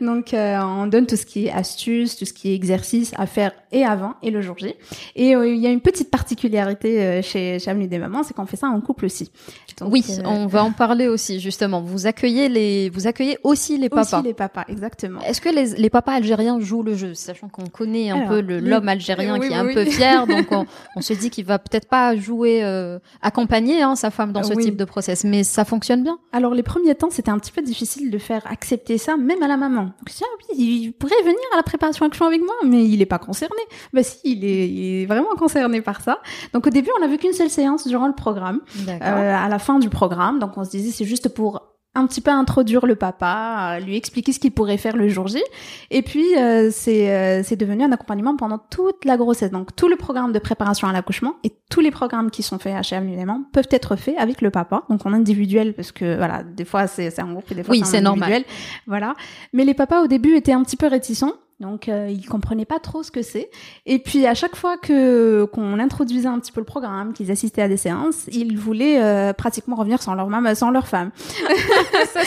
Donc 0.00 0.34
euh, 0.34 0.58
on 0.60 0.88
donne 0.88 1.06
tout 1.06 1.14
ce 1.16 1.24
qui 1.24 1.46
est 1.46 1.52
astuces, 1.52 2.16
tout 2.16 2.24
ce 2.24 2.32
qui 2.32 2.50
est 2.50 2.56
exercice 2.56 3.12
à 3.16 3.26
faire 3.26 3.52
et 3.70 3.84
avant 3.84 4.14
et 4.20 4.32
le 4.32 4.42
jour 4.42 4.58
J. 4.58 4.74
Et 5.14 5.36
euh, 5.36 5.46
il 5.46 5.60
y 5.60 5.68
a 5.68 5.70
une 5.70 5.80
petite 5.80 6.10
particularité 6.10 7.00
euh, 7.00 7.22
chez 7.22 7.60
chez 7.60 7.70
Avenue 7.70 7.86
des 7.86 7.98
mamans, 8.00 8.24
c'est 8.24 8.34
qu'on 8.34 8.46
fait 8.46 8.56
ça 8.56 8.66
en 8.66 8.80
couple 8.80 9.04
aussi. 9.04 9.30
Donc, 9.78 9.92
oui, 9.92 10.04
on 10.24 10.46
va 10.46 10.64
en 10.64 10.72
parler 10.72 11.06
aussi 11.06 11.34
justement. 11.38 11.51
Vous 11.84 12.06
accueillez 12.06 12.48
les, 12.48 12.90
vous 12.90 13.06
accueillez 13.06 13.38
aussi 13.42 13.78
les 13.78 13.88
papas. 13.88 14.18
aussi 14.18 14.26
les 14.26 14.34
papas, 14.34 14.64
exactement. 14.68 15.20
Est-ce 15.20 15.40
que 15.40 15.48
les, 15.48 15.74
les 15.80 15.90
papas 15.90 16.12
algériens 16.12 16.60
jouent 16.60 16.82
le 16.82 16.94
jeu, 16.94 17.14
sachant 17.14 17.48
qu'on 17.48 17.66
connaît 17.66 18.10
un 18.10 18.16
Alors, 18.16 18.28
peu 18.28 18.40
l'homme 18.40 18.88
algérien 18.88 19.38
oui, 19.38 19.48
qui 19.48 19.54
est 19.54 19.60
oui, 19.60 19.70
un 19.70 19.74
peu 19.74 19.84
fier, 19.84 20.26
donc 20.26 20.46
on, 20.50 20.66
on 20.96 21.00
se 21.00 21.12
dit 21.12 21.30
qu'il 21.30 21.44
va 21.44 21.58
peut-être 21.58 21.88
pas 21.88 22.16
jouer 22.16 22.64
euh, 22.64 22.98
accompagner 23.22 23.82
hein, 23.82 23.96
sa 23.96 24.10
femme 24.10 24.32
dans 24.32 24.42
ce 24.42 24.54
type 24.54 24.76
de 24.76 24.84
process, 24.84 25.24
mais 25.24 25.44
ça 25.44 25.64
fonctionne 25.64 26.02
bien. 26.02 26.18
Alors 26.32 26.54
les 26.54 26.62
premiers 26.62 26.94
temps, 26.94 27.10
c'était 27.10 27.30
un 27.30 27.38
petit 27.38 27.52
peu 27.52 27.62
difficile 27.62 28.10
de 28.10 28.18
faire 28.18 28.42
accepter 28.50 28.98
ça, 28.98 29.16
même 29.16 29.42
à 29.42 29.48
la 29.48 29.56
maman. 29.56 29.82
Donc 29.82 30.08
je 30.08 30.14
dis, 30.14 30.22
ah 30.24 30.36
oui, 30.38 30.56
il 30.58 30.92
pourrait 30.92 31.22
venir 31.22 31.38
à 31.52 31.56
la 31.56 31.62
préparation 31.62 32.06
action 32.06 32.26
avec 32.26 32.40
moi, 32.40 32.54
mais 32.64 32.84
il 32.84 33.00
est 33.02 33.06
pas 33.06 33.18
concerné. 33.18 33.62
Bah 33.92 34.02
si, 34.02 34.18
il 34.24 34.44
est, 34.44 34.68
il 34.68 35.02
est 35.02 35.06
vraiment 35.06 35.34
concerné 35.38 35.80
par 35.80 36.00
ça. 36.00 36.20
Donc 36.52 36.66
au 36.66 36.70
début, 36.70 36.90
on 36.96 37.00
n'a 37.00 37.08
vu 37.08 37.18
qu'une 37.18 37.32
seule 37.32 37.50
séance 37.50 37.86
durant 37.86 38.06
le 38.06 38.14
programme. 38.14 38.60
Euh, 38.88 39.34
à 39.34 39.48
la 39.48 39.58
fin 39.58 39.78
du 39.78 39.88
programme, 39.88 40.38
donc 40.38 40.56
on 40.56 40.64
se 40.64 40.70
disait 40.70 40.90
c'est 40.90 41.04
juste 41.04 41.28
pour 41.32 41.72
un 41.94 42.06
petit 42.06 42.22
peu 42.22 42.30
introduire 42.30 42.86
le 42.86 42.96
papa, 42.96 43.76
euh, 43.76 43.80
lui 43.80 43.96
expliquer 43.96 44.32
ce 44.32 44.40
qu'il 44.40 44.52
pourrait 44.52 44.78
faire 44.78 44.96
le 44.96 45.08
jour 45.08 45.28
J. 45.28 45.42
Et 45.90 46.02
puis 46.02 46.24
euh, 46.36 46.70
c'est 46.72 47.10
euh, 47.10 47.42
c'est 47.44 47.56
devenu 47.56 47.84
un 47.84 47.92
accompagnement 47.92 48.34
pendant 48.36 48.58
toute 48.58 49.04
la 49.04 49.16
grossesse. 49.16 49.50
Donc 49.50 49.76
tout 49.76 49.88
le 49.88 49.96
programme 49.96 50.32
de 50.32 50.38
préparation 50.38 50.88
à 50.88 50.92
l'accouchement 50.92 51.34
et 51.44 51.52
tous 51.70 51.80
les 51.80 51.90
programmes 51.90 52.30
qui 52.30 52.42
sont 52.42 52.58
faits 52.58 52.74
à 52.74 52.82
chez 52.82 52.96
Avenue 52.96 53.18
peuvent 53.52 53.68
être 53.70 53.96
faits 53.96 54.16
avec 54.18 54.40
le 54.40 54.50
papa. 54.50 54.84
Donc 54.88 55.04
en 55.04 55.12
individuel 55.12 55.74
parce 55.74 55.92
que 55.92 56.16
voilà, 56.16 56.42
des 56.42 56.64
fois 56.64 56.86
c'est 56.86 57.10
c'est 57.10 57.22
en 57.22 57.32
groupe 57.32 57.50
et 57.50 57.54
des 57.54 57.62
fois 57.62 57.72
Oui, 57.72 57.82
c'est 57.84 58.00
normal. 58.00 58.44
Voilà. 58.86 59.14
Mais 59.52 59.64
les 59.64 59.74
papas 59.74 60.02
au 60.02 60.06
début 60.06 60.34
étaient 60.34 60.52
un 60.52 60.62
petit 60.62 60.76
peu 60.76 60.86
réticents. 60.86 61.34
Donc 61.62 61.88
euh, 61.88 62.08
ils 62.10 62.26
comprenaient 62.28 62.64
pas 62.66 62.80
trop 62.80 63.02
ce 63.02 63.10
que 63.10 63.22
c'est. 63.22 63.48
Et 63.86 63.98
puis 64.00 64.26
à 64.26 64.34
chaque 64.34 64.56
fois 64.56 64.76
que 64.76 65.44
qu'on 65.52 65.78
introduisait 65.78 66.28
un 66.28 66.38
petit 66.40 66.52
peu 66.52 66.60
le 66.60 66.66
programme, 66.66 67.12
qu'ils 67.14 67.30
assistaient 67.30 67.62
à 67.62 67.68
des 67.68 67.76
séances, 67.76 68.26
ils 68.32 68.58
voulaient 68.58 69.00
euh, 69.00 69.32
pratiquement 69.32 69.76
revenir 69.76 70.02
sans 70.02 70.14
leur 70.14 70.26
maman, 70.28 70.54
sans 70.54 70.70
leur 70.70 70.86
femme. 70.88 71.10
ça 72.12 72.20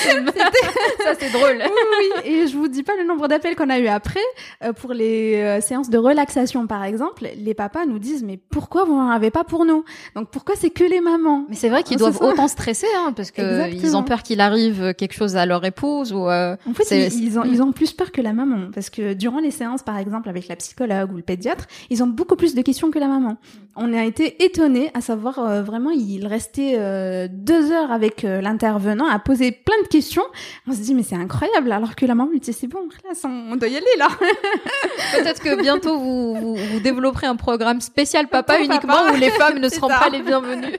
c'est 1.19 1.31
drôle. 1.31 1.57
oui, 1.63 1.71
oui. 1.99 2.31
Et 2.31 2.47
je 2.47 2.57
vous 2.57 2.67
dis 2.67 2.83
pas 2.83 2.93
le 2.97 3.05
nombre 3.05 3.27
d'appels 3.27 3.55
qu'on 3.55 3.69
a 3.69 3.79
eu 3.79 3.87
après 3.87 4.19
euh, 4.63 4.73
pour 4.73 4.93
les 4.93 5.35
euh, 5.35 5.61
séances 5.61 5.89
de 5.89 5.97
relaxation 5.97 6.67
par 6.67 6.83
exemple. 6.83 7.27
Les 7.37 7.53
papas 7.53 7.85
nous 7.85 7.99
disent 7.99 8.23
mais 8.23 8.37
pourquoi 8.49 8.85
vous 8.85 8.95
n'en 8.95 9.09
avez 9.09 9.31
pas 9.31 9.43
pour 9.43 9.65
nous? 9.65 9.83
Donc 10.15 10.29
pourquoi 10.29 10.55
c'est 10.57 10.69
que 10.69 10.83
les 10.83 11.01
mamans? 11.01 11.45
Mais 11.49 11.55
c'est 11.55 11.69
vrai 11.69 11.83
qu'ils 11.83 11.97
doivent 11.97 12.21
autant 12.21 12.47
stresser, 12.47 12.87
hein, 12.97 13.13
parce 13.15 13.31
que 13.31 13.41
Exactement. 13.41 13.81
ils 13.83 13.97
ont 13.97 14.03
peur 14.03 14.23
qu'il 14.23 14.39
arrive 14.41 14.93
quelque 14.93 15.13
chose 15.13 15.35
à 15.35 15.45
leur 15.45 15.63
épouse 15.65 16.13
ou. 16.13 16.29
euh, 16.29 16.55
En 16.69 16.73
fait, 16.73 17.09
ils 17.13 17.37
ont, 17.37 17.43
ils 17.43 17.61
ont 17.61 17.71
plus 17.71 17.91
peur 17.91 18.11
que 18.11 18.21
la 18.21 18.33
maman 18.33 18.69
parce 18.73 18.89
que 18.89 19.13
durant 19.25 19.39
les 19.39 19.49
séances, 19.49 19.81
par 19.81 19.97
exemple, 19.97 20.29
avec 20.29 20.47
la 20.47 20.55
psychologue 20.55 21.11
ou 21.11 21.15
le 21.15 21.23
pédiatre, 21.23 21.65
ils 21.89 22.03
ont 22.03 22.07
beaucoup 22.07 22.35
plus 22.35 22.53
de 22.53 22.61
questions 22.61 22.91
que 22.91 22.99
la 22.99 23.07
maman. 23.07 23.37
On 23.75 23.91
a 23.91 24.05
été 24.05 24.43
étonnés 24.45 24.91
à 24.93 25.01
savoir 25.01 25.39
euh, 25.39 25.63
vraiment, 25.63 25.89
il 25.89 26.27
restait 26.27 26.75
euh, 26.77 27.27
deux 27.27 27.71
heures 27.71 27.91
avec 27.91 28.23
euh, 28.23 28.39
l'intervenant 28.39 29.07
à 29.07 29.17
poser 29.17 29.51
plein 29.51 29.81
de 29.81 29.87
questions. 29.87 30.21
On 30.67 30.73
se 30.73 30.77
dit 30.77 30.93
mais 30.93 31.01
c'est 31.01 31.15
incroyable 31.15 31.71
alors 31.71 31.95
que 31.95 32.05
la 32.05 32.13
maman 32.13 32.29
lui 32.29 32.39
dit 32.39 32.53
c'est 32.53 32.67
bon, 32.67 32.87
là, 33.03 33.13
on 33.23 33.55
doit 33.55 33.67
y 33.67 33.77
aller 33.77 33.85
là. 33.97 34.09
Peut-être 35.17 35.41
que 35.41 35.59
bientôt 35.59 35.97
vous, 35.97 36.35
vous, 36.35 36.55
vous 36.55 36.79
développerez 36.81 37.25
un 37.25 37.35
programme 37.35 37.81
spécial 37.81 38.27
papa 38.27 38.59
uniquement 38.59 38.93
papa. 38.93 39.13
où 39.13 39.15
les 39.15 39.31
femmes 39.31 39.57
ne 39.57 39.69
seront 39.75 39.89
ça. 39.89 40.01
pas 40.01 40.09
les 40.09 40.21
bienvenues. 40.21 40.77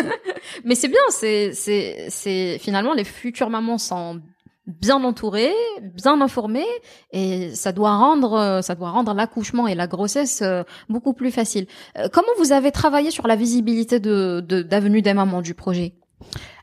Mais 0.64 0.76
c'est 0.76 0.88
bien, 0.88 1.06
c'est 1.10 1.52
c'est 1.52 2.06
c'est 2.08 2.58
finalement 2.58 2.94
les 2.94 3.04
futures 3.04 3.50
mamans 3.50 3.76
sont 3.76 4.22
bien 4.66 5.02
entourées, 5.02 5.52
bien 5.82 6.20
informées 6.20 6.66
et 7.12 7.54
ça 7.54 7.72
doit 7.72 7.96
rendre 7.96 8.34
euh, 8.34 8.62
ça 8.62 8.74
doit 8.74 8.90
rendre 8.90 9.12
l'accouchement 9.14 9.66
et 9.66 9.74
la 9.74 9.86
grossesse 9.86 10.40
euh, 10.42 10.62
beaucoup 10.88 11.12
plus 11.14 11.30
facile. 11.32 11.66
Euh, 11.98 12.08
Comment 12.12 12.28
vous 12.38 12.52
avez 12.52 12.70
travaillé 12.70 13.10
sur 13.10 13.26
la 13.26 13.36
visibilité 13.36 13.98
de 14.00 14.40
de- 14.46 14.62
d'avenue 14.62 15.02
des 15.02 15.14
mamans 15.14 15.42
du 15.42 15.54
projet? 15.54 15.94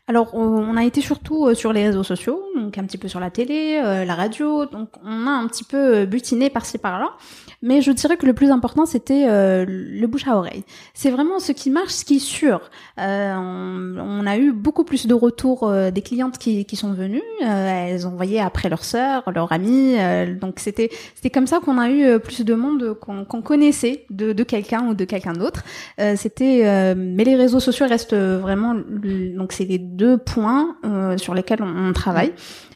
Alors, 0.08 0.34
on 0.34 0.76
a 0.76 0.84
été 0.84 1.00
surtout 1.02 1.54
sur 1.54 1.72
les 1.72 1.84
réseaux 1.86 2.02
sociaux, 2.02 2.42
donc 2.56 2.76
un 2.78 2.84
petit 2.84 2.98
peu 2.98 3.06
sur 3.06 3.20
la 3.20 3.30
télé, 3.30 3.80
la 3.80 4.14
radio, 4.16 4.66
donc 4.66 4.88
on 5.04 5.26
a 5.28 5.30
un 5.30 5.46
petit 5.46 5.62
peu 5.62 6.04
butiné 6.04 6.50
par-ci 6.50 6.78
par-là. 6.78 7.10
Mais 7.62 7.82
je 7.82 7.92
dirais 7.92 8.16
que 8.16 8.24
le 8.24 8.32
plus 8.32 8.50
important, 8.50 8.86
c'était 8.86 9.26
euh, 9.28 9.66
le 9.68 10.06
bouche 10.06 10.26
à 10.26 10.36
oreille. 10.36 10.64
C'est 10.94 11.10
vraiment 11.10 11.38
ce 11.38 11.52
qui 11.52 11.68
marche, 11.70 11.92
ce 11.92 12.04
qui 12.06 12.16
est 12.16 12.18
sûr. 12.18 12.70
Euh, 12.98 13.34
on, 13.34 13.96
on 13.98 14.26
a 14.26 14.38
eu 14.38 14.52
beaucoup 14.52 14.82
plus 14.84 15.06
de 15.06 15.12
retours 15.12 15.68
euh, 15.68 15.90
des 15.90 16.00
clientes 16.00 16.38
qui, 16.38 16.64
qui 16.64 16.76
sont 16.76 16.92
venues. 16.94 17.22
Euh, 17.44 17.86
elles 17.88 18.06
envoyaient 18.06 18.40
après 18.40 18.70
leur 18.70 18.82
sœur, 18.82 19.30
leur 19.34 19.52
amie. 19.52 19.96
euh, 19.98 20.34
donc 20.34 20.54
c'était 20.58 20.88
c'était 21.14 21.28
comme 21.28 21.46
ça 21.46 21.58
qu'on 21.60 21.76
a 21.76 21.90
eu 21.90 22.04
euh, 22.04 22.18
plus 22.18 22.44
de 22.44 22.54
monde 22.54 22.94
qu'on 22.98 23.26
qu'on 23.26 23.42
connaissait 23.42 24.06
de, 24.08 24.32
de 24.32 24.42
quelqu'un 24.42 24.86
ou 24.88 24.94
de 24.94 25.04
quelqu'un 25.04 25.34
d'autre. 25.34 25.62
C'était 26.16 26.94
mais 26.94 27.24
les 27.24 27.36
réseaux 27.36 27.60
sociaux 27.60 27.86
restent 27.86 28.14
vraiment 28.14 28.74
donc 28.74 29.52
c'est 29.52 29.64
les 29.64 29.78
deux 29.78 30.16
points 30.16 30.76
sur 31.18 31.34
lesquels 31.34 31.62
on, 31.62 31.88
on 31.88 31.92
travaille. 31.92 32.32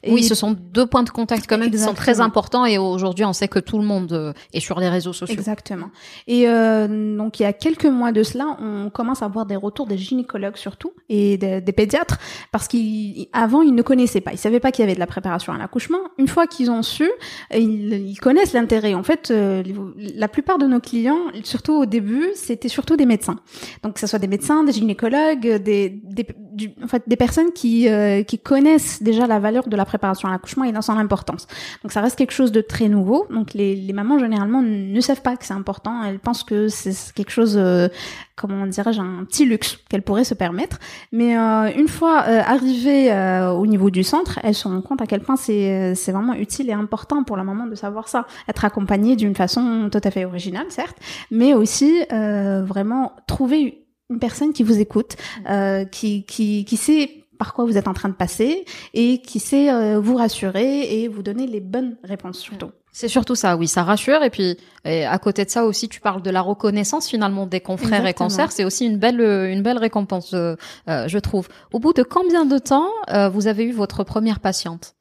Oui, 0.08 0.24
ce 0.24 0.34
sont 0.34 0.52
deux 0.52 0.86
points 0.86 1.02
de 1.02 1.10
contact 1.10 1.46
quand 1.48 1.58
même 1.58 1.70
qui 1.70 1.78
sont 1.78 1.94
très 1.94 2.20
importants 2.20 2.66
et 2.66 2.78
aujourd'hui 2.78 3.24
on 3.24 3.32
sait 3.32 3.48
que 3.48 3.58
tout 3.58 3.78
le 3.78 3.84
monde 3.84 4.12
euh, 4.12 4.32
est 4.52 4.60
sur 4.60 4.80
les 4.80 4.88
réseaux 4.88 5.12
sociaux. 5.12 5.36
Exactement. 5.36 5.90
Et 6.26 6.48
euh, 6.48 7.16
donc 7.16 7.40
il 7.40 7.44
y 7.44 7.46
a 7.46 7.52
quelques 7.52 7.86
mois 7.86 8.12
de 8.12 8.22
cela, 8.22 8.56
on 8.60 8.90
commence 8.90 9.22
à 9.22 9.26
avoir 9.26 9.46
des 9.46 9.56
retours 9.56 9.86
des 9.86 9.98
gynécologues 9.98 10.56
surtout 10.56 10.92
et 11.08 11.36
des, 11.36 11.60
des 11.60 11.72
pédiatres 11.72 12.18
parce 12.52 12.68
qu'avant 12.68 13.62
ils 13.62 13.74
ne 13.74 13.82
connaissaient 13.82 14.20
pas, 14.20 14.32
ils 14.32 14.38
savaient 14.38 14.60
pas 14.60 14.72
qu'il 14.72 14.82
y 14.82 14.86
avait 14.86 14.94
de 14.94 15.00
la 15.00 15.06
préparation 15.06 15.52
à 15.52 15.58
l'accouchement. 15.58 15.98
Une 16.18 16.28
fois 16.28 16.46
qu'ils 16.46 16.70
ont 16.70 16.82
su, 16.82 17.10
ils, 17.52 17.92
ils 17.92 18.20
connaissent 18.20 18.52
l'intérêt. 18.52 18.94
En 18.94 19.02
fait, 19.02 19.30
euh, 19.30 19.62
la 19.96 20.28
plupart 20.28 20.58
de 20.58 20.66
nos 20.66 20.80
clients, 20.80 21.20
surtout 21.42 21.74
au 21.74 21.86
début, 21.86 22.28
c'était 22.34 22.68
surtout 22.68 22.96
des 22.96 23.06
médecins. 23.06 23.36
Donc 23.82 23.94
que 23.94 24.00
ce 24.00 24.06
soit 24.06 24.18
des 24.18 24.26
médecins, 24.26 24.64
des 24.64 24.72
gynécologues, 24.72 25.62
des, 25.62 25.88
des, 25.90 26.26
du- 26.54 26.72
en 26.82 26.88
fait, 26.88 27.02
des 27.06 27.16
personnes 27.16 27.52
qui 27.52 27.88
euh, 27.88 28.22
qui 28.22 28.38
connaissent 28.38 29.02
déjà 29.02 29.26
la 29.26 29.38
valeur 29.38 29.68
de 29.68 29.76
la 29.76 29.84
préparation 29.84 30.28
à 30.28 30.32
l'accouchement 30.32 30.64
et 30.64 30.72
dans 30.72 30.82
son 30.82 30.96
importance. 30.96 31.46
Donc 31.82 31.92
ça 31.92 32.00
reste 32.00 32.16
quelque 32.16 32.32
chose 32.32 32.52
de 32.52 32.60
très 32.60 32.88
nouveau. 32.88 33.26
Donc 33.30 33.54
les, 33.54 33.74
les 33.76 33.92
mamans 33.92 34.18
généralement 34.18 34.62
ne 34.62 35.00
savent 35.00 35.22
pas 35.22 35.36
que 35.36 35.44
c'est 35.44 35.54
important. 35.54 36.02
Elles 36.04 36.18
pensent 36.18 36.44
que 36.44 36.68
c'est 36.68 37.12
quelque 37.14 37.30
chose, 37.30 37.56
euh, 37.58 37.88
comment 38.36 38.66
dirais-je, 38.66 39.00
un 39.00 39.24
petit 39.24 39.44
luxe 39.44 39.78
qu'elles 39.88 40.02
pourraient 40.02 40.24
se 40.24 40.34
permettre. 40.34 40.78
Mais 41.12 41.36
euh, 41.36 41.70
une 41.76 41.88
fois 41.88 42.24
euh, 42.28 42.40
arrivées 42.46 43.12
euh, 43.12 43.50
au 43.50 43.66
niveau 43.66 43.90
du 43.90 44.02
centre, 44.04 44.38
elles 44.42 44.54
se 44.54 44.68
rendent 44.68 44.82
compte 44.84 45.02
à 45.02 45.06
quel 45.06 45.20
point 45.20 45.36
c'est 45.36 45.72
euh, 45.72 45.94
c'est 45.94 46.12
vraiment 46.12 46.34
utile 46.34 46.70
et 46.70 46.72
important 46.72 47.24
pour 47.24 47.36
la 47.36 47.44
maman 47.44 47.66
de 47.66 47.74
savoir 47.74 48.08
ça. 48.08 48.26
Être 48.48 48.64
accompagnée 48.64 49.16
d'une 49.16 49.34
façon 49.34 49.88
tout 49.90 50.00
à 50.02 50.10
fait 50.10 50.24
originale, 50.24 50.66
certes, 50.70 50.96
mais 51.30 51.54
aussi 51.54 51.92
vraiment 52.10 53.12
trouver 53.26 53.83
une 54.10 54.18
personne 54.18 54.52
qui 54.52 54.62
vous 54.62 54.78
écoute, 54.78 55.16
euh, 55.48 55.84
qui, 55.84 56.24
qui, 56.24 56.64
qui 56.64 56.76
sait 56.76 57.24
par 57.38 57.52
quoi 57.54 57.64
vous 57.64 57.76
êtes 57.76 57.88
en 57.88 57.94
train 57.94 58.08
de 58.08 58.14
passer 58.14 58.64
et 58.92 59.20
qui 59.20 59.40
sait 59.40 59.72
euh, 59.72 59.98
vous 59.98 60.16
rassurer 60.16 61.02
et 61.02 61.08
vous 61.08 61.22
donner 61.22 61.46
les 61.46 61.60
bonnes 61.60 61.96
réponses 62.04 62.38
surtout. 62.38 62.70
C'est 62.94 63.08
surtout 63.08 63.34
ça, 63.34 63.56
oui, 63.56 63.66
ça 63.66 63.82
rassure. 63.82 64.22
Et 64.22 64.30
puis, 64.30 64.56
et 64.84 65.04
à 65.04 65.18
côté 65.18 65.44
de 65.44 65.50
ça 65.50 65.64
aussi, 65.64 65.88
tu 65.88 66.00
parles 66.00 66.22
de 66.22 66.30
la 66.30 66.40
reconnaissance 66.40 67.08
finalement 67.08 67.44
des 67.44 67.60
confrères 67.60 68.06
et 68.06 68.14
concerts. 68.14 68.52
C'est 68.52 68.64
aussi 68.64 68.86
une 68.86 68.98
belle, 68.98 69.20
une 69.20 69.62
belle 69.62 69.78
récompense, 69.78 70.32
euh, 70.32 70.54
euh, 70.88 71.08
je 71.08 71.18
trouve. 71.18 71.48
Au 71.72 71.80
bout 71.80 71.92
de 71.92 72.04
combien 72.04 72.44
de 72.44 72.56
temps 72.56 72.86
euh, 73.10 73.28
vous 73.28 73.48
avez 73.48 73.64
eu 73.64 73.72
votre 73.72 74.04
première 74.04 74.38
patiente? 74.38 74.94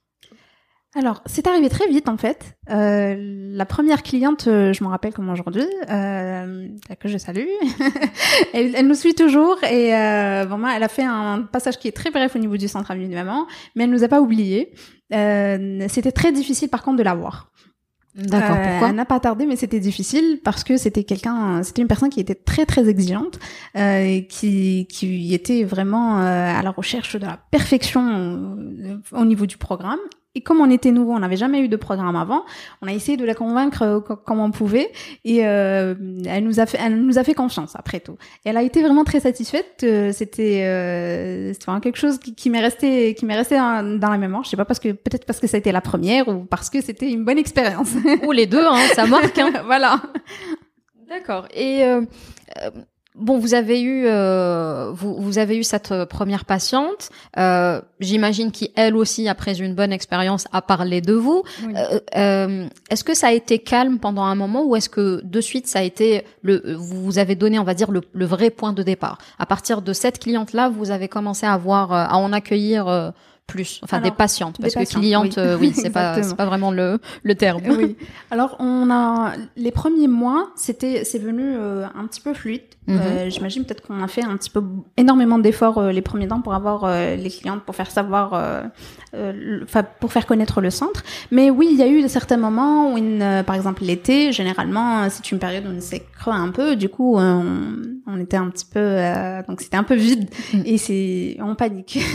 Alors, 0.96 1.24
c'est 1.26 1.48
arrivé 1.48 1.70
très 1.70 1.88
vite 1.88 2.08
en 2.08 2.18
fait. 2.18 2.56
Euh, 2.70 3.16
la 3.18 3.66
première 3.66 4.04
cliente, 4.04 4.48
euh, 4.48 4.74
je 4.74 4.84
m'en 4.84 4.92
rappelle 4.92 5.14
comme 5.14 5.30
aujourd'hui, 5.30 5.66
euh, 5.90 6.68
que 7.00 7.08
je 7.08 7.18
salue. 7.18 7.48
elle, 8.54 8.76
elle 8.76 8.88
nous 8.88 8.94
suit 8.94 9.16
toujours 9.16 9.64
et 9.64 9.96
euh, 9.96 10.46
vraiment, 10.48 10.70
elle 10.70 10.84
a 10.84 10.88
fait 10.88 11.04
un 11.04 11.42
passage 11.52 11.80
qui 11.80 11.88
est 11.88 11.94
très 11.94 12.12
bref 12.12 12.36
au 12.36 12.40
niveau 12.40 12.58
du 12.58 12.68
centre 12.68 12.92
avenue 12.92 13.08
de 13.08 13.16
maman, 13.16 13.48
mais 13.76 13.86
elle 13.86 13.90
nous 13.90 14.04
a 14.04 14.08
pas 14.08 14.22
oubliés. 14.22 14.72
Euh, 15.14 15.86
c'était 15.90 16.12
très 16.12 16.32
difficile 16.32 16.70
par 16.70 16.84
contre 16.84 16.98
de 16.98 17.04
la 17.04 17.16
voir. 17.16 17.52
D'accord, 18.16 18.58
Euh, 18.58 18.70
pourquoi 18.70 18.90
Elle 18.90 18.96
n'a 18.96 19.06
pas 19.06 19.20
tardé, 19.20 19.48
mais 19.48 19.56
c'était 19.56 19.80
difficile 19.80 20.40
parce 20.44 20.64
que 20.64 20.78
c'était 20.78 21.04
quelqu'un, 21.04 21.64
c'était 21.64 21.82
une 21.82 21.88
personne 21.88 22.10
qui 22.10 22.20
était 22.20 22.36
très 22.36 22.68
très 22.68 22.88
exigeante, 22.88 23.40
euh, 23.76 24.22
qui 24.30 24.86
qui 24.88 25.34
était 25.34 25.64
vraiment 25.64 26.20
euh, 26.20 26.60
à 26.60 26.62
la 26.62 26.70
recherche 26.70 27.16
de 27.16 27.26
la 27.26 27.40
perfection 27.50 28.56
au 29.12 29.26
niveau 29.26 29.48
du 29.48 29.58
programme 29.58 30.00
et 30.36 30.42
comme 30.42 30.60
on 30.62 30.70
était 30.70 30.92
nouveau, 30.92 31.14
on 31.14 31.20
n'avait 31.20 31.38
jamais 31.38 31.60
eu 31.60 31.68
de 31.68 31.76
programme 31.76 32.16
avant, 32.16 32.44
on 32.82 32.88
a 32.88 32.94
essayé 32.94 33.18
de 33.18 33.26
la 33.26 33.36
convaincre 33.36 33.82
euh, 33.84 34.00
comme 34.00 34.40
on 34.40 34.52
pouvait 34.52 34.92
et 35.24 35.46
euh, 35.46 35.96
elle 36.28 36.44
nous 36.44 36.60
a 36.60 36.66
fait, 36.66 36.80
elle 36.84 37.02
nous 37.02 37.18
a 37.18 37.24
fait 37.24 37.34
confiance 37.34 37.76
après 37.76 38.00
tout. 38.00 38.18
Et 38.46 38.50
elle 38.50 38.58
a 38.58 38.64
été 38.64 38.82
vraiment 38.82 39.04
très 39.04 39.20
satisfaite. 39.20 39.82
Euh, 39.84 40.12
c'était, 40.12 40.64
euh, 40.64 41.54
c'était 41.54 41.66
vraiment 41.66 41.82
quelque 41.82 42.00
chose 42.00 42.18
qui, 42.18 42.36
qui 42.36 42.50
m'est 42.50 42.62
resté, 42.62 43.14
qui 43.16 43.26
m'est 43.26 43.36
resté 43.36 43.56
dans, 43.56 44.00
dans 44.00 44.10
la 44.10 44.18
mémoire. 44.18 44.44
Je 44.44 44.50
sais 44.50 44.58
pas 44.58 44.66
parce 44.66 44.80
que 44.80 44.92
peut-être 44.92 45.26
parce 45.26 45.40
que 45.40 45.48
ça 45.48 45.58
a 45.58 45.60
été 45.60 45.72
la 45.72 45.82
première 45.82 46.28
ou 46.28 46.46
parce 46.46 46.70
que 46.70 46.82
c'était 46.82 47.12
une 47.12 47.26
bonne 47.26 47.38
expérience. 47.38 47.94
Ou 48.26 48.32
les 48.32 48.48
deux, 48.48 48.66
hein, 48.66 48.80
ça 48.96 49.06
marque. 49.06 49.38
Hein. 49.38 49.52
voilà. 49.66 50.02
D'accord. 51.08 51.48
Et 51.54 51.84
euh, 51.84 52.02
euh, 52.62 52.72
bon, 53.16 53.38
vous 53.38 53.54
avez 53.54 53.82
eu, 53.82 54.06
euh, 54.08 54.92
vous, 54.94 55.16
vous 55.16 55.38
avez 55.38 55.58
eu 55.58 55.64
cette 55.64 55.92
euh, 55.92 56.06
première 56.06 56.46
patiente. 56.46 57.10
Euh, 57.38 57.82
J'imagine 58.00 58.52
qu'elle 58.52 58.96
aussi, 58.96 59.28
après 59.30 59.60
une 59.60 59.76
bonne 59.76 59.94
expérience, 59.94 60.46
a 60.52 60.62
parlé 60.62 61.02
de 61.02 61.14
vous. 61.14 61.44
Oui. 61.66 61.74
Euh, 61.76 62.00
euh, 62.16 62.68
est-ce 62.90 63.04
que 63.04 63.14
ça 63.14 63.28
a 63.28 63.32
été 63.32 63.60
calme 63.60 64.00
pendant 64.00 64.24
un 64.24 64.36
moment 64.36 64.66
ou 64.66 64.76
est-ce 64.76 64.90
que 64.90 65.22
de 65.24 65.42
suite 65.42 65.68
ça 65.68 65.80
a 65.80 65.84
été 65.84 66.26
le, 66.42 66.76
vous 66.76 67.18
avez 67.18 67.36
donné, 67.36 67.60
on 67.60 67.64
va 67.64 67.74
dire, 67.74 67.92
le, 67.92 68.02
le 68.14 68.26
vrai 68.26 68.50
point 68.50 68.74
de 68.74 68.84
départ? 68.84 69.18
À 69.40 69.46
partir 69.46 69.82
de 69.82 69.94
cette 69.94 70.20
cliente-là, 70.20 70.70
vous 70.70 70.92
avez 70.92 71.08
commencé 71.08 71.46
à 71.46 71.54
avoir, 71.54 71.94
euh, 71.94 72.06
à 72.08 72.18
en 72.18 72.34
accueillir 72.34 72.88
euh, 72.88 73.12
plus, 73.46 73.82
enfin 73.84 73.98
Alors, 73.98 74.10
des 74.10 74.16
patientes, 74.16 74.58
parce 74.62 74.74
des 74.76 74.86
que 74.86 74.90
cliente, 74.90 75.34
oui. 75.36 75.44
euh, 75.44 75.58
oui, 75.60 75.74
c'est 75.76 75.90
pas, 75.94 76.24
c'est 76.24 76.36
pas 76.36 76.46
vraiment 76.46 76.72
le, 76.72 77.00
le 77.24 77.36
terme. 77.36 77.62
oui. 77.78 77.98
Alors 78.32 78.56
on 78.60 78.90
a 78.90 79.34
les 79.58 79.72
premiers 79.72 80.08
mois, 80.08 80.50
c'était 80.56 81.04
c'est 81.04 81.20
venu 81.20 81.44
euh, 81.56 81.86
un 81.94 82.06
petit 82.08 82.22
peu 82.22 82.34
fluide. 82.34 82.62
Mhm. 82.88 83.00
Euh, 83.02 83.30
J'imagine 83.30 83.64
peut-être 83.66 83.86
qu'on 83.86 84.02
a 84.02 84.08
fait 84.08 84.24
un 84.24 84.36
petit 84.38 84.50
peu 84.50 84.64
énormément 84.98 85.40
d'efforts 85.40 85.78
euh, 85.78 85.92
les 85.92 86.02
premiers 86.02 86.28
temps 86.28 86.42
pour 86.42 86.54
avoir 86.54 86.88
les 87.16 87.30
clientes, 87.30 87.64
pour 87.64 87.76
faire 87.76 87.92
savoir, 87.92 88.34
euh, 89.16 89.60
pour 90.00 90.12
faire 90.12 90.26
connaître 90.26 90.62
le 90.62 90.70
centre. 90.70 91.04
Mais 91.32 91.50
oui, 91.50 91.70
il 91.72 91.78
y 91.78 91.84
a 91.84 91.88
eu 91.88 92.08
certains 92.10 92.38
moments 92.38 92.94
où, 92.94 92.98
une, 92.98 93.22
euh, 93.22 93.44
par 93.44 93.56
exemple 93.56 93.84
l'été, 93.84 94.32
généralement 94.32 95.04
euh, 95.04 95.08
c'est 95.10 95.32
une 95.32 95.40
période 95.40 95.66
où 95.66 95.72
on 95.76 95.82
s'est 95.82 96.04
creux 96.20 96.34
un 96.34 96.50
peu. 96.50 96.76
Du 96.76 96.90
coup, 96.90 97.18
euh, 97.18 97.22
on, 97.34 98.14
on 98.14 98.20
était 98.20 98.38
un 98.38 98.50
petit 98.50 98.66
peu, 98.66 98.80
euh, 98.80 99.42
donc 99.48 99.62
c'était 99.62 99.78
un 99.78 99.84
peu 99.84 99.96
vide 99.96 100.30
Mhm. 100.54 100.64
et 100.66 100.78
c'est 100.78 101.38
on 101.42 101.56
panique. 101.56 102.00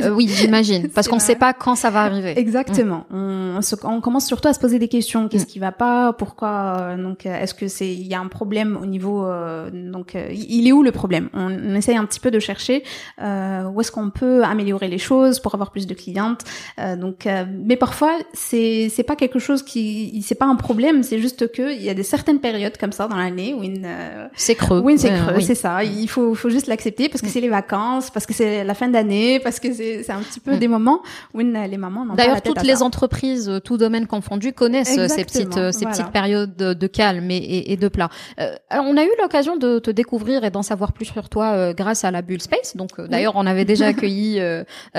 Euh, 0.00 0.10
oui, 0.10 0.28
j'imagine, 0.28 0.88
parce 0.88 1.08
qu'on 1.08 1.16
ne 1.16 1.20
sait 1.20 1.36
pas 1.36 1.52
quand 1.52 1.74
ça 1.76 1.88
va 1.90 2.02
arriver. 2.02 2.38
Exactement. 2.38 3.06
On, 3.10 3.60
se- 3.62 3.74
on 3.84 4.00
commence 4.00 4.26
surtout 4.26 4.48
à 4.48 4.52
se 4.52 4.58
poser 4.58 4.78
des 4.78 4.88
questions. 4.88 5.28
Qu'est-ce 5.28 5.44
Mm. 5.44 5.46
qui 5.46 5.58
va 5.58 5.72
pas? 5.72 6.12
Pourquoi? 6.12 6.96
Donc, 6.98 7.26
est-ce 7.26 7.54
que 7.54 7.68
c'est 7.68 7.92
il 7.92 8.06
y 8.06 8.14
a 8.14 8.20
un 8.20 8.26
problème 8.28 8.76
au 8.80 8.86
niveau 8.86 9.24
euh, 9.26 9.70
Donc, 9.72 10.16
il 10.32 10.66
est 10.66 10.72
où 10.72 10.82
le 10.82 10.92
problème? 10.92 11.28
On, 11.32 11.46
on 11.52 11.74
essaye 11.74 11.96
un 11.96 12.04
petit 12.04 12.20
peu 12.20 12.30
de 12.30 12.38
chercher 12.38 12.82
euh, 13.22 13.64
où 13.68 13.80
est-ce 13.80 13.92
qu'on 13.92 14.10
peut 14.10 14.42
améliorer 14.44 14.88
les 14.88 14.98
choses 14.98 15.40
pour 15.40 15.54
avoir 15.54 15.70
plus 15.70 15.86
de 15.86 15.94
clientes. 15.94 16.43
Euh, 16.78 16.96
donc, 16.96 17.26
euh, 17.26 17.44
mais 17.64 17.76
parfois 17.76 18.12
c'est 18.32 18.88
c'est 18.94 19.02
pas 19.02 19.16
quelque 19.16 19.38
chose 19.38 19.62
qui 19.62 20.20
c'est 20.26 20.34
pas 20.34 20.46
un 20.46 20.56
problème. 20.56 21.02
C'est 21.02 21.18
juste 21.18 21.50
que 21.52 21.72
il 21.74 21.82
y 21.82 21.90
a 21.90 21.94
des 21.94 22.02
certaines 22.02 22.40
périodes 22.40 22.76
comme 22.78 22.92
ça 22.92 23.06
dans 23.08 23.16
l'année 23.16 23.54
où 23.54 23.62
une 23.62 23.84
euh, 23.84 24.26
C'est 24.34 24.54
creux. 24.54 24.80
oui, 24.84 24.98
c'est 24.98 25.10
Euh, 25.12 25.18
creux, 25.22 25.34
oui. 25.36 25.44
c'est 25.44 25.54
ça. 25.54 25.84
Il 25.84 26.08
faut, 26.08 26.34
faut 26.34 26.50
juste 26.50 26.66
l'accepter 26.66 27.08
parce 27.08 27.20
que 27.20 27.26
Mm. 27.26 27.30
c'est 27.30 27.40
les 27.40 27.48
vacances, 27.48 28.10
parce 28.10 28.26
que 28.26 28.32
c'est 28.34 28.64
la 28.64 28.74
fin 28.74 28.88
d'année, 28.88 29.40
parce 29.40 29.60
que 29.60 29.72
c'est 29.72 30.02
c'est 30.02 30.12
un 30.12 30.20
petit 30.20 30.40
peu 30.40 30.54
Mm. 30.54 30.58
des 30.58 30.68
moments 30.68 31.00
où 31.34 31.40
une- 31.40 31.54
les 31.68 31.76
mamans 31.76 32.04
D'ailleurs, 32.14 32.42
toutes 32.42 32.62
les 32.62 32.76
ça. 32.76 32.84
entreprises, 32.84 33.48
euh, 33.48 33.60
tout 33.60 33.76
domaine 33.76 34.06
confondu, 34.06 34.52
connaissent 34.52 34.98
euh, 34.98 35.08
ces 35.08 35.24
petites, 35.24 35.56
euh, 35.56 35.72
ces 35.72 35.80
voilà. 35.80 35.96
petites 35.96 36.12
périodes 36.12 36.56
de, 36.56 36.86
calme 36.86 37.30
et, 37.30 37.36
et- 37.36 37.72
et 37.72 37.76
de 37.76 37.88
plat. 37.88 38.08
Euh, 38.40 38.54
alors, 38.70 38.84
on 38.86 38.96
a 38.96 39.04
eu 39.04 39.10
l'occasion 39.20 39.56
de 39.56 39.78
te 39.78 39.90
découvrir 39.90 40.44
et 40.44 40.50
d'en 40.50 40.62
savoir 40.62 40.92
plus 40.92 41.06
sur 41.06 41.28
toi 41.28 41.52
euh, 41.52 41.72
grâce 41.72 42.04
à 42.04 42.10
la 42.10 42.22
Bulle 42.22 42.42
Space. 42.42 42.76
Donc, 42.76 43.00
d'ailleurs, 43.00 43.34
on 43.36 43.46
avait 43.46 43.64
déjà 43.64 43.86
accueilli 44.08 44.40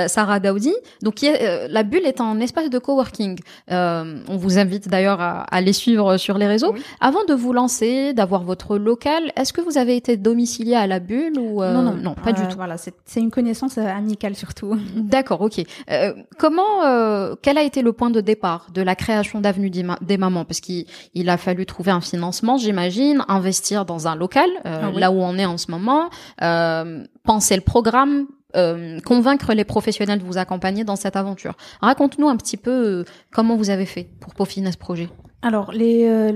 Sarah 0.08 0.40
Daoudi. 0.40 0.74
Donc, 1.02 1.16
qui 1.16 1.28
est, 1.28 1.35
euh, 1.42 1.68
la 1.70 1.84
Bulle 1.84 2.06
est 2.06 2.22
un 2.22 2.40
espace 2.40 2.70
de 2.70 2.80
coworking. 2.80 3.40
Euh, 3.72 4.18
on 4.28 4.38
vous 4.38 4.58
invite 4.60 4.88
d'ailleurs 4.90 5.22
à, 5.22 5.42
à 5.44 5.62
les 5.62 5.74
suivre 5.74 6.18
sur 6.18 6.38
les 6.38 6.48
réseaux. 6.48 6.72
Oui. 6.74 6.82
Avant 7.02 7.24
de 7.28 7.34
vous 7.34 7.54
lancer, 7.54 8.14
d'avoir 8.14 8.44
votre 8.44 8.78
local, 8.78 9.32
est-ce 9.36 9.54
que 9.54 9.62
vous 9.62 9.78
avez 9.78 9.96
été 9.96 10.18
domicilié 10.18 10.76
à 10.76 10.88
la 10.88 11.00
Bulle 11.00 11.40
ou 11.40 11.62
euh, 11.64 11.74
non, 11.74 11.94
non, 11.94 12.16
pas 12.16 12.32
du 12.34 12.42
Euh, 12.42 12.48
tout. 12.48 12.56
Voilà, 12.58 12.76
c'est 12.78 13.20
une 13.20 13.32
connaissance 13.32 13.78
euh, 13.78 13.86
amicale 13.86 14.36
surtout. 14.36 14.78
D'accord, 14.96 15.42
ok. 15.42 15.62
Euh, 15.92 16.14
comment, 16.38 16.84
euh, 16.86 17.36
quel 17.42 17.58
a 17.58 17.64
été 17.64 17.82
le 17.82 17.94
point 17.94 18.10
de 18.10 18.22
départ 18.22 18.68
de 18.74 18.82
la 18.82 18.96
création 18.96 19.42
d'Avenue 19.42 19.70
des, 19.70 19.84
Ma- 19.84 19.98
des 20.02 20.18
Mamans? 20.18 20.46
Parce 20.46 20.60
qu'il 20.60 20.86
il 21.14 21.30
a 21.30 21.38
fallu 21.38 21.66
trouver 21.66 21.92
un 21.92 22.02
financement, 22.02 22.58
j'imagine, 22.58 23.24
investir 23.28 23.86
dans 23.86 24.08
un 24.08 24.16
local, 24.16 24.50
Ah 24.64 24.90
oui. 24.94 25.00
là 25.00 25.12
où 25.12 25.16
on 25.22 25.38
est 25.38 25.46
en 25.46 25.58
ce 25.58 25.72
moment, 25.72 26.10
euh, 26.42 27.04
penser 27.24 27.56
le 27.56 27.62
programme, 27.62 28.26
euh, 28.56 29.00
convaincre 29.02 29.54
les 29.54 29.66
professionnels 29.66 30.20
de 30.20 30.24
vous 30.24 30.38
accompagner 30.38 30.84
dans 30.84 30.96
cette 30.96 31.16
aventure. 31.16 31.56
Raconte-nous 31.82 32.28
un 32.28 32.38
petit 32.38 32.58
peu 32.58 32.72
euh, 32.72 33.06
comment 33.32 33.56
vous 33.56 33.70
avez 33.70 33.86
fait 33.86 34.08
pour 34.20 34.34
peaufiner 34.34 34.72
ce 34.72 34.78
projet. 34.78 35.10
Alors, 35.46 35.72
les, 35.72 36.08
euh, 36.08 36.32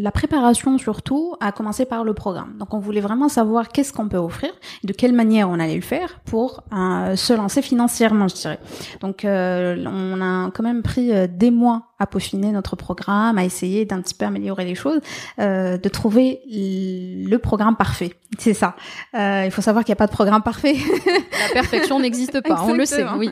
la 0.00 0.12
préparation 0.12 0.78
surtout 0.78 1.34
a 1.40 1.50
commencé 1.50 1.84
par 1.84 2.04
le 2.04 2.14
programme. 2.14 2.54
Donc, 2.60 2.74
on 2.74 2.78
voulait 2.78 3.00
vraiment 3.00 3.28
savoir 3.28 3.70
qu'est-ce 3.70 3.92
qu'on 3.92 4.08
peut 4.08 4.18
offrir, 4.18 4.50
de 4.84 4.92
quelle 4.92 5.12
manière 5.12 5.50
on 5.50 5.58
allait 5.58 5.74
le 5.74 5.80
faire 5.80 6.20
pour 6.24 6.62
euh, 6.72 7.16
se 7.16 7.32
lancer 7.32 7.60
financièrement, 7.60 8.28
je 8.28 8.36
dirais. 8.36 8.60
Donc, 9.00 9.24
euh, 9.24 9.84
on 9.84 10.20
a 10.20 10.52
quand 10.52 10.62
même 10.62 10.84
pris 10.84 11.10
des 11.28 11.50
mois 11.50 11.85
à 11.98 12.06
peaufiner 12.06 12.52
notre 12.52 12.76
programme, 12.76 13.38
à 13.38 13.44
essayer 13.44 13.84
d'un 13.84 14.00
petit 14.00 14.14
peu 14.14 14.24
améliorer 14.24 14.64
les 14.64 14.74
choses, 14.74 15.00
euh, 15.38 15.78
de 15.78 15.88
trouver 15.88 16.40
le 16.46 17.36
programme 17.38 17.76
parfait. 17.76 18.14
C'est 18.38 18.54
ça. 18.54 18.74
Euh, 19.14 19.42
il 19.46 19.50
faut 19.50 19.62
savoir 19.62 19.84
qu'il 19.84 19.92
n'y 19.92 19.96
a 19.96 20.00
pas 20.00 20.06
de 20.06 20.12
programme 20.12 20.42
parfait. 20.42 20.74
La 20.74 21.52
perfection 21.52 21.98
n'existe 22.00 22.40
pas, 22.42 22.62
on 22.62 22.74
le 22.74 22.84
sait, 22.84 23.04
oui. 23.16 23.30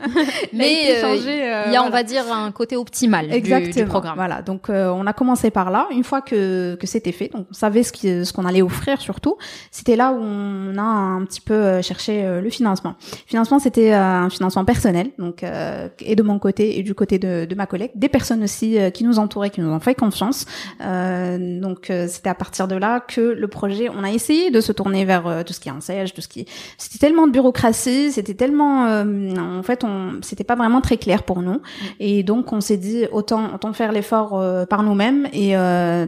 Mais 0.53 1.03
euh, 1.03 1.05
euh, 1.05 1.63
il 1.67 1.73
y 1.73 1.75
a, 1.75 1.81
on 1.81 1.89
voilà. 1.89 1.89
va 1.89 2.03
dire, 2.03 2.23
un 2.31 2.51
côté 2.51 2.75
optimal 2.75 3.27
du- 3.27 3.33
Exactement. 3.33 3.73
du, 3.73 3.85
programme. 3.85 4.15
Voilà. 4.15 4.41
Donc 4.41 4.69
euh, 4.69 4.89
on 4.89 5.05
a 5.05 5.13
commencé 5.13 5.51
par 5.51 5.69
là. 5.69 5.87
Une 5.91 6.03
fois 6.03 6.21
que 6.21 6.75
que 6.75 6.87
c'était 6.87 7.11
fait, 7.11 7.29
donc 7.33 7.47
on 7.51 7.53
savait 7.53 7.83
ce 7.83 8.33
qu'on 8.33 8.45
allait 8.45 8.61
offrir 8.61 9.01
surtout. 9.01 9.37
C'était 9.69 9.95
là 9.95 10.11
où 10.11 10.19
on 10.19 10.77
a 10.77 10.81
un 10.81 11.25
petit 11.25 11.41
peu 11.41 11.81
cherché 11.81 12.23
le 12.41 12.49
financement. 12.49 12.95
Le 13.01 13.29
financement 13.29 13.59
c'était 13.59 13.93
un 13.93 14.29
financement 14.29 14.65
personnel, 14.65 15.11
donc 15.17 15.43
euh, 15.43 15.89
et 15.99 16.15
de 16.15 16.23
mon 16.23 16.39
côté 16.39 16.79
et 16.79 16.83
du 16.83 16.93
côté 16.95 17.19
de, 17.19 17.45
de 17.45 17.55
ma 17.55 17.65
collègue, 17.65 17.91
des 17.95 18.09
personnes 18.09 18.43
aussi 18.43 18.54
euh, 18.63 18.89
qui 18.89 19.03
nous 19.03 19.19
entouraient, 19.19 19.49
qui 19.49 19.61
nous 19.61 19.71
ont 19.71 19.79
fait 19.79 19.95
confiance. 19.95 20.45
Euh, 20.81 21.59
donc 21.59 21.89
euh, 21.89 22.07
c'était 22.07 22.29
à 22.29 22.35
partir 22.35 22.67
de 22.67 22.75
là 22.75 22.99
que 22.99 23.21
le 23.21 23.47
projet, 23.47 23.89
on 23.89 24.03
a 24.03 24.11
essayé 24.11 24.51
de 24.51 24.61
se 24.61 24.71
tourner 24.71 25.05
vers 25.05 25.43
tout 25.45 25.53
ce 25.53 25.59
qui 25.59 25.69
est 25.69 25.71
enseigne, 25.71 26.07
tout 26.13 26.21
ce 26.21 26.27
qui 26.27 26.45
c'était 26.77 26.99
tellement 26.99 27.27
de 27.27 27.31
bureaucratie, 27.31 28.11
c'était 28.11 28.33
tellement 28.33 28.85
en 28.85 29.63
fait 29.63 29.83
on 29.83 30.19
c'était 30.21 30.43
pas 30.43 30.55
vraiment 30.55 30.81
très 30.81 30.97
clair 30.97 31.23
pour 31.23 31.41
nous 31.41 31.61
et 31.99 32.23
donc 32.23 32.53
on 32.53 32.61
s'est 32.61 32.77
dit 32.77 33.05
autant 33.11 33.53
autant 33.55 33.73
faire 33.73 33.91
l'effort 33.91 34.41
par 34.69 34.83
nous-mêmes 34.83 35.27
et 35.33 35.53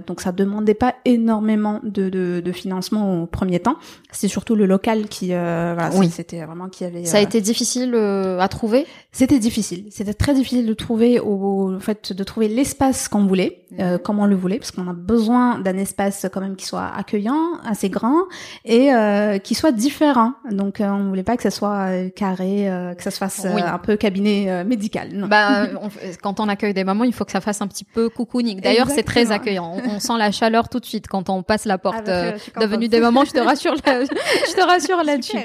donc 0.06 0.22
ça 0.22 0.32
demandait 0.32 0.74
pas 0.74 0.96
énormément 1.06 1.80
de, 1.84 2.10
de, 2.10 2.42
de 2.44 2.52
financement 2.52 3.24
au 3.24 3.26
premier 3.26 3.60
temps. 3.60 3.78
C'est 4.12 4.28
surtout 4.28 4.56
le 4.56 4.66
local 4.66 5.08
qui 5.08 5.34
euh, 5.34 5.74
voilà, 5.76 5.96
Oui. 5.96 6.10
c'était 6.10 6.44
vraiment 6.44 6.70
qui 6.70 6.84
avait 6.84 7.06
Ça 7.06 7.18
a 7.18 7.20
euh, 7.20 7.24
été 7.24 7.42
difficile 7.42 7.94
euh, 7.94 8.40
à 8.40 8.48
trouver? 8.48 8.86
C'était 9.12 9.40
difficile. 9.40 9.86
C'était 9.90 10.14
très 10.14 10.34
difficile 10.34 10.66
de 10.66 10.74
trouver 10.74 11.20
au, 11.20 11.74
en 11.76 11.80
fait 11.80 12.14
de 12.14 12.24
trouver 12.38 12.50
l'espace 12.54 13.08
qu'on 13.08 13.26
voulait, 13.26 13.64
euh, 13.80 13.98
comme 13.98 14.20
on 14.20 14.28
le 14.28 14.36
voulait, 14.36 14.60
parce 14.60 14.70
qu'on 14.70 14.88
a 14.88 14.94
besoin 14.94 15.58
d'un 15.58 15.76
espace 15.76 16.28
quand 16.32 16.40
même 16.40 16.56
qui 16.56 16.68
soit 16.68 16.86
accueillant, 16.96 17.54
assez 17.68 17.90
grand 17.90 18.26
et 18.64 18.94
euh, 18.94 19.40
qui 19.40 19.56
soit 19.56 19.72
différent. 19.72 20.34
Donc 20.52 20.80
euh, 20.80 20.88
on 20.88 21.08
voulait 21.10 21.24
pas 21.24 21.36
que 21.36 21.42
ça 21.42 21.50
soit 21.50 21.88
euh, 21.90 22.10
carré, 22.10 22.70
euh, 22.70 22.94
que 22.94 23.02
ça 23.02 23.10
se 23.10 23.18
fasse 23.18 23.44
euh, 23.46 23.56
Oui. 23.56 23.62
un 23.66 23.80
peu 23.80 23.96
cabinet 23.98 24.64
médical. 24.66 25.10
Non. 25.14 25.26
Bah, 25.28 25.66
on 25.82 25.90
quand 26.22 26.40
on 26.40 26.48
accueille 26.48 26.76
des 26.76 26.84
mamans, 26.84 27.06
il 27.06 27.14
faut 27.14 27.26
que 27.26 27.32
ça 27.32 27.42
fasse 27.42 27.60
un 27.64 27.68
petit 27.68 27.86
peu 27.86 28.08
cocooning. 28.10 28.62
D'ailleurs, 28.62 28.92
c'est 28.92 29.02
très 29.02 29.32
accueillant. 29.32 29.74
On, 29.88 29.96
on 29.96 30.00
sent 30.00 30.14
la 30.20 30.32
chaleur 30.32 30.70
tout 30.70 30.80
de 30.80 30.86
suite 30.86 31.08
quand 31.08 31.32
on 31.32 31.42
passe 31.42 31.66
la 31.66 31.74
Ah, 31.74 31.78
porte 31.80 32.06
contente. 32.06 32.60
d'avenue 32.60 32.88
des 32.88 33.00
mamans. 33.00 33.26
Je 33.26 33.32
te 33.32 33.40
rassure, 33.40 33.74
là- 33.84 34.04
je 34.48 34.54
te 34.54 34.62
rassure 34.62 35.04
là-dessus. 35.04 35.38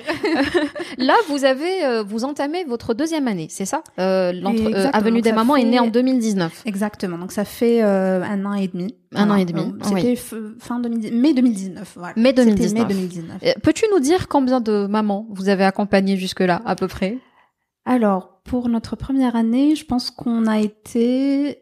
Là, 0.98 1.14
vous 1.30 1.46
avez, 1.46 2.02
vous 2.06 2.24
entamez 2.24 2.64
votre 2.64 2.92
deuxième 2.92 3.28
année, 3.28 3.46
c'est 3.48 3.64
ça? 3.64 3.82
Avenue 3.96 5.22
des 5.22 5.32
mamans 5.32 5.56
est 5.56 5.64
née 5.64 5.80
en 5.80 5.86
2019. 5.86 6.64
Exactement. 6.66 6.81
Donc 7.18 7.32
ça 7.32 7.44
fait 7.44 7.82
euh, 7.82 8.22
un 8.22 8.44
an 8.44 8.54
et 8.54 8.68
demi. 8.68 8.96
Un 9.14 9.30
an 9.30 9.36
et 9.36 9.44
demi, 9.44 9.74
oui. 9.92 10.16
C'était 10.16 10.16
fin 10.58 10.80
2010, 10.80 11.12
mai 11.12 11.34
2019. 11.34 11.92
Voilà. 11.96 12.14
Mai 12.16 12.30
C'était 12.30 12.44
2019. 12.44 12.88
mai 12.88 12.94
2019. 12.94 13.36
Euh, 13.42 13.52
Peux-tu 13.62 13.84
nous 13.92 14.00
dire 14.00 14.28
combien 14.28 14.60
de 14.60 14.86
mamans 14.86 15.26
vous 15.30 15.48
avez 15.48 15.64
accompagnées 15.64 16.16
jusque-là, 16.16 16.62
à 16.64 16.76
peu 16.76 16.88
près? 16.88 17.18
Alors, 17.84 18.40
pour 18.44 18.68
notre 18.68 18.96
première 18.96 19.36
année, 19.36 19.74
je 19.76 19.84
pense 19.84 20.10
qu'on 20.10 20.46
a 20.46 20.60
été... 20.60 21.58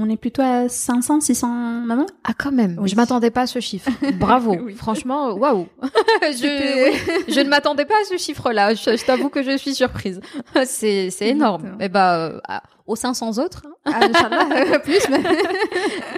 On 0.00 0.08
est 0.08 0.16
plutôt 0.16 0.42
à 0.42 0.68
500, 0.68 1.20
600 1.20 1.48
mamans 1.48 2.06
Ah, 2.22 2.32
quand 2.38 2.52
même. 2.52 2.76
Oui. 2.80 2.88
Je 2.88 2.94
m'attendais 2.94 3.30
pas 3.30 3.42
à 3.42 3.46
ce 3.46 3.58
chiffre. 3.60 3.90
Bravo. 4.18 4.56
Oui. 4.64 4.74
Franchement, 4.74 5.32
waouh. 5.34 5.66
je, 6.22 6.90
oui, 6.90 7.24
je 7.34 7.40
ne 7.40 7.48
m'attendais 7.48 7.84
pas 7.84 7.94
à 7.94 8.04
ce 8.04 8.16
chiffre-là. 8.16 8.74
Je, 8.74 8.96
je 8.96 9.04
t'avoue 9.04 9.28
que 9.28 9.42
je 9.42 9.56
suis 9.56 9.74
surprise. 9.74 10.20
c'est, 10.64 11.10
c'est 11.10 11.28
énorme. 11.28 11.62
Exactement. 11.62 11.84
Eh 11.84 11.88
ben, 11.88 12.40
euh, 12.50 12.58
aux 12.86 12.96
500 12.96 13.38
autres, 13.38 13.62
hein. 13.66 13.72
Ah, 13.86 14.00
Inch'Allah, 14.04 14.78
plus, 14.80 15.08
mais... 15.10 15.22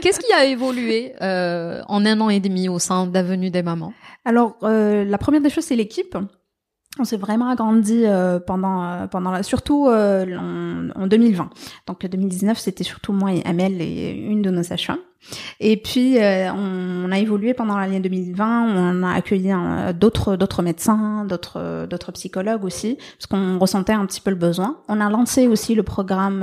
qu'est-ce 0.01 0.21
qui 0.21 0.33
a 0.33 0.45
évolué 0.45 1.13
euh, 1.21 1.83
en 1.89 2.05
un 2.05 2.21
an 2.21 2.29
et 2.29 2.41
demi 2.41 2.69
au 2.69 2.79
sein 2.79 3.07
d'Avenue 3.07 3.51
des 3.51 3.63
Mamans? 3.63 3.93
Alors, 4.25 4.57
euh, 4.63 5.05
la 5.05 5.19
première 5.19 5.41
des 5.41 5.51
choses, 5.51 5.65
c'est 5.65 5.77
l'équipe. 5.77 6.17
On 7.01 7.05
s'est 7.05 7.17
vraiment 7.17 7.49
agrandi 7.49 8.03
euh, 8.05 8.39
pendant 8.39 8.85
euh, 8.85 9.07
pendant 9.07 9.31
la, 9.31 9.43
surtout 9.43 9.89
euh, 9.89 10.37
en, 10.37 10.91
en, 11.03 11.07
2020. 11.07 11.51
Donc 11.87 12.07
2019 12.07 12.59
c'était 12.59 12.85
surtout 12.85 13.13
moi 13.13 13.33
et 13.33 13.43
Amel 13.45 13.81
et 13.81 14.11
une 14.11 14.43
de 14.43 14.51
nos 14.51 14.63
sages 14.63 14.91
Et 15.59 15.77
puis 15.77 16.19
on, 16.19 17.05
on, 17.07 17.11
a 17.11 17.19
évolué 17.19 17.55
pendant 17.55 17.77
l'année 17.77 18.01
2020. 18.01 18.67
On 18.69 19.03
a 19.03 19.13
accueilli 19.13 19.53
d'autres 19.99 20.37
d'autres 20.37 20.63
médecins, 20.63 21.25
d'autres 21.25 21.87
d'autres 21.87 22.13
psychologues 22.13 22.65
aussi, 22.65 22.99
parce 23.19 23.27
qu'on 23.27 23.59
ressentait 23.59 23.93
un 23.93 24.07
petit 24.07 24.21
peu 24.21 24.31
le 24.31 24.37
besoin. 24.37 24.79
On 24.89 25.01
a 25.01 25.09
lancé 25.11 25.49
aussi 25.49 25.75
le 25.75 25.83
programme 25.83 26.43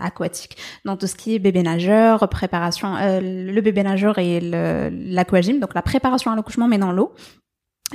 aquatique, 0.00 0.56
donc 0.84 0.98
tout 0.98 1.06
ce 1.06 1.14
qui 1.14 1.34
est 1.34 1.38
bébé 1.38 1.62
nageur, 1.62 2.28
préparation, 2.28 2.94
le 3.00 3.60
bébé 3.60 3.82
nageur 3.82 4.18
et 4.18 4.40
l'aquagym, 4.40 5.60
donc 5.60 5.74
la 5.74 5.82
préparation 5.82 6.32
à 6.32 6.36
l'accouchement 6.36 6.68
mais 6.68 6.78
dans 6.78 6.92
l'eau 6.92 7.14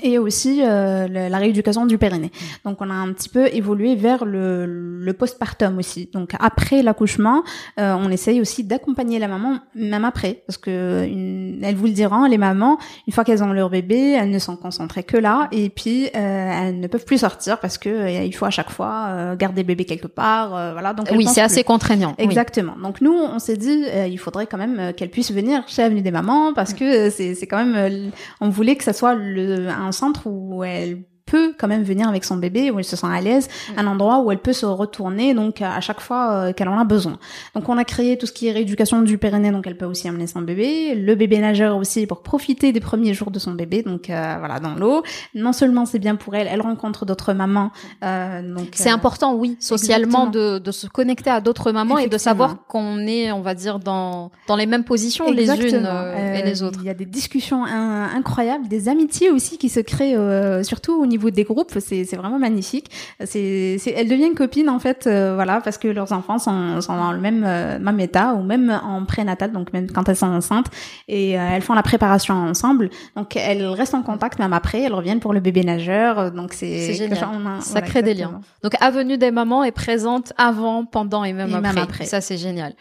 et 0.04 0.18
aussi 0.18 0.62
euh, 0.64 1.08
la 1.08 1.38
rééducation 1.38 1.86
du 1.86 1.98
périnée. 1.98 2.32
Donc 2.66 2.82
on 2.82 2.90
a 2.90 2.94
un 2.94 3.12
petit 3.14 3.30
peu 3.30 3.48
évolué 3.54 3.96
vers 3.96 4.26
le, 4.26 4.66
le 4.66 5.14
postpartum 5.14 5.78
aussi. 5.78 6.10
Donc 6.12 6.32
après 6.40 6.82
l'accouchement, 6.84 7.44
euh, 7.80 7.96
on 7.98 8.10
essaye 8.10 8.42
aussi 8.42 8.64
d'accompagner 8.64 9.20
la 9.20 9.28
maman 9.28 9.60
même 9.76 10.06
après, 10.06 10.44
parce 10.48 10.58
que 10.58 11.06
une, 11.08 11.60
elles 11.64 11.76
vous 11.76 11.86
le 11.86 11.94
diront, 11.94 12.26
les 12.26 12.38
mamans, 12.38 12.78
une 13.08 13.14
fois 13.14 13.24
qu'elles 13.24 13.44
ont 13.44 13.54
leur 13.54 13.70
bébé, 13.70 14.12
elles 14.12 14.30
ne 14.30 14.40
sont 14.40 14.56
concentrées 14.56 15.04
que 15.04 15.18
là, 15.18 15.48
et 15.52 15.70
puis 15.70 16.08
euh, 16.08 16.10
elles 16.16 16.80
ne 16.80 16.88
peuvent 16.88 17.06
plus 17.06 17.20
sortir 17.20 17.60
parce 17.60 17.78
que 17.78 17.90
euh, 17.90 18.24
il 18.24 18.34
faut 18.34 18.46
à 18.46 18.50
chaque 18.50 18.70
fois 18.70 19.08
euh, 19.10 19.36
garder 19.36 19.62
le 19.62 19.68
bébé 19.68 19.86
quelque 19.86 20.08
part. 20.08 20.50
voilà. 20.50 20.94
Donc 20.94 21.08
oui, 21.12 21.26
c'est 21.28 21.42
assez 21.42 21.64
contraignant. 21.64 22.16
Exactement. 22.18 22.76
Donc 22.82 23.02
nous, 23.02 23.14
on 23.14 23.40
s'est 23.40 23.58
dit, 23.58 23.84
il 24.08 24.18
faudrait 24.18 24.48
quand 24.48 24.58
même 24.58 24.94
qu'elles 24.94 25.10
puissent 25.10 25.32
venir 25.32 25.64
chez 25.68 25.84
Avenue 25.84 26.02
des 26.02 26.12
Mamans 26.12 26.54
parce 26.54 26.74
que 26.74 27.10
c'est 27.10 27.36
c'est 27.36 27.48
quand 27.48 27.64
même, 27.64 28.12
on 28.42 28.50
voulait 28.50 28.76
que 28.76 28.84
ça 28.84 28.94
soit 28.94 29.16
le 29.16 29.68
un 29.70 29.89
centre 29.92 30.28
où 30.28 30.64
elle 30.64 31.04
peut 31.30 31.54
quand 31.58 31.68
même 31.68 31.84
venir 31.84 32.08
avec 32.08 32.26
son 32.26 32.38
bébé, 32.38 32.72
où 32.72 32.80
elle 32.80 32.86
se 32.86 32.96
sent 32.96 33.08
à 33.08 33.22
l'aise, 33.22 33.48
mm. 33.48 33.80
un 33.80 33.88
endroit 33.88 34.20
où 34.20 34.32
elle 34.32 34.40
peut 34.40 34.54
se 34.54 34.66
retourner 34.66 35.34
donc 35.34 35.62
à 35.62 35.80
chaque 35.82 36.02
fois 36.02 36.32
euh, 36.32 36.54
qu'elle 36.54 36.70
en 36.70 36.80
a 36.80 36.84
besoin. 36.84 37.18
Donc 37.56 37.70
on 37.70 37.78
a 37.78 37.86
créé 37.86 38.18
tout 38.18 38.26
ce 38.26 38.32
qui 38.32 38.48
est 38.48 38.52
rééducation 38.52 39.02
du 39.02 39.18
périnée, 39.18 39.52
donc 39.52 39.68
elle 39.68 39.78
peut 39.78 39.86
aussi 39.86 40.08
amener 40.08 40.28
son 40.28 40.42
bébé, 40.42 40.96
le 40.96 41.16
bébé 41.16 41.40
nageur 41.40 41.78
aussi 41.78 42.06
pour 42.08 42.22
profiter 42.22 42.72
des 42.72 42.80
premiers 42.80 43.14
jours 43.14 43.32
de 43.32 43.40
son 43.40 43.52
bébé, 43.52 43.84
donc 43.84 44.10
euh, 44.10 44.36
voilà 44.40 44.60
dans 44.60 44.76
l'eau. 44.76 45.04
Non 45.36 45.54
seulement 45.54 45.86
c'est 45.86 46.00
bien 46.00 46.16
pour 46.16 46.36
elle, 46.36 46.48
elle 46.50 46.62
rencontre 46.62 47.06
d'autres 47.06 47.34
mamans. 47.34 47.72
Euh, 48.04 48.42
donc 48.42 48.70
c'est 48.74 48.90
important, 48.90 49.36
oui, 49.36 49.58
socialement 49.60 50.28
de, 50.28 50.58
de, 50.60 50.72
se 50.72 50.88
connecter 50.88 51.30
à 51.30 51.42
d'autres 51.42 51.72
mamans 51.72 51.98
et 51.98 52.08
de 52.08 52.18
savoir 52.18 52.66
qu'on 52.68 53.00
est, 53.00 53.32
on 53.32 53.42
va 53.42 53.54
dire, 53.54 53.80
dans 53.80 54.32
dans 54.48 54.56
les 54.56 54.66
mêmes 54.66 54.84
positions 54.84 55.32
les 55.32 55.50
unes 55.50 55.88
et 56.36 56.42
les 56.44 56.64
autres. 56.64 56.80
Il 56.82 56.88
y 56.88 56.90
a 56.90 56.94
des 56.94 57.06
discussions 57.06 57.64
incroyables, 57.66 58.68
des 58.68 58.90
amitiés 58.90 59.30
aussi 59.30 59.58
qui 59.58 59.70
se 59.70 59.80
créent 59.80 60.18
surtout 60.64 60.94
au 60.94 61.06
niveau 61.06 61.19
des 61.30 61.44
groupes, 61.44 61.78
c'est 61.80 62.16
vraiment 62.16 62.40
magnifique. 62.40 62.90
C'est 63.26 63.78
elles 63.96 64.08
deviennent 64.08 64.36
copines 64.36 64.70
en 64.70 64.80
fait, 64.80 65.08
euh, 65.08 65.34
voilà, 65.36 65.62
parce 65.62 65.78
que 65.78 65.88
leurs 65.88 66.12
enfants 66.12 66.40
sont, 66.40 66.82
sont 66.82 66.96
dans 66.96 67.12
le 67.12 67.20
même 67.20 67.44
euh, 67.46 67.80
même 67.80 68.00
état 68.00 68.34
ou 68.34 68.44
même 68.44 68.70
en 68.84 69.06
prénatal, 69.06 69.52
donc 69.52 69.74
même 69.74 69.92
quand 69.92 70.08
elles 70.10 70.16
sont 70.16 70.28
enceintes 70.28 70.68
et 71.08 71.40
euh, 71.40 71.50
elles 71.52 71.62
font 71.62 71.74
la 71.74 71.84
préparation 71.84 72.36
ensemble. 72.36 72.90
Donc 73.16 73.36
elles 73.36 73.66
restent 73.66 73.96
en 73.96 74.04
contact 74.04 74.40
même 74.40 74.54
après, 74.54 74.82
elles 74.82 74.94
reviennent 74.94 75.20
pour 75.20 75.34
le 75.34 75.40
bébé 75.40 75.64
nageur. 75.64 76.32
Donc 76.32 76.54
c'est 76.54 76.94
génial. 76.94 77.20
ça 77.62 77.82
crée 77.82 78.02
des 78.02 78.14
liens. 78.14 78.42
Donc 78.64 78.74
Avenue 78.82 79.18
des 79.18 79.32
mamans 79.32 79.64
est 79.64 79.72
présente 79.72 80.34
avant, 80.38 80.86
pendant 80.86 81.24
et 81.24 81.34
même, 81.34 81.54
après. 81.66 82.06
Ça 82.06 82.22
c'est 82.22 82.38
génial. 82.38 82.74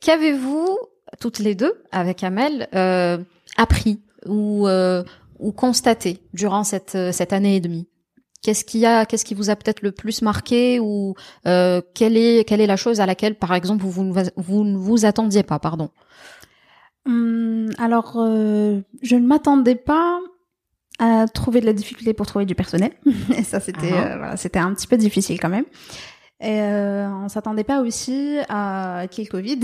Qu'avez-vous 0.00 0.78
toutes 1.20 1.38
les 1.38 1.54
deux 1.54 1.74
avec 1.90 2.24
Amel 2.24 2.68
appris 3.56 4.00
ou 4.26 4.66
ou 5.42 5.52
constaté 5.52 6.20
durant 6.32 6.64
cette 6.64 6.94
euh, 6.94 7.12
cette 7.12 7.32
année 7.32 7.56
et 7.56 7.60
demie? 7.60 7.88
Qu'est-ce 8.42 8.64
qui 8.64 8.84
a, 8.86 9.06
qu'est-ce 9.06 9.24
qui 9.24 9.34
vous 9.34 9.50
a 9.50 9.56
peut-être 9.56 9.82
le 9.82 9.92
plus 9.92 10.20
marqué 10.20 10.80
ou 10.80 11.14
euh, 11.46 11.80
quelle 11.94 12.16
est 12.16 12.46
quelle 12.48 12.60
est 12.60 12.66
la 12.66 12.76
chose 12.76 13.00
à 13.00 13.06
laquelle, 13.06 13.36
par 13.36 13.54
exemple, 13.54 13.84
vous 13.84 13.90
vous, 13.90 14.12
vous 14.36 14.64
ne 14.64 14.76
vous 14.76 15.04
attendiez 15.04 15.44
pas, 15.44 15.58
pardon? 15.60 15.90
Hum, 17.06 17.70
Alors, 17.78 18.14
euh, 18.16 18.80
je 19.02 19.16
ne 19.16 19.26
m'attendais 19.26 19.76
pas 19.76 20.20
à 20.98 21.26
trouver 21.26 21.60
de 21.60 21.66
la 21.66 21.72
difficulté 21.72 22.14
pour 22.14 22.26
trouver 22.26 22.44
du 22.44 22.54
personnel. 22.54 22.92
et 23.36 23.44
ça, 23.44 23.60
c'était 23.60 23.92
ah. 23.92 24.16
voilà, 24.18 24.36
c'était 24.36 24.58
un 24.58 24.74
petit 24.74 24.86
peu 24.86 24.96
difficile 24.96 25.38
quand 25.40 25.48
même. 25.48 25.64
Et 26.44 26.60
euh, 26.60 27.06
on 27.08 27.28
s'attendait 27.28 27.62
pas 27.62 27.80
aussi 27.82 28.36
à 28.48 29.04
qu'il 29.08 29.22
y 29.22 29.26
ait 29.26 29.30
le 29.30 29.38
Covid. 29.38 29.60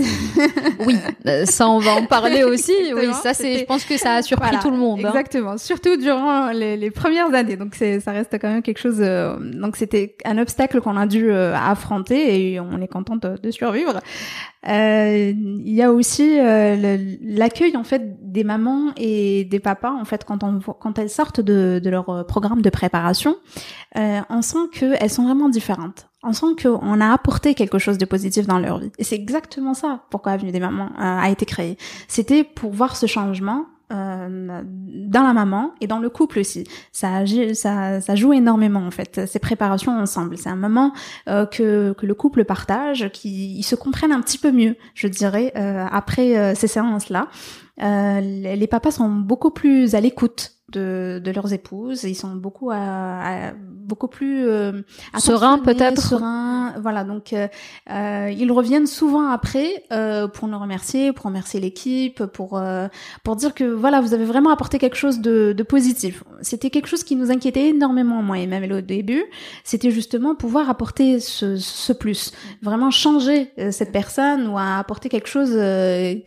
oui, 0.87 0.95
euh, 1.25 1.45
ça 1.45 1.67
on 1.67 1.79
va 1.79 1.95
en 1.95 2.05
parler 2.05 2.45
aussi. 2.45 2.71
oui, 2.95 3.13
ça 3.21 3.33
c'est, 3.33 3.59
je 3.59 3.65
pense 3.65 3.83
que 3.83 3.97
ça 3.97 4.15
a 4.15 4.21
surpris 4.21 4.57
tout 4.61 4.71
le 4.71 4.77
monde. 4.77 5.01
Hein. 5.03 5.09
Exactement, 5.09 5.57
surtout 5.57 5.97
durant 5.97 6.51
les, 6.51 6.77
les, 6.77 6.89
premières 6.89 7.33
années. 7.33 7.57
Donc 7.57 7.75
c'est, 7.75 7.99
ça 7.99 8.13
reste 8.13 8.31
quand 8.39 8.47
même 8.47 8.61
quelque 8.61 8.79
chose. 8.79 8.99
Euh, 8.99 9.35
donc 9.39 9.75
c'était 9.75 10.15
un 10.23 10.37
obstacle 10.37 10.79
qu'on 10.79 10.95
a 10.95 11.05
dû 11.05 11.29
euh, 11.29 11.53
affronter 11.53 12.53
et 12.53 12.61
on 12.61 12.79
est 12.79 12.87
contente 12.87 13.23
de, 13.23 13.35
de 13.35 13.51
survivre. 13.51 13.99
Euh, 14.67 15.31
il 15.31 15.73
y 15.73 15.81
a 15.81 15.91
aussi 15.91 16.37
l'accueil 16.37 17.77
en 17.77 17.85
fait 17.85 18.31
des 18.31 18.43
mamans 18.43 18.91
et 18.97 19.45
des 19.45 19.59
papas 19.59 19.93
en 19.93 20.03
fait 20.03 20.25
quand 20.25 20.43
on 20.43 20.59
quand 20.59 20.99
elles 20.99 21.09
sortent 21.09 21.39
de, 21.39 21.79
de 21.81 21.89
leur 21.89 22.25
programme 22.27 22.61
de 22.61 22.69
préparation, 22.69 23.37
on 23.95 24.41
sent 24.41 24.67
qu'elles 24.73 25.09
sont 25.09 25.23
vraiment 25.23 25.49
différentes 25.49 26.09
on 26.23 26.33
sent 26.33 26.55
qu'on 26.61 27.01
a 27.01 27.13
apporté 27.13 27.53
quelque 27.55 27.79
chose 27.79 27.97
de 27.97 28.05
positif 28.05 28.45
dans 28.45 28.59
leur 28.59 28.79
vie. 28.79 28.91
Et 28.97 29.03
c'est 29.03 29.15
exactement 29.15 29.73
ça 29.73 30.03
pourquoi 30.09 30.33
Avenue 30.33 30.51
des 30.51 30.59
Mamans 30.59 30.89
euh, 30.97 30.97
a 30.97 31.29
été 31.29 31.45
créée. 31.45 31.77
C'était 32.07 32.43
pour 32.43 32.71
voir 32.71 32.95
ce 32.95 33.05
changement 33.05 33.65
euh, 33.91 34.61
dans 34.65 35.23
la 35.23 35.33
maman 35.33 35.71
et 35.81 35.87
dans 35.87 35.97
le 35.97 36.11
couple 36.11 36.39
aussi. 36.39 36.63
Ça, 36.91 37.23
ça, 37.53 38.01
ça 38.01 38.15
joue 38.15 38.33
énormément 38.33 38.85
en 38.85 38.91
fait. 38.91 39.25
Ces 39.25 39.39
préparations 39.39 39.97
ensemble, 39.97 40.37
c'est 40.37 40.49
un 40.49 40.55
moment 40.55 40.93
euh, 41.27 41.47
que, 41.47 41.93
que 41.93 42.05
le 42.05 42.13
couple 42.13 42.45
partage, 42.45 43.09
qui 43.11 43.57
ils 43.57 43.63
se 43.63 43.73
comprennent 43.73 44.11
un 44.11 44.21
petit 44.21 44.37
peu 44.37 44.51
mieux, 44.51 44.75
je 44.93 45.07
dirais, 45.07 45.53
euh, 45.55 45.87
après 45.91 46.53
ces 46.53 46.67
séances-là. 46.67 47.29
les 47.79 48.67
papas 48.67 48.91
sont 48.91 49.09
beaucoup 49.09 49.51
plus 49.51 49.95
à 49.95 50.01
l'écoute 50.01 50.58
de, 50.71 51.21
de 51.23 51.31
leurs 51.31 51.53
épouses. 51.53 52.03
Ils 52.03 52.15
sont 52.15 52.35
beaucoup 52.35 52.71
à, 52.71 53.51
beaucoup 53.89 54.07
plus 54.07 54.47
euh, 54.47 54.81
sereins 55.17 55.59
peut-être. 55.59 56.01
Sereins, 56.01 56.75
voilà. 56.81 57.03
Donc 57.03 57.33
euh, 57.33 57.47
euh, 57.89 58.31
ils 58.35 58.51
reviennent 58.51 58.87
souvent 58.87 59.29
après 59.29 59.83
euh, 59.91 60.27
pour 60.27 60.47
nous 60.47 60.59
remercier, 60.59 61.11
pour 61.11 61.25
remercier 61.25 61.59
l'équipe, 61.59 62.23
pour 62.25 62.57
euh, 62.57 62.87
pour 63.23 63.35
dire 63.35 63.53
que 63.53 63.63
voilà 63.63 63.99
vous 64.01 64.13
avez 64.13 64.25
vraiment 64.25 64.51
apporté 64.51 64.77
quelque 64.77 64.95
chose 64.95 65.19
de, 65.19 65.53
de 65.57 65.63
positif. 65.63 66.23
C'était 66.41 66.69
quelque 66.69 66.87
chose 66.87 67.03
qui 67.03 67.15
nous 67.15 67.31
inquiétait 67.31 67.69
énormément 67.69 68.21
moi 68.21 68.37
et 68.37 68.47
même 68.47 68.69
au 68.71 68.81
début. 68.81 69.23
C'était 69.63 69.91
justement 69.91 70.35
pouvoir 70.35 70.69
apporter 70.69 71.19
ce, 71.19 71.57
ce 71.57 71.93
plus, 71.93 72.31
vraiment 72.61 72.91
changer 72.91 73.51
cette 73.71 73.91
personne 73.91 74.47
ou 74.47 74.57
apporter 74.57 75.09
quelque 75.09 75.27
chose 75.27 75.51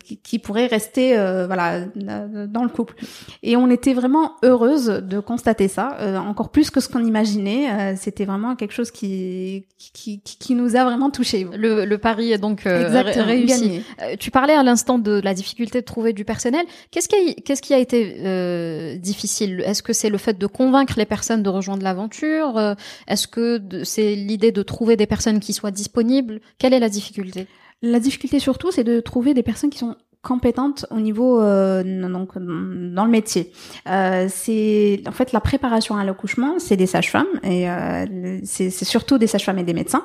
qui, 0.04 0.16
qui, 0.16 0.38
pourrait 0.38 0.66
rester 0.66 1.14
voilà 1.46 1.84
dans 1.84 2.64
le 2.64 2.68
couple. 2.68 2.94
Et 3.42 3.56
on 3.56 3.70
était 3.70 3.94
vraiment 3.94 4.31
heureuse 4.42 4.86
de 4.86 5.20
constater 5.20 5.68
ça, 5.68 5.96
euh, 6.00 6.16
encore 6.16 6.50
plus 6.50 6.70
que 6.70 6.80
ce 6.80 6.88
qu'on 6.88 7.04
imaginait. 7.04 7.70
Euh, 7.70 7.94
c'était 7.96 8.24
vraiment 8.24 8.56
quelque 8.56 8.72
chose 8.72 8.90
qui, 8.90 9.66
qui, 9.78 10.20
qui, 10.20 10.54
nous 10.54 10.76
a 10.76 10.84
vraiment 10.84 11.10
touché. 11.10 11.46
Le, 11.56 11.84
le 11.84 11.98
pari 11.98 12.32
est 12.32 12.38
donc 12.38 12.66
euh, 12.66 13.02
réussi. 13.16 13.82
tu 14.18 14.30
parlais 14.30 14.54
à 14.54 14.62
l'instant 14.62 14.98
de 14.98 15.20
la 15.22 15.34
difficulté 15.34 15.80
de 15.80 15.84
trouver 15.84 16.12
du 16.12 16.24
personnel. 16.24 16.64
Qu'est-ce 16.90 17.08
qui 17.08 17.36
qu'est-ce 17.36 17.62
qui 17.62 17.74
a 17.74 17.78
été 17.78 18.98
difficile? 18.98 19.62
Est-ce 19.66 19.82
que 19.82 19.92
c'est 19.92 20.10
le 20.10 20.18
fait 20.18 20.38
de 20.38 20.46
convaincre 20.46 20.94
les 20.96 21.06
personnes 21.06 21.42
de 21.42 21.48
rejoindre 21.48 21.82
l'aventure? 21.82 22.76
Est-ce 23.08 23.26
que 23.26 23.60
c'est 23.84 24.14
l'idée 24.14 24.52
de 24.52 24.62
trouver 24.62 24.96
des 24.96 25.06
personnes 25.06 25.40
qui 25.40 25.52
soient 25.52 25.70
disponibles? 25.70 26.40
Quelle 26.58 26.74
est 26.74 26.80
la 26.80 26.88
difficulté? 26.88 27.46
La 27.82 27.98
difficulté 27.98 28.38
surtout, 28.38 28.70
c'est 28.70 28.84
de 28.84 29.00
trouver 29.00 29.34
des 29.34 29.42
personnes 29.42 29.70
qui 29.70 29.78
sont 29.78 29.96
compétentes 30.22 30.86
au 30.90 31.00
niveau 31.00 31.40
euh, 31.40 31.82
donc 32.08 32.38
dans 32.38 33.04
le 33.04 33.10
métier. 33.10 33.52
Euh, 33.88 34.26
c'est 34.28 35.02
en 35.06 35.12
fait 35.12 35.32
la 35.32 35.40
préparation 35.40 35.96
à 35.96 36.04
l'accouchement, 36.04 36.58
c'est 36.58 36.76
des 36.76 36.86
sages-femmes 36.86 37.26
et 37.42 37.68
euh, 37.68 38.38
c'est 38.44 38.70
surtout 38.70 39.18
des 39.18 39.26
sages-femmes 39.26 39.58
et 39.58 39.64
des 39.64 39.74
médecins. 39.74 40.04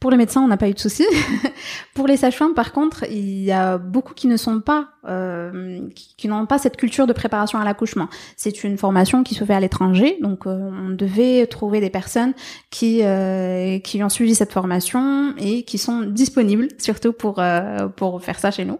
Pour 0.00 0.10
les 0.10 0.16
médecins, 0.16 0.40
on 0.40 0.48
n'a 0.48 0.56
pas 0.56 0.70
eu 0.70 0.72
de 0.72 0.78
soucis. 0.78 1.06
pour 1.94 2.06
les 2.06 2.16
sages-femmes, 2.16 2.54
par 2.54 2.72
contre, 2.72 3.04
il 3.10 3.42
y 3.42 3.52
a 3.52 3.76
beaucoup 3.76 4.14
qui 4.14 4.28
ne 4.28 4.38
sont 4.38 4.62
pas, 4.62 4.88
euh, 5.08 5.80
qui, 6.16 6.28
n'ont 6.28 6.46
pas 6.46 6.58
cette 6.58 6.76
culture 6.76 7.06
de 7.06 7.12
préparation 7.12 7.58
à 7.58 7.64
l'accouchement. 7.64 8.08
C'est 8.36 8.64
une 8.64 8.76
formation 8.76 9.22
qui 9.22 9.34
se 9.34 9.44
fait 9.44 9.54
à 9.54 9.60
l'étranger, 9.60 10.18
donc 10.20 10.46
euh, 10.46 10.70
on 10.72 10.90
devait 10.90 11.46
trouver 11.46 11.80
des 11.80 11.90
personnes 11.90 12.34
qui 12.68 13.00
euh, 13.02 13.78
qui 13.78 14.02
ont 14.02 14.08
suivi 14.08 14.34
cette 14.34 14.52
formation 14.52 15.34
et 15.38 15.62
qui 15.62 15.78
sont 15.78 16.02
disponibles, 16.02 16.68
surtout 16.78 17.12
pour 17.12 17.38
euh, 17.38 17.88
pour 17.88 18.22
faire 18.22 18.38
ça 18.38 18.50
chez 18.50 18.64
nous. 18.64 18.78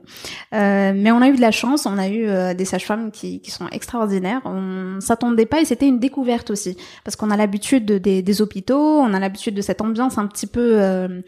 Euh, 0.54 0.92
mais 0.94 1.10
on 1.10 1.22
a 1.22 1.28
eu 1.28 1.36
de 1.36 1.40
la 1.40 1.50
chance, 1.52 1.86
on 1.86 1.96
a 1.96 2.08
eu 2.08 2.54
des 2.54 2.64
sages-femmes 2.64 3.10
qui, 3.10 3.40
qui 3.40 3.50
sont 3.50 3.68
extraordinaires. 3.68 4.42
On 4.44 5.00
s'attendait 5.00 5.46
pas 5.46 5.60
et 5.60 5.64
c'était 5.64 5.88
une 5.88 6.00
découverte 6.00 6.50
aussi, 6.50 6.76
parce 7.04 7.16
qu'on 7.16 7.30
a 7.30 7.36
l'habitude 7.36 7.86
des, 7.86 8.22
des 8.22 8.42
hôpitaux, 8.42 9.00
on 9.00 9.14
a 9.14 9.20
l'habitude 9.20 9.54
de 9.54 9.62
cette 9.62 9.80
ambiance 9.80 10.18
un 10.18 10.26
petit 10.26 10.46
peu 10.46 11.22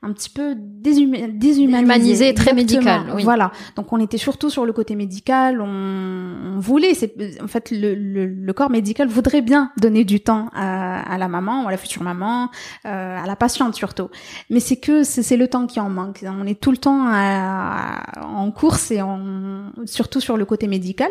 un 0.00 0.12
petit 0.12 0.30
peu 0.30 0.54
déshumanisé, 0.56 2.32
très 2.32 2.52
médical. 2.52 3.12
Oui. 3.16 3.24
Voilà. 3.24 3.50
Donc 3.74 3.92
on 3.92 3.98
était 3.98 4.16
surtout 4.16 4.48
sur 4.48 4.64
le 4.64 4.72
côté 4.72 4.94
médical. 4.94 5.60
On, 5.60 5.66
on 6.56 6.60
voulait, 6.60 6.94
c'est 6.94 7.12
en 7.42 7.48
fait 7.48 7.72
le, 7.72 7.96
le, 7.96 8.26
le, 8.26 8.52
corps 8.52 8.70
médical 8.70 9.08
voudrait 9.08 9.42
bien 9.42 9.72
donner 9.80 10.04
du 10.04 10.20
temps 10.20 10.50
à, 10.54 11.00
à 11.00 11.18
la 11.18 11.26
maman 11.26 11.64
ou 11.64 11.68
à 11.68 11.72
la 11.72 11.76
future 11.76 12.04
maman, 12.04 12.48
euh, 12.86 13.18
à 13.18 13.26
la 13.26 13.34
patiente 13.34 13.74
surtout. 13.74 14.08
Mais 14.50 14.60
c'est 14.60 14.76
que 14.76 15.02
c'est 15.02 15.36
le 15.36 15.48
temps 15.48 15.66
qui 15.66 15.80
en 15.80 15.90
manque. 15.90 16.24
On 16.24 16.46
est 16.46 16.60
tout 16.60 16.70
le 16.70 16.78
temps 16.78 17.06
à, 17.08 18.24
en 18.24 18.52
course 18.52 18.92
et 18.92 19.02
en, 19.02 19.72
surtout 19.84 20.20
sur 20.20 20.36
le 20.36 20.44
côté 20.44 20.68
médical. 20.68 21.10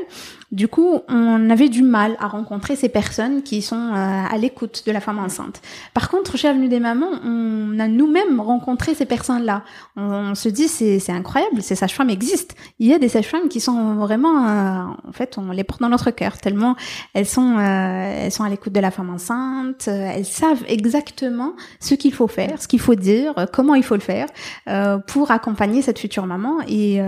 Du 0.53 0.69
coup, 0.69 1.01
on 1.09 1.49
avait 1.49 1.67
du 1.67 1.81
mal 1.81 2.15
à 2.21 2.27
rencontrer 2.27 2.77
ces 2.77 2.87
personnes 2.87 3.43
qui 3.43 3.61
sont 3.61 3.75
euh, 3.75 4.23
à 4.31 4.37
l'écoute 4.37 4.83
de 4.85 4.93
la 4.93 5.01
femme 5.01 5.19
enceinte. 5.19 5.61
Par 5.93 6.09
contre, 6.09 6.37
chez 6.37 6.47
Avenue 6.47 6.69
des 6.69 6.79
Mamans, 6.79 7.19
on 7.25 7.77
a 7.79 7.89
nous-mêmes 7.89 8.39
rencontré 8.39 8.76
ces 8.85 9.05
personnes-là. 9.05 9.63
On, 9.95 10.35
se 10.35 10.49
dit, 10.49 10.67
c'est 10.67 11.11
incroyable, 11.11 11.61
ces 11.61 11.75
sages-femmes 11.75 12.09
existent. 12.09 12.55
Il 12.79 12.87
y 12.87 12.93
a 12.93 12.99
des 12.99 13.09
sages-femmes 13.09 13.49
qui 13.49 13.59
sont 13.59 13.95
vraiment, 13.95 14.47
euh, 14.47 14.83
en 15.07 15.11
fait, 15.11 15.37
on 15.37 15.51
les 15.51 15.63
porte 15.63 15.81
dans 15.81 15.89
notre 15.89 16.11
cœur 16.11 16.37
tellement 16.37 16.75
elles 17.13 17.25
sont, 17.25 17.57
euh, 17.57 18.25
elles 18.25 18.31
sont 18.31 18.43
à 18.43 18.49
l'écoute 18.49 18.73
de 18.73 18.79
la 18.79 18.91
femme 18.91 19.09
enceinte. 19.09 19.87
elles 19.87 20.25
savent 20.25 20.63
exactement 20.67 21.53
ce 21.79 21.95
qu'il 21.95 22.13
faut 22.13 22.27
faire, 22.27 22.61
ce 22.61 22.67
qu'il 22.67 22.79
faut 22.79 22.95
dire, 22.95 23.33
comment 23.53 23.75
il 23.75 23.83
faut 23.83 23.95
le 23.95 24.01
faire 24.01 24.27
pour 25.07 25.31
accompagner 25.31 25.81
cette 25.81 25.99
future 25.99 26.25
maman. 26.25 26.57
Et 26.67 27.01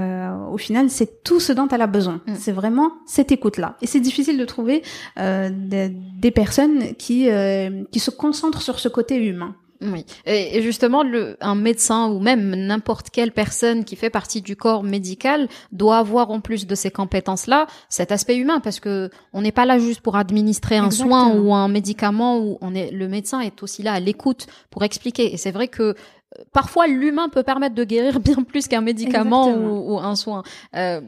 au 0.51 0.57
final, 0.57 0.89
c'est 0.89 1.23
tout 1.23 1.39
ce 1.39 1.53
dont 1.53 1.67
elle 1.67 1.81
a 1.81 1.87
besoin. 1.87 2.21
Mm. 2.27 2.33
C'est 2.37 2.51
vraiment 2.51 2.91
cette 3.05 3.31
écoute-là. 3.31 3.75
Et 3.81 3.87
c'est 3.87 3.99
difficile 3.99 4.37
de 4.37 4.45
trouver 4.45 4.83
euh, 5.17 5.49
des, 5.51 5.89
des, 5.89 6.31
personnes 6.31 6.95
qui, 6.95 7.29
euh, 7.29 7.83
qui 7.91 7.99
se 7.99 8.11
concentrent 8.11 8.61
sur 8.61 8.79
ce 8.79 8.89
côté 8.89 9.15
humain. 9.15 9.55
Oui, 9.81 10.05
et 10.25 10.61
justement, 10.61 11.03
le, 11.03 11.37
un 11.39 11.55
médecin 11.55 12.09
ou 12.09 12.19
même 12.19 12.53
n'importe 12.53 13.11
quelle 13.11 13.31
personne 13.31 13.85
qui 13.85 13.95
fait 13.95 14.09
partie 14.09 14.41
du 14.41 14.57
corps 14.57 14.83
médical 14.83 15.47
doit 15.71 15.97
avoir 15.97 16.31
en 16.31 16.41
plus 16.41 16.67
de 16.67 16.75
ces 16.75 16.91
compétences-là 16.91 17.65
cet 17.87 18.11
aspect 18.11 18.35
humain, 18.35 18.59
parce 18.59 18.81
que 18.81 19.09
on 19.31 19.41
n'est 19.41 19.53
pas 19.53 19.65
là 19.65 19.79
juste 19.79 20.01
pour 20.01 20.17
administrer 20.17 20.77
un 20.77 20.91
soin 20.91 21.33
ou 21.33 21.53
un 21.53 21.69
médicament, 21.69 22.39
où 22.39 22.57
on 22.59 22.75
est 22.75 22.91
le 22.91 23.07
médecin 23.07 23.39
est 23.39 23.63
aussi 23.63 23.81
là 23.81 23.93
à 23.93 23.99
l'écoute 24.01 24.47
pour 24.69 24.83
expliquer. 24.83 25.33
Et 25.33 25.37
c'est 25.37 25.51
vrai 25.51 25.69
que 25.69 25.83
euh, 25.83 25.93
parfois 26.51 26.87
l'humain 26.87 27.29
peut 27.29 27.43
permettre 27.43 27.75
de 27.75 27.83
guérir 27.85 28.19
bien 28.19 28.43
plus 28.43 28.67
qu'un 28.67 28.81
médicament 28.81 29.49
ou, 29.49 29.93
ou, 29.93 29.99
un 29.99 30.15
soin. 30.15 30.43
Euh, 30.75 30.99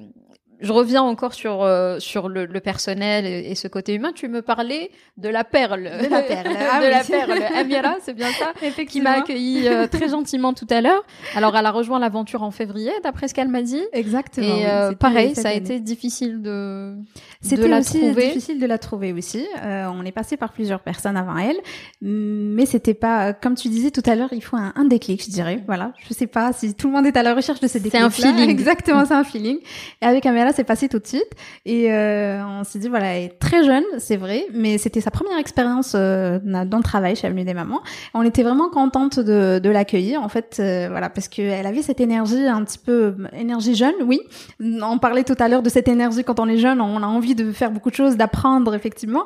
je 0.61 0.71
reviens 0.71 1.01
encore 1.01 1.33
sur 1.33 1.63
euh, 1.63 1.99
sur 1.99 2.29
le, 2.29 2.45
le 2.45 2.59
personnel 2.59 3.25
et, 3.25 3.55
ce 3.55 3.67
côté 3.67 3.95
humain. 3.95 4.11
Tu 4.13 4.27
me 4.27 4.41
parlais 4.41 4.91
de 5.17 5.27
la 5.27 5.43
perle, 5.43 5.83
de 5.83 6.07
la 6.09 6.21
perle, 6.21 6.49
ah 6.71 6.79
de 6.81 6.89
la 6.89 7.03
perle. 7.03 7.43
Amira, 7.57 7.95
c'est 8.01 8.13
bien 8.13 8.29
ça, 8.31 8.53
qui 8.85 9.01
m'a 9.01 9.11
accueilli 9.11 9.67
euh, 9.67 9.87
très 9.87 10.09
gentiment 10.09 10.53
tout 10.53 10.67
à 10.69 10.81
l'heure. 10.81 11.03
Alors, 11.35 11.57
elle 11.57 11.65
a 11.65 11.71
rejoint 11.71 11.99
l'aventure 11.99 12.43
en 12.43 12.51
février, 12.51 12.91
d'après 13.03 13.27
ce 13.27 13.33
qu'elle 13.33 13.47
m'a 13.47 13.63
dit. 13.63 13.81
Exactement. 13.91 14.55
Et 14.55 14.69
euh, 14.69 14.93
pareil, 14.93 15.35
ça 15.35 15.49
a 15.49 15.53
été 15.53 15.79
difficile 15.79 16.41
de 16.41 16.95
c'était 17.41 17.73
aussi 17.73 18.11
difficile 18.13 18.59
de 18.59 18.67
la 18.67 18.77
trouver 18.77 19.13
aussi. 19.13 19.45
on 19.63 20.05
est 20.05 20.11
passé 20.11 20.37
par 20.37 20.51
plusieurs 20.51 20.81
personnes 20.81 21.17
avant 21.17 21.37
elle, 21.37 21.57
mais 22.01 22.65
c'était 22.67 22.93
pas 22.93 23.33
comme 23.33 23.55
tu 23.55 23.69
disais 23.69 23.89
tout 23.89 24.03
à 24.05 24.15
l'heure. 24.15 24.29
Il 24.31 24.43
faut 24.43 24.57
un, 24.57 24.73
un, 24.75 24.85
déclic, 24.85 25.23
je 25.23 25.31
dirais. 25.31 25.63
Voilà, 25.65 25.93
je 26.07 26.13
sais 26.13 26.27
pas 26.27 26.53
si 26.53 26.75
tout 26.75 26.87
le 26.87 26.93
monde 26.93 27.07
est 27.07 27.17
à 27.17 27.23
la 27.23 27.33
recherche 27.33 27.59
de 27.59 27.67
ces 27.67 27.79
déclics. 27.79 27.99
C'est 27.99 28.05
un 28.05 28.09
feeling. 28.09 28.49
Exactement, 28.61 29.05
c'est 29.05 29.13
un 29.13 29.23
feeling. 29.23 29.57
Et 30.01 30.05
avec 30.05 30.25
Amira 30.25 30.50
c'est 30.53 30.63
passé 30.63 30.89
tout 30.89 30.99
de 30.99 31.07
suite. 31.07 31.29
Et 31.65 31.91
euh, 31.91 32.41
on 32.45 32.63
s'est 32.63 32.79
dit, 32.79 32.87
voilà, 32.87 33.15
elle 33.15 33.25
est 33.25 33.39
très 33.39 33.63
jeune, 33.63 33.83
c'est 33.97 34.17
vrai, 34.17 34.45
mais 34.53 34.77
c'était 34.77 35.01
sa 35.01 35.11
première 35.11 35.37
expérience 35.37 35.93
euh, 35.95 36.39
dans 36.43 36.77
le 36.77 36.83
travail 36.83 37.15
chez 37.15 37.27
Avenue 37.27 37.43
des 37.43 37.53
Mamans. 37.53 37.81
On 38.13 38.23
était 38.23 38.43
vraiment 38.43 38.69
contente 38.69 39.19
de, 39.19 39.69
l'accueillir, 39.69 40.21
en 40.21 40.29
fait, 40.29 40.57
euh, 40.59 40.87
voilà, 40.89 41.09
parce 41.09 41.27
qu'elle 41.27 41.65
avait 41.65 41.81
cette 41.81 42.01
énergie 42.01 42.45
un 42.45 42.63
petit 42.63 42.79
peu, 42.79 43.15
énergie 43.33 43.75
jeune, 43.75 43.95
oui. 44.05 44.19
On 44.59 44.97
parlait 44.97 45.23
tout 45.23 45.35
à 45.39 45.47
l'heure 45.47 45.61
de 45.61 45.69
cette 45.69 45.87
énergie 45.87 46.23
quand 46.23 46.39
on 46.39 46.47
est 46.47 46.57
jeune, 46.57 46.81
on 46.81 47.01
a 47.03 47.07
envie 47.07 47.35
de 47.35 47.51
faire 47.51 47.71
beaucoup 47.71 47.89
de 47.89 47.95
choses, 47.95 48.17
d'apprendre, 48.17 48.73
effectivement. 48.75 49.23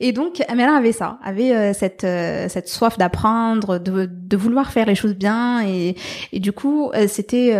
Et 0.00 0.12
donc, 0.12 0.42
Amela 0.48 0.76
avait 0.76 0.92
ça, 0.92 1.18
avait 1.22 1.72
cette, 1.74 2.02
cette 2.02 2.68
soif 2.68 2.98
d'apprendre, 2.98 3.78
de, 3.78 4.36
vouloir 4.36 4.72
faire 4.72 4.86
les 4.86 4.96
choses 4.96 5.14
bien. 5.14 5.62
Et, 5.66 5.94
du 6.40 6.52
coup, 6.52 6.90
c'était 7.06 7.54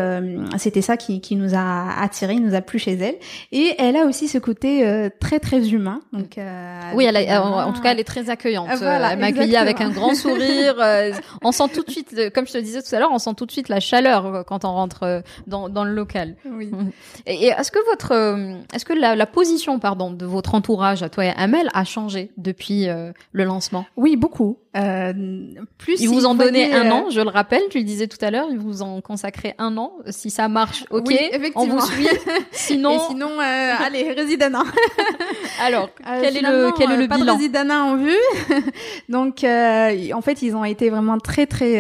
c'était 0.58 0.82
ça 0.82 0.96
qui, 0.96 1.20
qui 1.20 1.36
nous 1.36 1.54
a 1.54 2.00
attiré, 2.00 2.34
nous 2.36 2.54
a 2.54 2.60
plu 2.60 2.78
chez 2.78 2.92
elle. 2.92 3.03
Et 3.52 3.74
elle 3.78 3.96
a 3.96 4.04
aussi 4.04 4.28
ce 4.28 4.38
côté 4.38 4.86
euh, 4.86 5.08
très 5.20 5.38
très 5.38 5.70
humain. 5.70 6.00
Donc 6.12 6.38
euh, 6.38 6.80
oui, 6.94 7.04
elle 7.04 7.16
en, 7.38 7.72
tout 7.72 7.80
cas, 7.80 7.92
elle 7.92 8.00
est 8.00 8.04
très 8.04 8.30
accueillante. 8.30 8.68
Euh, 8.70 9.10
elle 9.10 9.18
m'a 9.18 9.26
accueillie 9.26 9.56
avec 9.56 9.80
un 9.80 9.90
grand 9.90 10.14
sourire. 10.14 10.76
on 11.42 11.52
sent 11.52 11.68
tout 11.74 11.82
de 11.82 11.90
suite, 11.90 12.32
comme 12.34 12.46
je 12.46 12.52
te 12.52 12.58
disais 12.58 12.82
tout 12.82 12.94
à 12.94 12.98
l'heure, 12.98 13.10
on 13.12 13.18
sent 13.18 13.34
tout 13.36 13.46
de 13.46 13.52
suite 13.52 13.68
la 13.68 13.80
chaleur 13.80 14.44
quand 14.46 14.64
on 14.64 14.72
rentre 14.72 15.22
dans, 15.46 15.68
dans 15.68 15.84
le 15.84 15.92
local. 15.92 16.36
Oui. 16.46 16.70
Et, 17.26 17.46
est-ce 17.46 17.70
que 17.70 17.78
votre, 17.90 18.12
est-ce 18.74 18.84
que 18.84 18.92
la, 18.92 19.14
la, 19.16 19.26
position, 19.26 19.78
pardon, 19.78 20.10
de 20.10 20.26
votre 20.26 20.54
entourage 20.54 21.02
à 21.02 21.08
toi 21.08 21.24
et 21.24 21.32
Amel 21.36 21.68
a 21.74 21.84
changé 21.84 22.30
depuis 22.36 22.86
le 22.86 23.44
lancement? 23.44 23.86
Oui, 23.96 24.16
beaucoup. 24.16 24.58
Euh, 24.76 25.12
plus 25.78 26.00
ils 26.00 26.08
vous 26.08 26.26
en 26.26 26.34
donnaient 26.34 26.72
un 26.72 26.90
an, 26.90 27.08
je 27.08 27.20
le 27.20 27.28
rappelle, 27.28 27.62
tu 27.70 27.78
le 27.78 27.84
disais 27.84 28.08
tout 28.08 28.18
à 28.20 28.32
l'heure, 28.32 28.48
ils 28.50 28.58
vous 28.58 28.82
en 28.82 29.00
consacraient 29.00 29.54
un 29.58 29.76
an. 29.76 29.92
Si 30.08 30.30
ça 30.30 30.48
marche, 30.48 30.84
ok, 30.90 31.04
oui, 31.06 31.52
on 31.54 31.66
vous 31.66 31.80
suit. 31.80 32.08
Sinon, 32.50 32.93
Et 32.94 32.98
sinon, 33.08 33.30
euh, 33.40 33.72
allez, 33.84 34.12
résidana. 34.12 34.62
Alors, 35.62 35.90
euh, 36.06 36.20
quel, 36.22 36.36
est 36.36 36.42
le, 36.42 36.70
quel 36.76 36.90
est 36.90 36.96
le 36.96 37.08
pas 37.08 37.16
bilan 37.16 37.34
de 37.34 37.38
résidana 37.38 37.84
en 37.84 37.96
vue. 37.96 38.16
Donc, 39.08 39.44
en 39.44 40.20
fait, 40.22 40.42
ils 40.42 40.54
ont 40.54 40.64
été 40.64 40.90
vraiment 40.90 41.18
très, 41.18 41.46
très 41.46 41.78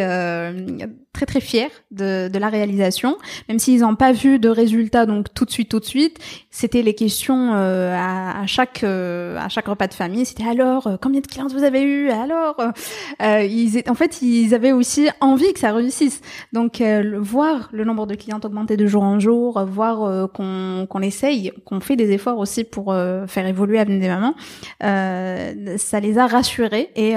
très 1.14 1.24
très 1.24 1.40
fiers 1.40 1.70
de, 1.92 2.28
de 2.28 2.38
la 2.38 2.48
réalisation, 2.48 3.16
même 3.48 3.58
s'ils 3.58 3.80
n'ont 3.80 3.94
pas 3.94 4.12
vu 4.12 4.38
de 4.38 4.48
résultats 4.48 5.06
donc 5.06 5.32
tout 5.32 5.46
de 5.46 5.50
suite 5.50 5.70
tout 5.70 5.80
de 5.80 5.84
suite. 5.84 6.18
C'était 6.50 6.82
les 6.82 6.94
questions 6.94 7.52
euh, 7.54 7.94
à, 7.96 8.42
à, 8.42 8.46
chaque 8.46 8.82
euh, 8.84 9.38
à 9.38 9.48
chaque 9.48 9.68
repas 9.68 9.86
de 9.86 9.94
famille. 9.94 10.26
C'était 10.26 10.44
alors 10.44 10.86
euh, 10.88 10.96
combien 11.00 11.20
de 11.20 11.26
clientes 11.26 11.52
vous 11.52 11.62
avez 11.62 11.82
eu? 11.82 12.10
Alors 12.10 12.56
ils 13.20 13.82
en 13.88 13.94
fait 13.94 14.20
ils 14.22 14.54
avaient 14.54 14.72
aussi 14.72 15.08
envie 15.20 15.52
que 15.52 15.60
ça 15.60 15.72
réussisse. 15.72 16.20
Donc 16.52 16.82
voir 17.18 17.70
le 17.72 17.84
nombre 17.84 18.06
de 18.06 18.16
clientes 18.16 18.44
augmenter 18.44 18.76
de 18.76 18.86
jour 18.86 19.04
en 19.04 19.20
jour, 19.20 19.64
voir 19.64 20.30
qu'on 20.32 20.86
qu'on 20.90 21.00
essaye, 21.00 21.52
qu'on 21.64 21.78
fait 21.78 21.96
des 21.96 22.10
efforts 22.10 22.38
aussi 22.38 22.64
pour 22.64 22.94
faire 23.26 23.46
évoluer 23.46 23.78
Avenue 23.78 24.00
des 24.00 24.08
mamans, 24.08 24.34
ça 24.80 26.00
les 26.00 26.18
a 26.18 26.26
rassurés 26.26 26.90
et 26.96 27.14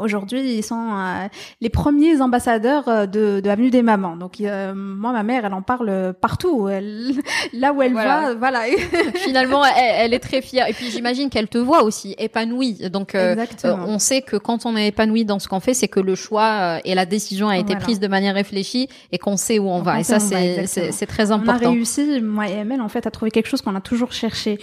aujourd'hui 0.00 0.56
ils 0.56 0.62
sont 0.62 1.28
les 1.60 1.68
premiers 1.68 2.20
ambassadeurs 2.22 3.06
de 3.06 3.33
de, 3.40 3.48
Avenue 3.48 3.70
des 3.70 3.82
Mamans. 3.82 4.16
Donc 4.16 4.40
euh, 4.40 4.74
moi, 4.74 5.12
ma 5.12 5.22
mère, 5.22 5.44
elle 5.44 5.54
en 5.54 5.62
parle 5.62 6.14
partout. 6.20 6.68
Elle, 6.68 7.12
là 7.52 7.72
où 7.72 7.82
elle 7.82 7.94
va, 7.94 8.34
voilà. 8.34 8.62
Finalement, 9.14 9.62
elle, 9.64 10.12
est 10.12 10.18
très 10.18 10.42
fière. 10.42 10.68
Et 10.68 10.72
puis 10.72 10.90
j'imagine 10.90 11.30
qu'elle 11.30 11.48
te 11.48 11.58
voit 11.58 11.82
aussi 11.84 12.14
épanouie. 12.18 12.90
Donc 12.90 13.14
euh, 13.14 13.36
euh, 13.64 13.76
on 13.86 13.98
sait 13.98 14.22
que 14.22 14.36
quand 14.36 14.66
on 14.66 14.76
est 14.76 14.88
épanoui 14.88 15.24
dans 15.24 15.38
ce 15.38 15.48
qu'on 15.48 15.60
fait, 15.60 15.74
c'est 15.74 15.88
que 15.88 16.00
le 16.00 16.14
choix 16.14 16.80
et 16.84 16.94
la 16.94 17.06
décision 17.06 17.48
a 17.48 17.58
été 17.58 17.76
prise 17.76 18.00
de 18.00 18.08
manière 18.08 18.34
réfléchie 18.34 18.88
et 19.12 19.18
qu'on 19.18 19.36
sait 19.36 19.58
où 19.58 19.68
on, 19.68 19.82
va. 19.82 20.00
Et 20.00 20.04
ça, 20.04 20.18
c'est 20.18 21.06
très 21.06 21.30
important. 21.30 21.60
On 21.62 21.68
a 21.68 21.70
réussi, 21.70 22.20
moi 22.20 22.48
et 22.48 22.54
Emel, 22.54 22.80
en 22.80 22.88
fait, 22.88 23.06
à 23.06 23.10
trouver 23.10 23.30
quelque 23.30 23.48
chose 23.48 23.62
qu'on 23.62 23.74
a 23.76 23.80
toujours 23.80 24.12
cherché. 24.12 24.58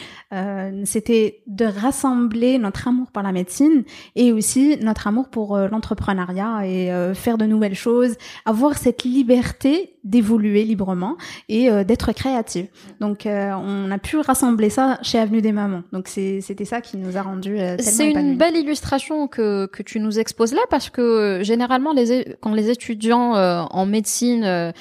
C'était 0.83 1.41
de 1.47 1.65
rassembler 1.65 2.57
notre 2.57 2.87
amour 2.87 3.11
pour 3.11 3.23
la 3.23 3.31
médecine 3.31 3.83
et 4.15 4.31
aussi 4.33 4.77
notre 4.81 5.07
amour 5.07 5.29
pour 5.29 5.57
l'entrepreneuriat 5.57 6.65
et 6.65 6.91
faire 7.13 7.37
de 7.37 7.45
nouvelles 7.45 7.75
choses, 7.75 8.15
avoir 8.45 8.60
avoir 8.61 8.77
cette 8.77 9.03
liberté 9.03 9.95
d'évoluer 10.03 10.63
librement 10.63 11.17
et 11.49 11.69
euh, 11.69 11.83
d'être 11.83 12.11
créative. 12.11 12.67
Donc 12.99 13.25
euh, 13.25 13.51
on 13.53 13.89
a 13.89 13.97
pu 13.97 14.17
rassembler 14.17 14.69
ça 14.69 14.99
chez 15.01 15.17
Avenue 15.17 15.41
des 15.41 15.51
Mamans. 15.51 15.83
Donc 15.91 16.07
c'était 16.07 16.65
ça 16.65 16.79
qui 16.81 16.97
nous 16.97 17.17
a 17.17 17.23
rendu 17.23 17.59
euh, 17.59 17.75
C'est 17.79 18.11
une 18.11 18.37
belle 18.37 18.55
illustration 18.55 19.27
que, 19.27 19.65
que 19.65 19.81
tu 19.81 19.99
nous 19.99 20.19
exposes 20.19 20.53
là 20.53 20.61
parce 20.69 20.91
que 20.91 21.39
généralement 21.41 21.91
les 21.91 22.37
quand 22.39 22.53
les 22.53 22.69
étudiants 22.69 23.33
en 23.33 23.85
médecine 23.85 24.73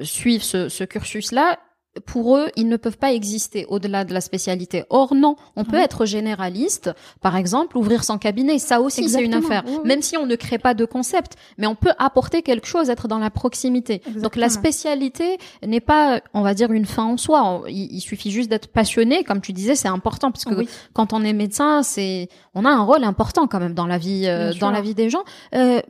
suivent 0.00 0.42
ce, 0.42 0.68
ce 0.68 0.84
cursus 0.84 1.32
là, 1.32 1.58
pour 2.00 2.36
eux, 2.36 2.48
ils 2.56 2.68
ne 2.68 2.76
peuvent 2.76 2.98
pas 2.98 3.12
exister 3.12 3.66
au-delà 3.68 4.04
de 4.04 4.12
la 4.12 4.20
spécialité. 4.20 4.84
Or, 4.90 5.14
non, 5.14 5.36
on 5.56 5.64
peut 5.64 5.76
être 5.76 6.06
généraliste, 6.06 6.90
par 7.20 7.36
exemple, 7.36 7.76
ouvrir 7.76 8.04
son 8.04 8.18
cabinet. 8.18 8.58
Ça 8.58 8.80
aussi, 8.80 9.08
c'est 9.08 9.22
une 9.22 9.34
affaire. 9.34 9.64
Même 9.84 10.02
si 10.02 10.16
on 10.16 10.26
ne 10.26 10.36
crée 10.36 10.58
pas 10.58 10.74
de 10.74 10.84
concept, 10.84 11.36
mais 11.58 11.66
on 11.66 11.74
peut 11.74 11.92
apporter 11.98 12.42
quelque 12.42 12.66
chose, 12.66 12.90
être 12.90 13.08
dans 13.08 13.18
la 13.18 13.30
proximité. 13.30 14.02
Donc, 14.16 14.36
la 14.36 14.48
spécialité 14.48 15.38
n'est 15.66 15.80
pas, 15.80 16.20
on 16.34 16.42
va 16.42 16.54
dire, 16.54 16.72
une 16.72 16.86
fin 16.86 17.04
en 17.04 17.16
soi. 17.16 17.62
Il, 17.68 18.00
suffit 18.00 18.30
juste 18.30 18.48
d'être 18.48 18.68
passionné, 18.68 19.24
comme 19.24 19.40
tu 19.40 19.52
disais, 19.52 19.74
c'est 19.74 19.88
important 19.88 20.30
parce 20.30 20.44
que 20.44 20.64
quand 20.94 21.12
on 21.12 21.22
est 21.22 21.34
médecin, 21.34 21.82
c'est, 21.82 22.28
on 22.54 22.64
a 22.64 22.70
un 22.70 22.82
rôle 22.82 23.04
important 23.04 23.46
quand 23.46 23.60
même 23.60 23.74
dans 23.74 23.86
la 23.86 23.98
vie, 23.98 24.24
euh, 24.26 24.52
dans 24.54 24.70
la 24.70 24.80
vie 24.80 24.94
des 24.94 25.10
gens. 25.10 25.22
Euh, 25.54 25.80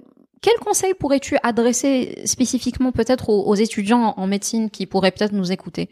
quel 0.40 0.54
conseil 0.58 0.94
pourrais-tu 0.94 1.36
adresser 1.42 2.22
spécifiquement 2.24 2.92
peut-être 2.92 3.28
aux, 3.28 3.54
étudiants 3.54 4.14
en 4.16 4.26
médecine 4.26 4.70
qui 4.70 4.86
pourraient 4.86 5.10
peut-être 5.10 5.32
nous 5.32 5.52
écouter? 5.52 5.90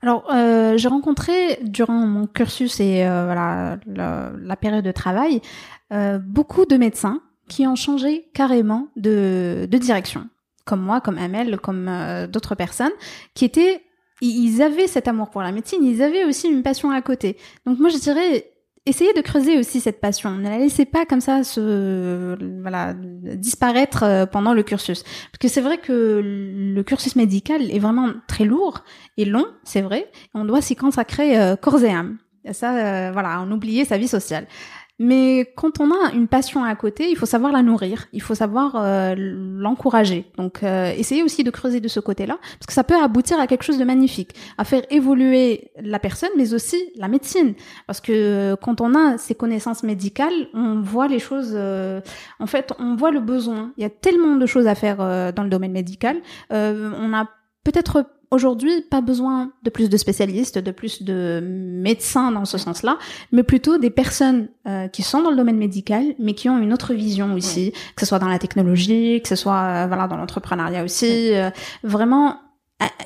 Alors, 0.00 0.32
euh, 0.32 0.76
j'ai 0.78 0.88
rencontré 0.88 1.58
durant 1.62 2.06
mon 2.06 2.26
cursus 2.26 2.80
et 2.80 3.06
euh, 3.06 3.24
voilà 3.24 3.78
la, 3.86 4.56
période 4.56 4.84
de 4.84 4.90
travail 4.90 5.40
euh, 5.92 6.18
beaucoup 6.18 6.64
de 6.64 6.76
médecins 6.76 7.20
qui 7.48 7.66
ont 7.66 7.76
changé 7.76 8.28
carrément 8.34 8.88
de, 8.96 9.68
de 9.70 9.78
direction. 9.78 10.28
comme 10.64 10.80
moi, 10.80 11.00
comme 11.00 11.18
Amel, 11.18 11.58
comme 11.58 11.90
d'autres 12.32 12.54
personnes, 12.54 12.92
qui 13.34 13.44
étaient 13.44 13.82
ils 14.22 14.62
avaient 14.62 14.86
cet 14.86 15.08
amour 15.08 15.30
pour 15.30 15.42
la 15.42 15.50
médecine, 15.50 15.82
ils 15.82 16.00
avaient 16.00 16.24
aussi 16.24 16.48
une 16.48 16.62
passion 16.62 16.90
à 16.92 17.02
côté. 17.02 17.36
Donc 17.66 17.80
moi 17.80 17.90
je 17.90 17.98
dirais 17.98 18.51
essayez 18.86 19.12
de 19.14 19.20
creuser 19.20 19.58
aussi 19.58 19.80
cette 19.80 20.00
passion. 20.00 20.32
Ne 20.32 20.48
la 20.48 20.58
laissez 20.58 20.84
pas 20.84 21.06
comme 21.06 21.20
ça 21.20 21.44
se 21.44 22.36
voilà 22.60 22.94
disparaître 22.94 24.02
euh, 24.02 24.26
pendant 24.26 24.54
le 24.54 24.62
cursus, 24.62 25.02
parce 25.02 25.38
que 25.40 25.48
c'est 25.48 25.60
vrai 25.60 25.78
que 25.78 26.20
le 26.22 26.82
cursus 26.82 27.16
médical 27.16 27.70
est 27.70 27.78
vraiment 27.78 28.10
très 28.26 28.44
lourd 28.44 28.84
et 29.16 29.24
long, 29.24 29.46
c'est 29.64 29.82
vrai. 29.82 30.10
On 30.34 30.44
doit 30.44 30.62
s'y 30.62 30.76
consacrer 30.76 31.38
euh, 31.40 31.56
corps 31.56 31.82
et 31.84 31.92
âme. 31.92 32.18
Et 32.44 32.52
ça, 32.52 32.74
euh, 32.74 33.12
voilà, 33.12 33.40
on 33.40 33.50
oubliait 33.52 33.84
sa 33.84 33.98
vie 33.98 34.08
sociale. 34.08 34.46
Mais 34.98 35.52
quand 35.56 35.80
on 35.80 35.90
a 35.90 36.12
une 36.12 36.28
passion 36.28 36.62
à 36.62 36.74
côté, 36.76 37.10
il 37.10 37.16
faut 37.16 37.26
savoir 37.26 37.50
la 37.50 37.62
nourrir, 37.62 38.06
il 38.12 38.22
faut 38.22 38.34
savoir 38.34 38.76
euh, 38.76 39.14
l'encourager. 39.16 40.26
Donc, 40.36 40.62
euh, 40.62 40.92
essayez 40.96 41.22
aussi 41.22 41.42
de 41.44 41.50
creuser 41.50 41.80
de 41.80 41.88
ce 41.88 41.98
côté-là, 41.98 42.38
parce 42.40 42.66
que 42.66 42.72
ça 42.72 42.84
peut 42.84 43.00
aboutir 43.02 43.40
à 43.40 43.46
quelque 43.46 43.64
chose 43.64 43.78
de 43.78 43.84
magnifique, 43.84 44.34
à 44.58 44.64
faire 44.64 44.82
évoluer 44.90 45.70
la 45.80 45.98
personne, 45.98 46.30
mais 46.36 46.54
aussi 46.54 46.76
la 46.96 47.08
médecine. 47.08 47.54
Parce 47.86 48.00
que 48.00 48.12
euh, 48.12 48.56
quand 48.56 48.80
on 48.80 48.94
a 48.94 49.18
ces 49.18 49.34
connaissances 49.34 49.82
médicales, 49.82 50.48
on 50.54 50.82
voit 50.82 51.08
les 51.08 51.18
choses. 51.18 51.56
en 52.38 52.46
fait, 52.46 52.72
on 52.78 52.94
voit 52.94 53.10
le 53.10 53.20
besoin. 53.20 53.72
Il 53.78 53.82
y 53.82 53.86
a 53.86 53.90
tellement 53.90 54.36
de 54.36 54.46
choses 54.46 54.66
à 54.66 54.74
faire 54.74 54.98
dans 55.32 55.42
le 55.42 55.48
domaine 55.48 55.72
médical. 55.72 56.20
on 56.50 57.12
a 57.12 57.28
peut-être 57.64 58.04
aujourd'hui 58.32 58.80
pas 58.90 59.02
besoin 59.02 59.52
de 59.62 59.70
plus 59.70 59.88
de 59.88 59.96
spécialistes, 59.96 60.58
de 60.58 60.70
plus 60.70 61.02
de 61.02 61.40
médecins 61.42 62.32
dans 62.32 62.46
ce 62.46 62.58
sens-là, 62.58 62.98
mais 63.30 63.42
plutôt 63.42 63.78
des 63.78 63.90
personnes 63.90 64.48
euh, 64.66 64.88
qui 64.88 65.02
sont 65.02 65.22
dans 65.22 65.30
le 65.30 65.36
domaine 65.36 65.58
médical, 65.58 66.14
mais 66.18 66.32
qui 66.32 66.48
ont 66.48 66.58
une 66.58 66.72
autre 66.72 66.94
vision 66.94 67.34
aussi, 67.34 67.72
que 67.94 68.00
ce 68.00 68.06
soit 68.06 68.18
dans 68.18 68.28
la 68.28 68.38
technologie, 68.38 69.20
que 69.22 69.28
ce 69.28 69.36
soit 69.36 69.62
euh, 69.62 69.86
voilà 69.86 70.08
dans 70.08 70.16
l'entrepreneuriat 70.16 70.82
aussi, 70.82 71.34
euh, 71.34 71.50
vraiment 71.84 72.38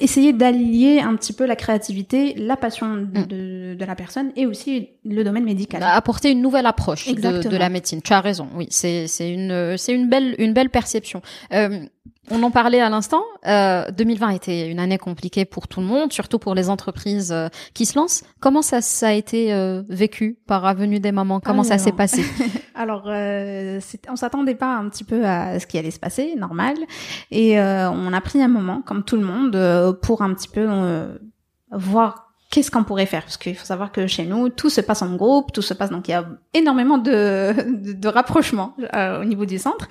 essayer 0.00 0.32
d'allier 0.32 1.00
un 1.00 1.14
petit 1.16 1.32
peu 1.32 1.44
la 1.44 1.56
créativité, 1.56 2.34
la 2.36 2.56
passion 2.56 2.96
de, 2.96 3.20
mm. 3.20 3.76
de, 3.76 3.84
la 3.84 3.94
personne 3.94 4.32
et 4.36 4.46
aussi 4.46 4.88
le 5.04 5.22
domaine 5.22 5.44
médical. 5.44 5.80
Bah, 5.80 5.92
apporter 5.92 6.30
une 6.30 6.40
nouvelle 6.40 6.66
approche 6.66 7.12
de, 7.12 7.46
de, 7.46 7.56
la 7.56 7.68
médecine. 7.68 8.00
Tu 8.00 8.12
as 8.12 8.20
raison. 8.20 8.48
Oui, 8.54 8.68
c'est 8.70 9.06
c'est 9.06 9.30
une 9.30 9.76
c'est 9.76 9.92
une 9.92 10.08
belle 10.08 10.34
une 10.38 10.52
belle 10.52 10.70
perception. 10.70 11.20
Euh, 11.52 11.80
on 12.30 12.42
en 12.42 12.50
parlait 12.50 12.80
à 12.80 12.90
l'instant. 12.90 13.22
Euh, 13.46 13.90
2020 13.90 14.30
était 14.30 14.70
une 14.70 14.80
année 14.80 14.98
compliquée 14.98 15.44
pour 15.44 15.68
tout 15.68 15.80
le 15.80 15.86
monde, 15.86 16.12
surtout 16.12 16.38
pour 16.38 16.54
les 16.54 16.68
entreprises 16.68 17.30
euh, 17.32 17.48
qui 17.72 17.86
se 17.86 17.96
lancent. 17.98 18.24
Comment 18.40 18.62
ça, 18.62 18.80
ça 18.80 19.08
a 19.08 19.12
été 19.12 19.52
euh, 19.52 19.82
vécu 19.88 20.38
par 20.46 20.64
Avenue 20.64 20.98
des 20.98 21.12
Mamans? 21.12 21.40
Comment 21.40 21.62
ça 21.62 21.78
s'est 21.78 21.92
passé? 21.92 22.24
Alors, 22.74 23.04
euh, 23.06 23.80
on 24.08 24.16
s'attendait 24.16 24.54
pas 24.54 24.74
un 24.74 24.88
petit 24.88 25.04
peu 25.04 25.24
à 25.24 25.60
ce 25.60 25.66
qui 25.66 25.78
allait 25.78 25.90
se 25.90 26.00
passer, 26.00 26.34
normal. 26.36 26.76
Et 27.30 27.60
euh, 27.60 27.90
on 27.90 28.12
a 28.12 28.20
pris 28.20 28.42
un 28.42 28.48
moment, 28.48 28.82
comme 28.82 29.04
tout 29.04 29.16
le 29.16 29.24
monde, 29.24 29.98
pour 30.02 30.22
un 30.22 30.34
petit 30.34 30.48
peu 30.48 30.66
voir 31.70 32.32
qu'est-ce 32.50 32.70
qu'on 32.70 32.84
pourrait 32.84 33.06
faire 33.06 33.22
Parce 33.22 33.36
qu'il 33.36 33.54
faut 33.54 33.64
savoir 33.64 33.92
que 33.92 34.06
chez 34.06 34.24
nous, 34.24 34.48
tout 34.48 34.70
se 34.70 34.80
passe 34.80 35.02
en 35.02 35.14
groupe, 35.14 35.52
tout 35.52 35.62
se 35.62 35.74
passe 35.74 35.90
donc 35.90 36.08
il 36.08 36.12
y 36.12 36.14
a 36.14 36.26
énormément 36.54 36.98
de, 36.98 37.54
de, 37.72 37.92
de 37.92 38.08
rapprochements 38.08 38.74
au 38.94 39.24
niveau 39.24 39.46
du 39.46 39.58
centre. 39.58 39.88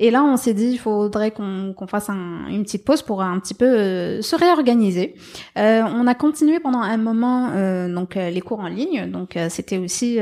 Et 0.00 0.10
là, 0.10 0.22
on 0.22 0.36
s'est 0.36 0.54
dit, 0.54 0.70
il 0.70 0.78
faudrait 0.78 1.30
qu'on 1.32 1.74
fasse 1.88 2.08
un, 2.08 2.46
une 2.48 2.62
petite 2.62 2.84
pause 2.84 3.02
pour 3.02 3.22
un 3.22 3.38
petit 3.40 3.54
peu 3.54 3.66
euh, 3.66 4.22
se 4.22 4.36
réorganiser. 4.36 5.14
Euh, 5.56 5.82
on 5.82 6.06
a 6.06 6.14
continué 6.14 6.60
pendant 6.60 6.80
un 6.80 6.96
moment 6.96 7.50
euh, 7.54 7.92
donc 7.92 8.16
euh, 8.16 8.30
les 8.30 8.40
cours 8.40 8.60
en 8.60 8.68
ligne, 8.68 9.10
donc 9.10 9.36
c'était 9.48 9.78
aussi 9.78 10.18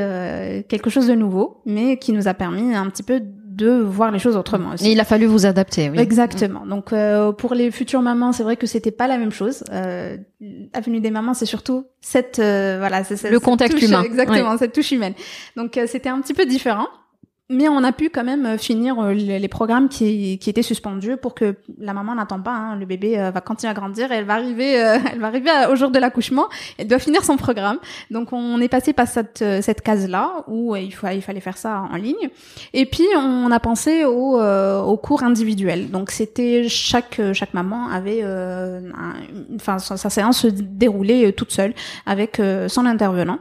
quelque 0.68 0.90
chose 0.90 1.06
de 1.06 1.14
nouveau, 1.14 1.60
mais 1.66 1.98
qui 1.98 2.12
nous 2.12 2.28
a 2.28 2.34
permis 2.34 2.74
un 2.74 2.88
petit 2.88 3.02
peu 3.02 3.20
de 3.22 3.70
voir 3.80 4.10
les 4.10 4.18
choses 4.18 4.36
autrement 4.36 4.74
aussi. 4.74 4.86
Et 4.86 4.92
il 4.92 5.00
a 5.00 5.04
fallu 5.04 5.24
vous 5.24 5.46
adapter, 5.46 5.88
oui. 5.88 5.98
Exactement. 5.98 6.66
Donc 6.66 6.92
pour 7.38 7.54
les 7.54 7.70
futures 7.70 8.02
mamans, 8.02 8.32
c'est 8.32 8.42
vrai 8.42 8.56
que 8.56 8.66
c'était 8.66 8.90
pas 8.90 9.06
la 9.06 9.16
même 9.18 9.32
chose. 9.32 9.64
Euh, 9.72 10.16
Avenue 10.74 11.00
des 11.00 11.10
mamans, 11.10 11.32
c'est 11.34 11.46
surtout 11.46 11.86
cette 12.00 12.36
voilà, 12.38 13.04
c'est 13.04 13.30
le 13.30 13.40
contact 13.40 13.80
humain. 13.80 14.02
Exactement, 14.02 14.56
cette 14.58 14.72
touche 14.72 14.92
humaine. 14.92 15.14
Donc 15.56 15.78
c'était 15.86 16.10
un 16.10 16.20
petit 16.20 16.34
peu 16.34 16.44
différent. 16.46 16.86
Mais 17.48 17.68
on 17.68 17.84
a 17.84 17.92
pu 17.92 18.10
quand 18.10 18.24
même 18.24 18.44
euh, 18.44 18.58
finir 18.58 18.98
euh, 18.98 19.12
les, 19.12 19.48
programmes 19.48 19.88
qui, 19.88 20.32
étaient 20.32 20.62
suspendus 20.62 21.16
pour 21.16 21.32
que 21.32 21.54
la 21.78 21.92
maman 21.92 22.16
n'attend 22.16 22.40
pas. 22.40 22.50
Hein. 22.50 22.76
Le 22.76 22.86
bébé 22.86 23.20
euh, 23.20 23.30
va 23.30 23.40
continuer 23.40 23.70
à 23.70 23.74
grandir 23.74 24.10
elle 24.10 24.24
va 24.24 24.34
arriver, 24.34 24.72
elle 25.12 25.20
va 25.20 25.28
arriver 25.28 25.50
au 25.70 25.76
jour 25.76 25.90
de 25.90 25.98
l'accouchement. 26.00 26.48
Elle 26.76 26.88
doit 26.88 26.98
finir 26.98 27.24
son 27.24 27.36
programme. 27.36 27.78
Donc 28.10 28.32
on 28.32 28.60
est 28.60 28.68
passé 28.68 28.92
par 28.92 29.06
cette, 29.06 29.44
cette 29.62 29.80
case-là 29.82 30.44
où 30.48 30.74
il, 30.74 30.92
fallait 30.92 31.40
faire 31.40 31.56
ça 31.56 31.86
en 31.88 31.94
ligne. 31.94 32.30
Et 32.72 32.84
puis 32.84 33.06
on 33.16 33.52
a 33.52 33.60
pensé 33.60 34.04
au, 34.04 34.40
au 34.40 34.96
cours 34.96 35.22
individuel. 35.22 35.90
Donc 35.90 36.10
c'était 36.10 36.68
chaque 36.68 37.20
chaque 37.32 37.54
maman 37.54 37.88
avait, 37.88 38.24
enfin 39.54 39.78
sa 39.78 40.10
séance 40.10 40.40
se 40.40 40.48
déroulait 40.48 41.32
toute 41.32 41.52
seule 41.52 41.74
avec 42.06 42.40
son 42.68 42.86
intervenant. 42.86 43.38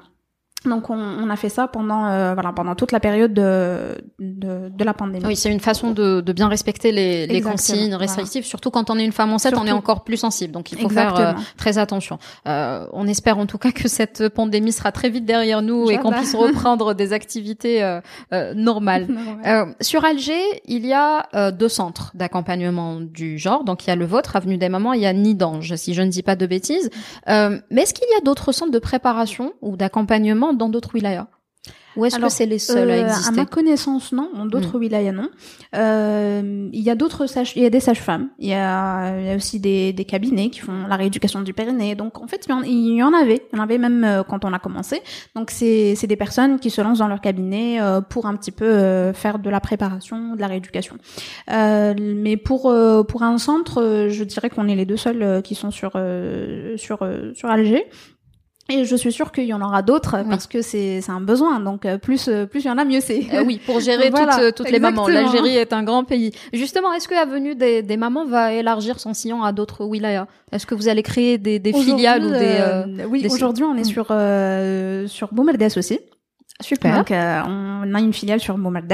Donc 0.66 0.90
on, 0.90 0.98
on, 0.98 1.30
a 1.30 1.36
fait 1.36 1.50
ça 1.50 1.68
pendant 1.68 2.06
euh, 2.06 2.34
voilà 2.34 2.52
pendant 2.54 2.76
toute 2.76 2.92
la 2.92 3.00
période 3.00 3.34
de 3.34 3.96
de, 4.20 4.70
de 4.70 4.84
la 4.84 4.94
pandémie. 4.94 5.26
Oui, 5.26 5.36
c'est 5.36 5.52
une 5.52 5.60
façon 5.60 5.92
de, 5.92 6.22
de 6.22 6.34
bien 6.34 6.48
respecter 6.48 6.92
les, 6.92 7.28
les 7.28 7.42
consignes 7.42 7.96
restrictives, 7.96 8.46
surtout 8.46 8.72
quand 8.72 8.90
on 8.90 8.98
est 8.98 9.06
une 9.06 9.12
femme 9.12 9.34
enceinte, 9.34 9.56
on 9.58 9.66
est 9.66 9.72
encore 9.72 10.04
plus 10.04 10.18
sensible, 10.18 10.54
donc 10.54 10.72
il 10.72 10.80
faut 10.80 10.90
faire 10.90 11.20
euh, 11.20 11.34
très 11.58 11.78
attention. 11.78 12.18
Euh, 12.48 12.86
on 12.94 13.08
espère 13.08 13.38
en 13.38 13.46
tout 13.46 13.58
cas 13.58 13.72
que 13.72 13.88
cette 13.88 14.30
pandémie 14.30 14.72
sera 14.72 14.92
très 14.92 15.10
vite 15.10 15.26
derrière 15.26 15.62
nous 15.62 15.90
et 15.90 15.98
qu'on 15.98 16.12
puisse 16.12 16.36
reprendre 16.36 16.94
des 16.94 17.14
activités 17.14 17.84
euh, 17.84 18.02
euh 18.34 18.54
normales. 18.54 19.08
sur 19.82 20.06
Alger, 20.06 20.42
il 20.66 20.86
y 20.86 20.94
a 20.94 21.52
deux 21.52 21.70
centres 21.70 22.12
d'accompagnement 22.14 23.00
du 23.00 23.38
genre, 23.38 23.64
donc 23.64 23.86
il 23.86 23.90
y 23.90 23.92
a 23.92 23.96
le 23.96 24.06
vôtre, 24.06 24.36
Avenue 24.36 24.58
des 24.58 24.70
Mamans, 24.70 24.94
il 24.94 25.02
y 25.02 25.06
a 25.06 25.14
Nidange, 25.14 25.76
si 25.76 25.94
je 25.94 26.02
ne 26.02 26.10
dis 26.10 26.24
pas 26.24 26.36
de 26.36 26.46
bêtises. 26.46 26.90
mais 27.28 27.82
est-ce 27.82 27.94
qu'il 27.94 28.08
y 28.14 28.18
a 28.18 28.22
d'autres 28.22 28.52
centres 28.52 28.72
de 28.72 28.80
préparation 28.80 29.54
ou 29.62 29.78
d'accompagnement 29.78 30.54
dans 30.56 30.70
d'autres 30.70 30.94
wilayas 30.94 31.28
ou 31.96 32.06
est-ce 32.06 32.20
que 32.20 32.30
c'est 32.30 32.46
les 32.46 32.60
seuls 32.60 32.92
à 32.92 32.98
exister 32.98 33.30
euh, 33.30 33.34
À 33.34 33.36
ma 33.36 33.46
connaissance, 33.46 34.12
non. 34.12 34.30
Dans 34.36 34.46
d'autres 34.46 34.78
hmm. 34.78 34.82
wilayas, 34.82 35.12
non. 35.12 35.30
Euh, 35.76 36.70
il 36.72 36.82
y 36.82 36.90
a 36.90 36.96
d'autres 36.96 37.26
sages, 37.26 37.54
il 37.56 37.64
y 37.64 37.66
a 37.66 37.70
des 37.70 37.80
sages-femmes. 37.80 38.30
Il 38.40 38.50
y 38.50 38.54
a, 38.54 39.18
il 39.18 39.26
y 39.26 39.30
a 39.30 39.36
aussi 39.36 39.60
des, 39.60 39.94
des, 39.94 40.06
cabinets 40.06 40.50
qui 40.50 40.60
font 40.60 40.88
la 40.88 40.96
rééducation 40.96 41.42
du 41.42 41.54
périnée. 41.54 41.96
Donc 41.96 42.22
en 42.22 42.28
fait, 42.28 42.46
il 42.46 42.50
y 42.50 42.54
en, 42.54 42.62
il 42.64 42.96
y 42.96 43.04
en 43.04 43.14
avait. 43.14 43.44
Il 43.54 43.58
y 43.58 43.60
en 43.60 43.64
avait 43.64 43.78
même 43.78 44.04
euh, 44.04 44.24
quand 44.24 44.44
on 44.46 44.54
a 44.54 44.60
commencé. 44.60 45.02
Donc 45.36 45.52
c'est 45.52 45.96
des 46.08 46.16
personnes 46.16 46.60
qui 46.60 46.70
se 46.70 46.82
lancent 46.82 47.00
dans 47.00 47.08
leur 47.08 47.22
cabinet 47.22 47.82
euh, 47.82 48.02
pour 48.02 48.26
un 48.26 48.36
petit 48.36 48.52
peu 48.52 48.66
euh, 48.66 49.14
faire 49.14 49.40
de 49.40 49.50
la 49.50 49.60
préparation, 49.60 50.36
de 50.36 50.42
la 50.42 50.48
rééducation. 50.48 50.98
mais 51.48 52.38
pour 52.38 52.74
pour 53.08 53.24
un 53.24 53.38
centre, 53.38 54.08
je 54.10 54.24
dirais 54.24 54.50
qu'on 54.50 54.68
est 54.68 54.76
les 54.76 54.86
deux 54.86 54.98
seuls 54.98 55.42
qui 55.44 55.56
sont 55.56 55.72
sur 55.72 55.92
sur 56.78 57.00
sur 57.34 57.50
Alger. 57.50 57.86
Et 58.68 58.84
je 58.84 58.96
suis 58.96 59.12
sûre 59.12 59.32
qu'il 59.32 59.46
y 59.46 59.54
en 59.54 59.62
aura 59.62 59.84
d'autres 59.84 60.18
parce 60.28 60.48
que 60.48 60.64
c'est 60.64 61.02
un 61.08 61.22
besoin. 61.22 61.60
Donc 61.60 61.86
euh, 61.86 62.00
plus 62.00 62.28
euh, 62.28 62.48
plus 62.48 62.64
il 62.64 62.68
y 62.68 62.70
en 62.70 62.80
a, 62.80 62.86
mieux 62.86 63.00
c'est. 63.00 63.28
Euh, 63.34 63.44
oui, 63.46 63.62
pour 63.64 63.80
gérer 63.80 64.10
toutes, 64.12 64.56
toutes 64.56 64.72
les 64.72 64.80
mamans. 64.80 65.08
L'Algérie 65.08 65.56
est 65.56 65.72
un 65.72 65.84
grand 65.84 66.04
pays. 66.04 66.32
Justement, 66.52 66.92
est-ce 66.94 67.08
que 67.08 67.16
Avenue 67.16 67.54
des, 67.54 67.84
des 67.84 67.98
mamans 67.98 68.26
va 68.26 68.54
élargir 68.54 69.00
son 69.00 69.14
sillon 69.14 69.44
à 69.44 69.52
d'autres 69.52 69.86
wilayas? 69.86 70.26
Est-ce 70.52 70.66
que 70.66 70.74
vous 70.74 70.88
allez 70.88 71.04
créer 71.04 71.38
des, 71.38 71.60
des 71.60 71.74
filiales 71.74 72.26
ou 72.26 72.30
des 72.32 73.06
Oui, 73.06 73.28
aujourd'hui 73.30 73.64
on 73.64 73.76
est 73.76 73.84
sur 73.84 74.08
sur 75.10 75.34
Boumerdès 75.34 75.78
aussi. 75.78 76.00
Super. 76.62 76.96
Donc, 76.96 77.12
euh, 77.12 77.42
on 77.46 77.94
a 77.94 78.00
une 78.00 78.14
filiale 78.14 78.40
sur 78.40 78.58
Momaldes. 78.58 78.94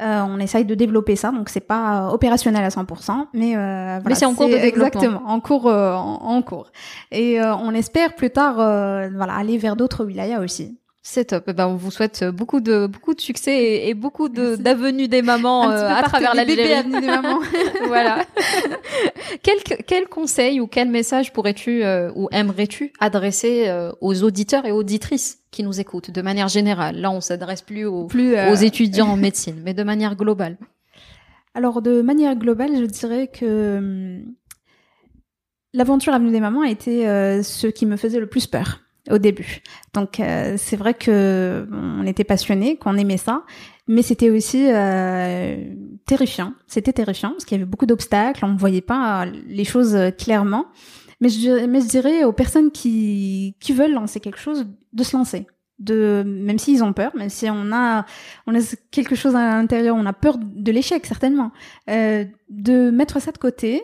Euh, 0.00 0.22
on 0.28 0.40
essaye 0.40 0.64
de 0.64 0.74
développer 0.74 1.14
ça, 1.14 1.30
donc 1.30 1.48
c'est 1.48 1.60
pas 1.60 2.08
opérationnel 2.12 2.64
à 2.64 2.68
100%, 2.68 3.26
mais 3.32 3.56
euh, 3.56 3.58
voilà, 3.58 4.00
mais 4.04 4.14
c'est 4.16 4.24
en 4.24 4.34
cours 4.34 4.48
de 4.48 4.54
développement. 4.54 4.86
Exactement, 4.86 5.22
en 5.24 5.40
cours, 5.40 5.68
euh, 5.68 5.94
en, 5.94 6.42
cours. 6.42 6.72
Et 7.12 7.40
euh, 7.40 7.54
on 7.54 7.72
espère 7.74 8.16
plus 8.16 8.30
tard, 8.30 8.54
voilà, 8.56 9.34
aller 9.34 9.56
vers 9.56 9.76
d'autres 9.76 10.04
wilayas 10.04 10.40
aussi. 10.40 10.78
C'est 11.08 11.26
top. 11.26 11.44
Eh 11.46 11.52
ben, 11.52 11.68
on 11.68 11.76
vous 11.76 11.92
souhaite 11.92 12.24
beaucoup 12.24 12.58
de 12.58 12.88
beaucoup 12.88 13.14
de 13.14 13.20
succès 13.20 13.86
et, 13.86 13.94
beaucoup 13.94 14.28
de 14.28 14.56
d'avenues 14.56 15.06
des 15.06 15.22
mamans 15.22 15.70
euh, 15.70 15.88
à 15.88 16.02
travers 16.02 16.34
l'Algérie. 16.34 16.82
des 16.82 17.00
mamans. 17.00 17.38
voilà. 17.86 18.24
quel 19.44 19.62
quel 19.62 20.08
conseil 20.08 20.58
ou 20.58 20.66
quel 20.66 20.90
message 20.90 21.32
pourrais-tu 21.32 21.84
euh, 21.84 22.10
ou 22.16 22.28
aimerais-tu 22.32 22.92
adresser 22.98 23.68
euh, 23.68 23.92
aux 24.00 24.24
auditeurs 24.24 24.66
et 24.66 24.72
auditrices 24.72 25.38
qui 25.52 25.62
nous 25.62 25.78
écoutent? 25.78 26.10
De 26.10 26.22
manière 26.22 26.48
générale 26.48 26.96
Là, 26.96 27.12
on 27.12 27.20
s'adresse 27.20 27.62
plus 27.62 27.84
aux 27.84 28.08
plus, 28.08 28.34
aux 28.50 28.56
étudiants 28.56 29.10
en 29.10 29.16
médecine, 29.16 29.62
mais 29.64 29.74
de 29.74 29.84
manière 29.84 30.16
globale. 30.16 30.58
Alors, 31.54 31.82
de 31.82 32.02
manière 32.02 32.34
globale, 32.34 32.72
je 32.74 32.84
dirais 32.84 33.28
que 33.28 33.78
hum, 33.78 34.34
l'aventure 35.72 36.14
Avenue 36.14 36.32
des 36.32 36.40
mamans 36.40 36.62
a 36.62 36.68
été 36.68 37.04
ce 37.44 37.68
qui 37.68 37.86
me 37.86 37.96
faisait 37.96 38.18
le 38.18 38.26
plus 38.26 38.48
peur 38.48 38.80
au 39.10 39.18
début. 39.18 39.62
Donc 39.94 40.20
euh, 40.20 40.54
c'est 40.58 40.76
vrai 40.76 40.94
que 40.94 41.66
on 41.72 42.06
était 42.06 42.24
passionnés, 42.24 42.76
qu'on 42.76 42.96
aimait 42.96 43.16
ça, 43.16 43.44
mais 43.88 44.02
c'était 44.02 44.30
aussi 44.30 44.66
euh, 44.68 45.74
terrifiant. 46.06 46.52
C'était 46.66 46.92
terrifiant 46.92 47.30
parce 47.30 47.44
qu'il 47.44 47.58
y 47.58 47.60
avait 47.60 47.70
beaucoup 47.70 47.86
d'obstacles, 47.86 48.44
on 48.44 48.52
ne 48.52 48.58
voyait 48.58 48.80
pas 48.80 49.26
les 49.26 49.64
choses 49.64 49.96
clairement. 50.18 50.66
Mais 51.20 51.28
je, 51.30 51.66
mais 51.66 51.80
je 51.80 51.88
dirais 51.88 52.24
aux 52.24 52.32
personnes 52.32 52.70
qui, 52.70 53.56
qui 53.60 53.72
veulent 53.72 53.94
lancer 53.94 54.20
quelque 54.20 54.38
chose 54.38 54.66
de 54.92 55.02
se 55.02 55.16
lancer. 55.16 55.46
de 55.78 56.22
même 56.26 56.58
s'ils 56.58 56.82
ont 56.84 56.92
peur, 56.92 57.14
même 57.16 57.30
si 57.30 57.48
on 57.50 57.72
a 57.72 58.04
on 58.46 58.54
a 58.54 58.60
quelque 58.90 59.14
chose 59.14 59.34
à 59.34 59.56
l'intérieur, 59.56 59.96
on 59.96 60.06
a 60.06 60.12
peur 60.12 60.38
de 60.38 60.72
l'échec 60.72 61.06
certainement, 61.06 61.52
euh, 61.88 62.24
de 62.50 62.90
mettre 62.90 63.20
ça 63.20 63.32
de 63.32 63.38
côté 63.38 63.82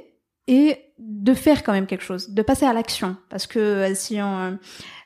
et 0.49 0.76
de 0.99 1.34
faire 1.34 1.62
quand 1.62 1.72
même 1.72 1.86
quelque 1.86 2.05
chose, 2.05 2.30
de 2.30 2.43
passer 2.43 2.66
à 2.66 2.72
l'action, 2.72 3.16
parce 3.28 3.47
que 3.47 3.59
euh, 3.59 3.95
si 3.95 4.20
on 4.20 4.38
euh, 4.38 4.51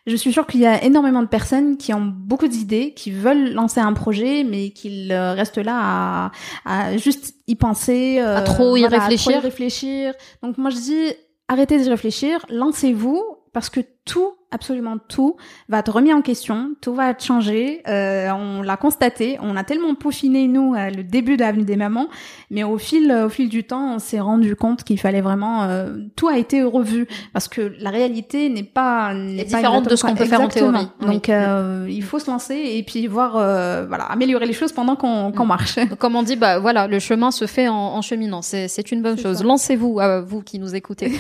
je 0.07 0.15
suis 0.15 0.33
sûre 0.33 0.47
qu'il 0.47 0.61
y 0.61 0.67
a 0.67 0.85
énormément 0.85 1.23
de 1.23 1.27
personnes 1.27 1.77
qui 1.77 1.93
ont 1.93 2.05
beaucoup 2.05 2.47
d'idées, 2.47 2.95
qui 2.95 3.11
veulent 3.11 3.53
lancer 3.53 3.81
un 3.81 3.93
projet, 3.93 4.45
mais 4.45 4.71
qu'ils 4.71 5.13
restent 5.13 5.59
là 5.59 5.81
à, 5.83 6.31
à, 6.65 6.97
juste 6.97 7.35
y 7.49 7.57
penser, 7.57 8.21
à 8.21 8.43
trop 8.43 8.77
y 8.77 8.87
réfléchir. 8.87 9.31
À 9.31 9.33
trop 9.33 9.41
y 9.41 9.43
réfléchir. 9.43 10.15
Donc 10.45 10.59
moi 10.59 10.71
je 10.71 10.77
dis 10.77 11.13
arrêtez 11.49 11.85
de 11.85 11.91
réfléchir, 11.91 12.47
lancez-vous 12.51 13.21
parce 13.53 13.69
que 13.69 13.81
tout, 14.07 14.33
absolument 14.53 14.97
tout, 15.09 15.37
va 15.69 15.81
être 15.81 15.93
remis 15.93 16.13
en 16.13 16.23
question, 16.23 16.71
tout 16.81 16.95
va 16.95 17.11
être 17.11 17.23
changé. 17.23 17.83
Euh, 17.89 18.31
on 18.31 18.63
l'a 18.63 18.77
constaté, 18.77 19.37
on 19.43 19.57
a 19.57 19.65
tellement 19.65 19.95
peaufiné 19.95 20.47
nous 20.49 20.75
euh, 20.75 20.89
le 20.91 21.03
début 21.03 21.37
de 21.37 21.43
l'avenue 21.43 21.65
des 21.65 21.77
mamans, 21.77 22.09
mais 22.51 22.63
au 22.63 22.79
fil, 22.79 23.13
au 23.13 23.29
fil 23.29 23.49
du 23.49 23.65
temps, 23.65 23.97
on 23.97 23.99
s'est 23.99 24.21
rendu 24.21 24.57
compte 24.57 24.85
qu'il 24.85 24.99
fallait 24.99 25.21
vraiment 25.21 25.65
euh, 25.65 25.97
tout 26.15 26.29
a 26.29 26.39
été 26.39 26.63
revu 26.63 27.07
parce 27.33 27.49
que 27.49 27.75
la 27.81 27.91
réalité 27.91 28.49
n'est 28.49 28.63
pas 28.63 29.13
n'est 29.15 29.45
différente 29.45 29.89
de 29.89 29.97
ce 29.97 30.05
qu'on 30.05 30.15
peut 30.15 30.25
faire 30.25 30.41
en 30.41 30.49
théorie. 30.49 30.89
Donc 31.01 31.29
euh, 31.29 31.87
il 31.89 32.03
faut 32.03 32.19
se 32.19 32.31
lancer 32.31 32.55
et 32.55 32.83
puis 32.83 33.07
voir 33.09 33.37
euh, 33.37 33.85
voilà 33.89 34.05
améliorer 34.05 34.47
les 34.47 34.53
choses 34.53 34.73
pendant 34.73 34.97
qu'on 34.97 35.33
qu'on 35.33 35.47
marche. 35.47 35.79
comme 35.99 36.15
on 36.15 36.23
dit, 36.23 36.37
bah 36.37 36.59
voilà, 36.59 36.87
le 36.87 36.99
chemin 36.99 37.31
se 37.31 37.47
fait 37.47 37.69
en, 37.69 37.75
en 37.75 38.03
cheminant. 38.03 38.43
C'est 38.43 38.69
c'est 38.69 38.93
une 38.93 39.03
bonne 39.03 39.19
chose. 39.19 39.43
Lancez-vous, 39.43 40.01
vous 40.27 40.43
qui 40.43 40.59
nous 40.59 40.75
écoutez. 40.75 41.13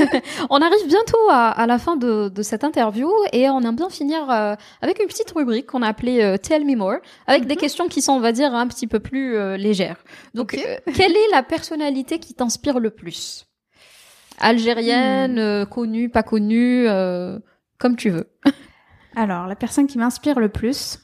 on 0.50 0.56
arrive 0.56 0.86
bientôt 0.86 1.18
à, 1.30 1.50
à 1.50 1.66
la 1.66 1.78
fin 1.78 1.96
de, 1.96 2.29
de, 2.34 2.42
cette 2.42 2.64
interview 2.64 3.10
et 3.32 3.48
on 3.48 3.60
aime 3.60 3.76
bien 3.76 3.90
finir 3.90 4.30
euh, 4.30 4.54
avec 4.80 5.00
une 5.00 5.06
petite 5.06 5.30
rubrique 5.30 5.66
qu'on 5.66 5.82
a 5.82 5.88
appelée 5.88 6.22
euh, 6.22 6.36
Tell 6.36 6.64
Me 6.64 6.76
More, 6.76 6.98
avec 7.26 7.46
des 7.46 7.54
mhm. 7.54 7.60
questions 7.60 7.88
qui 7.88 8.02
sont, 8.02 8.12
on 8.12 8.20
va 8.20 8.32
dire, 8.32 8.54
un 8.54 8.66
petit 8.66 8.86
peu 8.86 9.00
plus 9.00 9.36
euh, 9.36 9.56
légères. 9.56 10.02
Donc, 10.34 10.50
quelle 10.50 11.12
est 11.12 11.30
la 11.32 11.42
personnalité 11.42 12.18
qui 12.18 12.34
t'inspire 12.34 12.78
le 12.80 12.90
plus? 12.90 13.46
Algérienne, 14.38 15.62
hmm. 15.62 15.66
connue, 15.66 16.08
pas 16.08 16.22
connue, 16.22 16.86
comme 17.78 17.96
tu 17.96 18.08
veux. 18.08 18.30
Alors, 19.16 19.46
la 19.46 19.54
personne 19.54 19.86
qui 19.86 19.98
m'inspire 19.98 20.40
le 20.40 20.48
plus, 20.48 20.98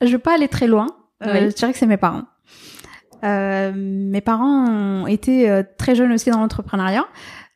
je 0.00 0.08
veux 0.08 0.18
pas 0.18 0.34
aller 0.34 0.48
très 0.48 0.66
loin. 0.66 0.88
Je 1.20 1.54
dirais 1.54 1.72
que 1.72 1.78
c'est 1.78 1.86
mes 1.86 1.96
parents. 1.96 2.24
mes 3.22 4.20
parents 4.20 4.68
ont 4.68 5.06
été 5.06 5.62
très 5.78 5.94
jeunes 5.94 6.10
aussi 6.10 6.30
dans 6.30 6.40
l'entrepreneuriat. 6.40 7.06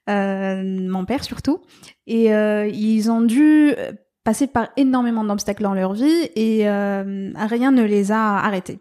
Euh, 0.08 0.62
mon 0.62 1.04
père 1.04 1.24
surtout. 1.24 1.60
Et 2.06 2.34
euh, 2.34 2.66
ils 2.66 3.10
ont 3.10 3.22
dû 3.22 3.74
passer 4.24 4.46
par 4.46 4.68
énormément 4.76 5.24
d'obstacles 5.24 5.62
dans 5.62 5.72
leur 5.72 5.94
vie 5.94 6.28
et 6.36 6.68
euh, 6.68 7.30
rien 7.34 7.70
ne 7.70 7.82
les 7.82 8.12
a 8.12 8.36
arrêtés. 8.36 8.78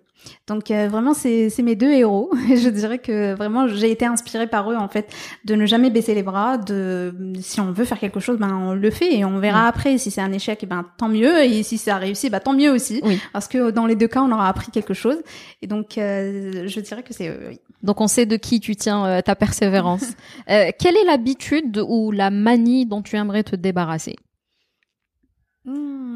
Donc 0.48 0.70
vraiment 0.70 1.14
c'est 1.14 1.52
mes 1.60 1.76
deux 1.76 1.92
héros. 1.92 2.32
je 2.48 2.70
dirais 2.70 3.00
que 3.00 3.34
vraiment 3.34 3.68
j'ai 3.68 3.92
été 3.92 4.06
inspirée 4.06 4.48
par 4.48 4.72
eux 4.72 4.76
en 4.76 4.88
fait 4.88 5.14
de 5.46 5.56
ne 5.56 5.66
jamais 5.66 5.90
baisser 5.90 6.14
les 6.14 6.24
bras. 6.24 6.58
De 6.58 7.14
si 7.42 7.60
on 7.60 7.72
veut 7.72 7.86
faire 7.86 8.00
quelque 8.00 8.20
chose, 8.20 8.38
ben 8.38 8.54
on 8.54 8.74
le 8.74 8.92
fait 8.92 9.16
et 9.16 9.26
on 9.26 9.40
verra 9.40 9.64
mm. 9.64 9.68
après. 9.68 9.98
Si 9.98 10.12
c'est 10.12 10.22
un 10.22 10.32
échec, 10.32 10.66
ben 10.68 10.86
tant 10.98 11.10
mieux. 11.10 11.44
Et 11.44 11.64
si 11.64 11.78
ça 11.78 11.96
a 11.96 12.00
réussi, 12.00 12.30
ben 12.30 12.40
tant 12.40 12.54
mieux 12.54 12.72
aussi. 12.72 13.02
Parce 13.34 13.48
que 13.48 13.72
dans 13.72 13.86
les 13.86 13.96
deux 13.96 14.08
cas, 14.08 14.22
on 14.22 14.32
aura 14.32 14.48
appris 14.50 14.72
quelque 14.72 14.94
chose. 14.94 15.18
Et 15.62 15.68
donc 15.68 15.94
je 15.96 16.80
dirais 16.80 17.04
que 17.04 17.14
c'est 17.14 17.30
oui. 17.48 17.60
Donc 17.84 18.02
on 18.02 18.08
sait 18.08 18.26
de 18.26 18.36
qui 18.36 18.60
tu 18.60 18.76
tiens 18.76 19.06
euh, 19.06 19.22
ta 19.22 19.36
persévérance. 19.36 20.06
Euh, 20.50 20.72
quelle 20.80 20.96
est 20.96 21.04
l'habitude 21.04 21.84
ou 21.86 22.12
la 22.12 22.30
manie 22.30 22.86
dont 22.86 23.02
tu 23.02 23.18
aimerais 23.18 23.44
te 23.44 23.56
débarrasser? 23.56 24.16
Hmm, 25.66 26.07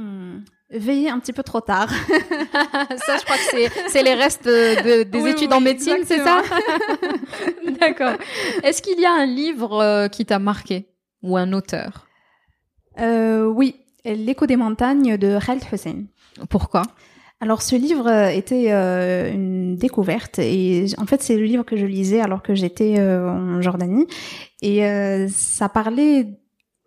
Veiller 0.72 1.10
un 1.10 1.20
petit 1.20 1.34
peu 1.34 1.44
trop 1.44 1.62
tard. 1.62 1.90
ça, 2.10 3.18
je 3.18 3.24
crois 3.24 3.36
que 3.36 3.90
c'est 3.90 4.04
les 4.04 4.14
restes 4.14 4.46
de, 4.48 5.04
des 5.04 5.28
études 5.28 5.54
en 5.54 5.62
médecine, 5.62 6.00
c'est 6.06 6.20
ça 6.20 6.42
D'accord. 7.80 8.14
Est-ce 8.64 8.82
qu'il 8.82 9.00
y 9.00 9.06
a 9.06 9.14
un 9.14 9.26
livre 9.26 9.82
euh, 9.82 10.08
qui 10.08 10.26
t'a 10.26 10.40
marqué 10.40 10.88
ou 11.22 11.38
un 11.38 11.54
auteur? 11.54 12.08
Oui, 12.98 13.76
L'écho 14.04 14.46
des 14.48 14.56
montagnes 14.56 15.18
de 15.18 15.38
Khaled 15.40 15.64
Hussein. 15.72 16.06
Pourquoi? 16.50 16.84
Alors 17.40 17.62
ce 17.62 17.76
livre 17.76 18.08
euh, 18.08 18.30
était 18.30 18.72
euh, 18.72 19.32
une 19.34 19.76
découverte 19.76 20.38
et 20.38 20.86
en 21.00 21.08
fait 21.08 21.24
c'est 21.24 21.38
le 21.38 21.44
livre 21.44 21.64
que 21.64 21.76
je 21.76 21.88
lisais 21.88 22.22
alors 22.22 22.44
que 22.44 22.54
j'étais 22.54 23.00
euh, 23.00 23.28
en 23.28 23.62
Jordanie 23.62 24.06
et 24.62 24.82
ça 25.28 25.68
parlait 25.68 26.28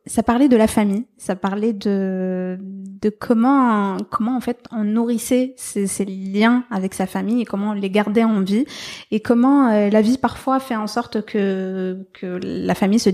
ça 0.06 0.22
parlait 0.22 0.48
de 0.48 0.56
la 0.56 0.66
famille, 0.66 1.04
ça 1.16 1.34
parlait 1.34 1.72
de 1.72 2.58
de 3.04 3.10
comment 3.10 3.96
comment 4.10 4.36
en 4.36 4.40
fait 4.40 4.64
on 4.70 4.84
nourrissait 4.84 5.54
ces, 5.56 5.86
ces 5.86 6.04
liens 6.04 6.64
avec 6.70 6.94
sa 6.94 7.06
famille 7.06 7.42
et 7.42 7.44
comment 7.44 7.70
on 7.70 7.72
les 7.72 7.90
gardait 7.90 8.24
en 8.24 8.40
vie 8.40 8.64
et 9.10 9.20
comment 9.20 9.68
euh, 9.68 9.90
la 9.90 10.02
vie 10.02 10.18
parfois 10.18 10.58
fait 10.60 10.76
en 10.76 10.86
sorte 10.86 11.24
que 11.24 12.06
que 12.12 12.38
la 12.42 12.74
famille 12.74 12.98
se 12.98 13.10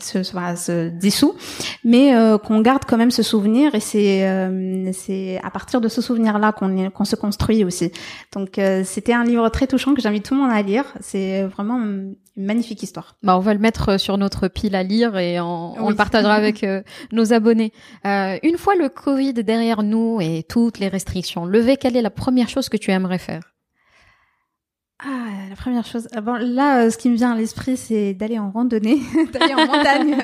se, 0.00 0.22
se, 0.22 0.88
dissout, 0.88 1.34
mais 1.84 2.14
euh, 2.14 2.38
qu'on 2.38 2.60
garde 2.60 2.84
quand 2.86 2.96
même 2.96 3.10
ce 3.10 3.22
souvenir 3.22 3.74
et 3.74 3.80
c'est 3.80 4.26
euh, 4.26 4.90
c'est 4.92 5.40
à 5.42 5.50
partir 5.50 5.80
de 5.80 5.88
ce 5.88 6.00
souvenir 6.00 6.38
là 6.38 6.52
qu'on 6.52 6.90
qu'on 6.90 7.04
se 7.04 7.16
construit 7.16 7.64
aussi. 7.64 7.92
Donc 8.32 8.58
c'était 8.84 9.12
un 9.12 9.24
livre 9.24 9.48
très 9.50 9.66
touchant 9.66 9.94
que 9.94 10.00
j'invite 10.00 10.24
tout 10.24 10.34
le 10.34 10.40
monde 10.40 10.52
à 10.52 10.62
lire. 10.62 10.84
C'est 11.00 11.42
vraiment 11.44 11.78
une 11.78 12.14
magnifique 12.36 12.82
histoire. 12.82 13.16
Bah 13.22 13.36
on 13.36 13.40
va 13.40 13.54
le 13.54 13.60
mettre 13.60 13.98
sur 13.98 14.16
notre 14.16 14.48
pile 14.48 14.74
à 14.74 14.82
lire 14.82 15.18
et 15.18 15.40
en 15.40 15.49
on, 15.50 15.90
le 15.90 15.96
partagera 15.96 16.34
avec 16.34 16.64
euh, 16.64 16.82
nos 17.12 17.32
abonnés. 17.32 17.72
Euh, 18.06 18.38
une 18.42 18.56
fois 18.56 18.74
le 18.74 18.88
Covid 18.88 19.34
derrière 19.34 19.82
nous 19.82 20.20
et 20.20 20.44
toutes 20.48 20.78
les 20.78 20.88
restrictions 20.88 21.44
levées, 21.44 21.76
quelle 21.76 21.96
est 21.96 22.02
la 22.02 22.10
première 22.10 22.48
chose 22.48 22.68
que 22.68 22.76
tu 22.76 22.90
aimerais 22.90 23.18
faire? 23.18 23.42
Ah, 25.02 25.28
la 25.48 25.56
première 25.56 25.86
chose. 25.86 26.08
Ah 26.12 26.20
bon, 26.20 26.34
là, 26.34 26.82
euh, 26.82 26.90
ce 26.90 26.98
qui 26.98 27.08
me 27.08 27.16
vient 27.16 27.32
à 27.32 27.36
l'esprit, 27.36 27.78
c'est 27.78 28.12
d'aller 28.12 28.38
en 28.38 28.50
randonnée, 28.50 29.00
d'aller 29.32 29.54
en 29.54 29.66
montagne. 29.66 30.16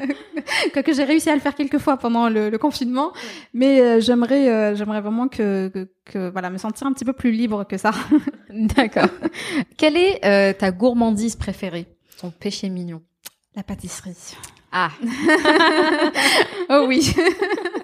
que 0.85 0.93
j'ai 0.93 1.05
réussi 1.05 1.31
à 1.31 1.35
le 1.35 1.41
faire 1.41 1.55
quelques 1.55 1.79
fois 1.79 1.97
pendant 1.97 2.29
le, 2.29 2.57
confinement, 2.59 3.13
mais 3.55 4.01
j'aimerais, 4.01 4.77
j'aimerais 4.77 5.01
vraiment 5.01 5.29
que, 5.29 5.69
que, 5.69 5.89
que, 6.05 6.31
voilà, 6.31 6.51
me 6.51 6.59
sentir 6.59 6.87
un 6.87 6.93
petit 6.93 7.07
peu 7.07 7.15
plus 7.15 7.33
libre 7.33 7.65
que 7.65 7.79
ça. 7.79 7.91
D'accord. 8.51 9.09
Quelle 9.77 9.97
est 9.97 10.55
ta 10.59 10.71
gourmandise 10.71 11.37
préférée, 11.37 11.87
ton 12.21 12.31
péché 12.31 12.69
mignon? 12.69 13.01
La 13.57 13.63
pâtisserie. 13.63 14.37
Ah. 14.79 14.93
oh 16.69 16.87
oui. 16.87 17.01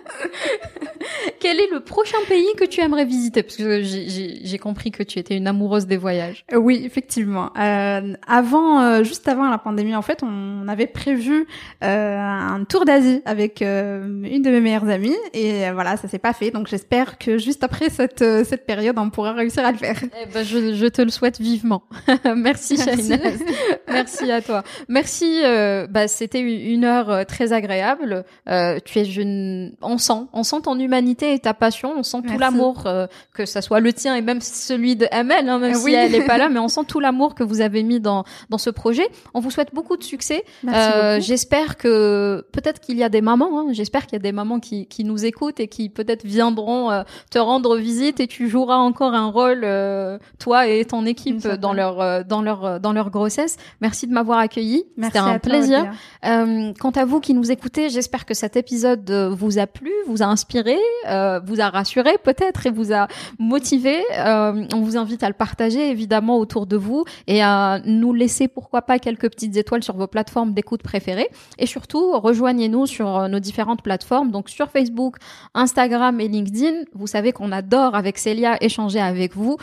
Quel 1.43 1.59
est 1.59 1.73
le 1.73 1.81
prochain 1.81 2.19
pays 2.29 2.47
que 2.57 2.65
tu 2.65 2.81
aimerais 2.83 3.05
visiter? 3.05 3.43
Parce 3.43 3.57
que 3.57 3.83
j'ai 3.83 4.59
compris 4.59 4.93
que 4.93 5.03
tu 5.03 5.19
étais 5.19 5.37
une 5.37 5.49
amoureuse 5.49 5.87
des 5.89 5.97
voyages. 5.97 6.45
Euh, 6.53 6.57
oui, 6.57 6.83
effectivement. 6.85 7.51
Euh, 7.59 8.15
avant, 8.29 8.81
euh, 8.81 9.03
juste 9.03 9.27
avant 9.27 9.51
la 9.51 9.59
pandémie, 9.59 9.97
en 9.97 10.03
fait, 10.03 10.23
on 10.23 10.69
avait 10.69 10.87
prévu 10.87 11.49
euh, 11.83 12.17
un 12.17 12.63
tour 12.63 12.85
d'Asie 12.85 13.23
avec 13.25 13.61
une 13.61 14.43
de 14.43 14.51
mes 14.51 14.61
meilleures 14.61 14.89
amies, 14.89 15.17
et 15.35 15.69
voilà, 15.73 15.97
ça 15.97 16.07
s'est 16.07 16.21
pas 16.21 16.33
fait. 16.33 16.53
Donc, 16.53 16.69
j'espère 16.69 17.19
que 17.19 17.39
juste 17.39 17.65
après 17.65 17.91
cette 17.91 18.23
cette 18.45 18.65
période, 18.65 18.97
on 18.97 19.11
pourra 19.11 19.33
réussir 19.33 19.67
à 19.67 19.73
le 19.73 19.79
faire. 19.79 19.99
Eh 20.05 20.27
ben, 20.33 20.45
je, 20.45 20.75
je 20.75 20.87
te 20.87 21.03
le 21.03 21.11
souhaite 21.11 21.41
vivement. 21.41 21.83
Merci, 22.37 22.79
Merci. 22.87 23.15
Merci 23.89 24.31
à 24.31 24.43
toi. 24.43 24.63
Merci. 24.89 25.41
bah, 25.91 26.07
c'était 26.07 26.41
une 26.41 26.85
heure 26.85 27.27
très 27.27 27.53
agréable. 27.53 28.25
tu 28.47 28.99
es 29.01 29.05
une, 29.05 29.75
on 29.83 29.99
sent, 29.99 30.29
on 30.33 30.45
sent 30.45 30.61
ton 30.63 30.79
humanité 30.79 31.32
et 31.33 31.39
ta 31.39 31.55
passion, 31.55 31.95
on 31.97 32.03
sent 32.03 32.19
tout 32.27 32.39
l'amour, 32.39 32.85
euh, 32.87 33.07
que 33.33 33.47
ça 33.47 33.63
soit 33.63 33.81
le 33.81 33.93
tien 33.93 34.15
et 34.15 34.23
même 34.23 34.41
celui 34.41 34.97
de 34.97 35.07
ML, 35.11 35.49
hein, 35.49 35.59
même 35.59 35.75
si 35.75 35.93
elle 35.93 36.13
n'est 36.13 36.25
pas 36.25 36.39
là, 36.39 36.49
mais 36.51 36.59
on 36.59 36.69
sent 36.69 36.83
tout 36.87 37.01
l'amour 37.01 37.35
que 37.35 37.43
vous 37.43 37.61
avez 37.61 37.83
mis 37.83 38.01
dans 38.01 38.25
dans 38.51 38.59
ce 38.59 38.71
projet. 38.71 39.09
On 39.35 39.41
vous 39.41 39.51
souhaite 39.51 39.75
beaucoup 39.75 39.97
de 39.97 40.03
succès. 40.03 40.45
Euh, 40.69 41.21
j'espère 41.21 41.77
que 41.77 42.47
peut-être 42.53 42.81
qu'il 42.81 42.97
y 42.99 43.05
a 43.05 43.09
des 43.09 43.21
mamans, 43.21 43.61
hein, 43.61 43.67
j'espère 43.73 44.07
qu'il 44.07 44.15
y 44.15 44.17
a 44.17 44.23
des 44.23 44.33
mamans 44.33 44.61
qui 44.61 44.87
qui 44.87 45.05
nous 45.05 45.25
écoutent 45.25 45.61
et 45.61 45.69
qui 45.69 45.89
peut-être 45.89 46.25
viendront 46.25 46.91
euh, 46.91 47.03
te 47.31 47.39
rendre 47.39 47.77
visite 47.77 48.21
et 48.21 48.27
tu 48.27 48.49
joueras 48.49 48.77
encore 48.77 49.15
un 49.15 49.31
rôle 49.31 49.67
toi 50.39 50.67
et 50.67 50.85
ton 50.85 51.07
équipe 51.07 51.47
dans 51.47 51.73
leur 51.73 52.25
dans 52.25 52.43
leur 52.43 52.81
dans 52.81 52.93
leur 52.93 53.11
grossesse. 53.11 53.57
Merci 53.81 54.07
de 54.07 54.13
m'avoir 54.13 54.39
accueilli. 54.39 54.85
C'était 55.01 55.19
un 55.19 55.39
plaisir. 55.39 55.91
quant 56.23 56.93
à 56.95 57.05
vous 57.05 57.21
qui 57.21 57.35
nous 57.35 57.51
écoutez, 57.51 57.89
j'espère 57.91 58.27
que 58.27 58.35
cet 58.35 58.57
épisode 58.57 59.11
vous 59.33 59.59
a 59.59 59.67
plu, 59.67 59.93
vous 60.07 60.23
a 60.23 60.27
inspiré, 60.27 60.77
euh, 61.09 61.22
vous 61.45 61.61
a 61.61 61.69
rassuré 61.69 62.17
peut-être 62.23 62.67
et 62.67 62.71
vous 62.71 62.93
a 62.93 63.09
motivé. 63.39 64.03
Euh, 64.19 64.67
on 64.75 64.81
vous 64.81 64.97
invite 64.97 65.23
à 65.23 65.29
le 65.29 65.35
partager 65.35 65.91
évidemment 65.91 66.39
autour 66.39 66.67
de 66.67 66.77
vous 66.77 67.05
et 67.27 67.43
à 67.43 67.81
nous 67.85 68.13
laisser 68.13 68.49
pourquoi 68.49 68.83
pas 68.83 68.99
quelques 68.99 69.31
petites 69.31 69.57
étoiles 69.57 69.83
sur 69.83 69.97
vos 69.97 70.07
plateformes 70.07 70.53
d'écoute 70.53 70.83
préférées. 70.83 71.29
Et 71.59 71.67
surtout, 71.67 72.19
rejoignez-nous 72.19 72.87
sur 72.87 73.19
euh, 73.19 73.29
nos 73.29 73.41
différentes 73.41 73.83
plateformes, 73.83 74.31
donc 74.31 74.49
sur 74.49 74.71
Facebook, 74.71 75.17
Instagram 75.55 76.21
et 76.21 76.29
LinkedIn. 76.29 76.85
Vous 76.95 77.07
savez 77.07 77.33
qu'on 77.33 77.53
adore 77.53 77.95
avec 77.95 78.19
Célia 78.19 78.63
échanger 78.63 79.01
avec 79.01 79.35
vous. 79.35 79.57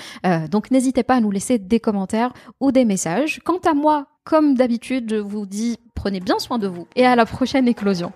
donc 0.52 0.72
n'hésitez 0.72 1.04
pas 1.04 1.16
à 1.16 1.20
nous 1.20 1.32
laisser 1.32 1.58
des 1.58 1.80
commentaires 1.80 2.34
ou 2.60 2.72
des 2.72 2.86
messages. 2.86 3.40
Quant 3.44 3.60
à 3.70 3.74
moi, 3.74 4.08
comme 4.24 4.56
d'habitude, 4.56 5.10
je 5.10 5.16
vous 5.16 5.46
dis 5.46 5.78
prenez 5.96 6.20
bien 6.20 6.40
soin 6.40 6.58
de 6.60 6.68
vous 6.68 6.88
et 6.96 7.06
à 7.06 7.16
la 7.16 7.26
prochaine 7.26 7.68
éclosion. 7.68 8.14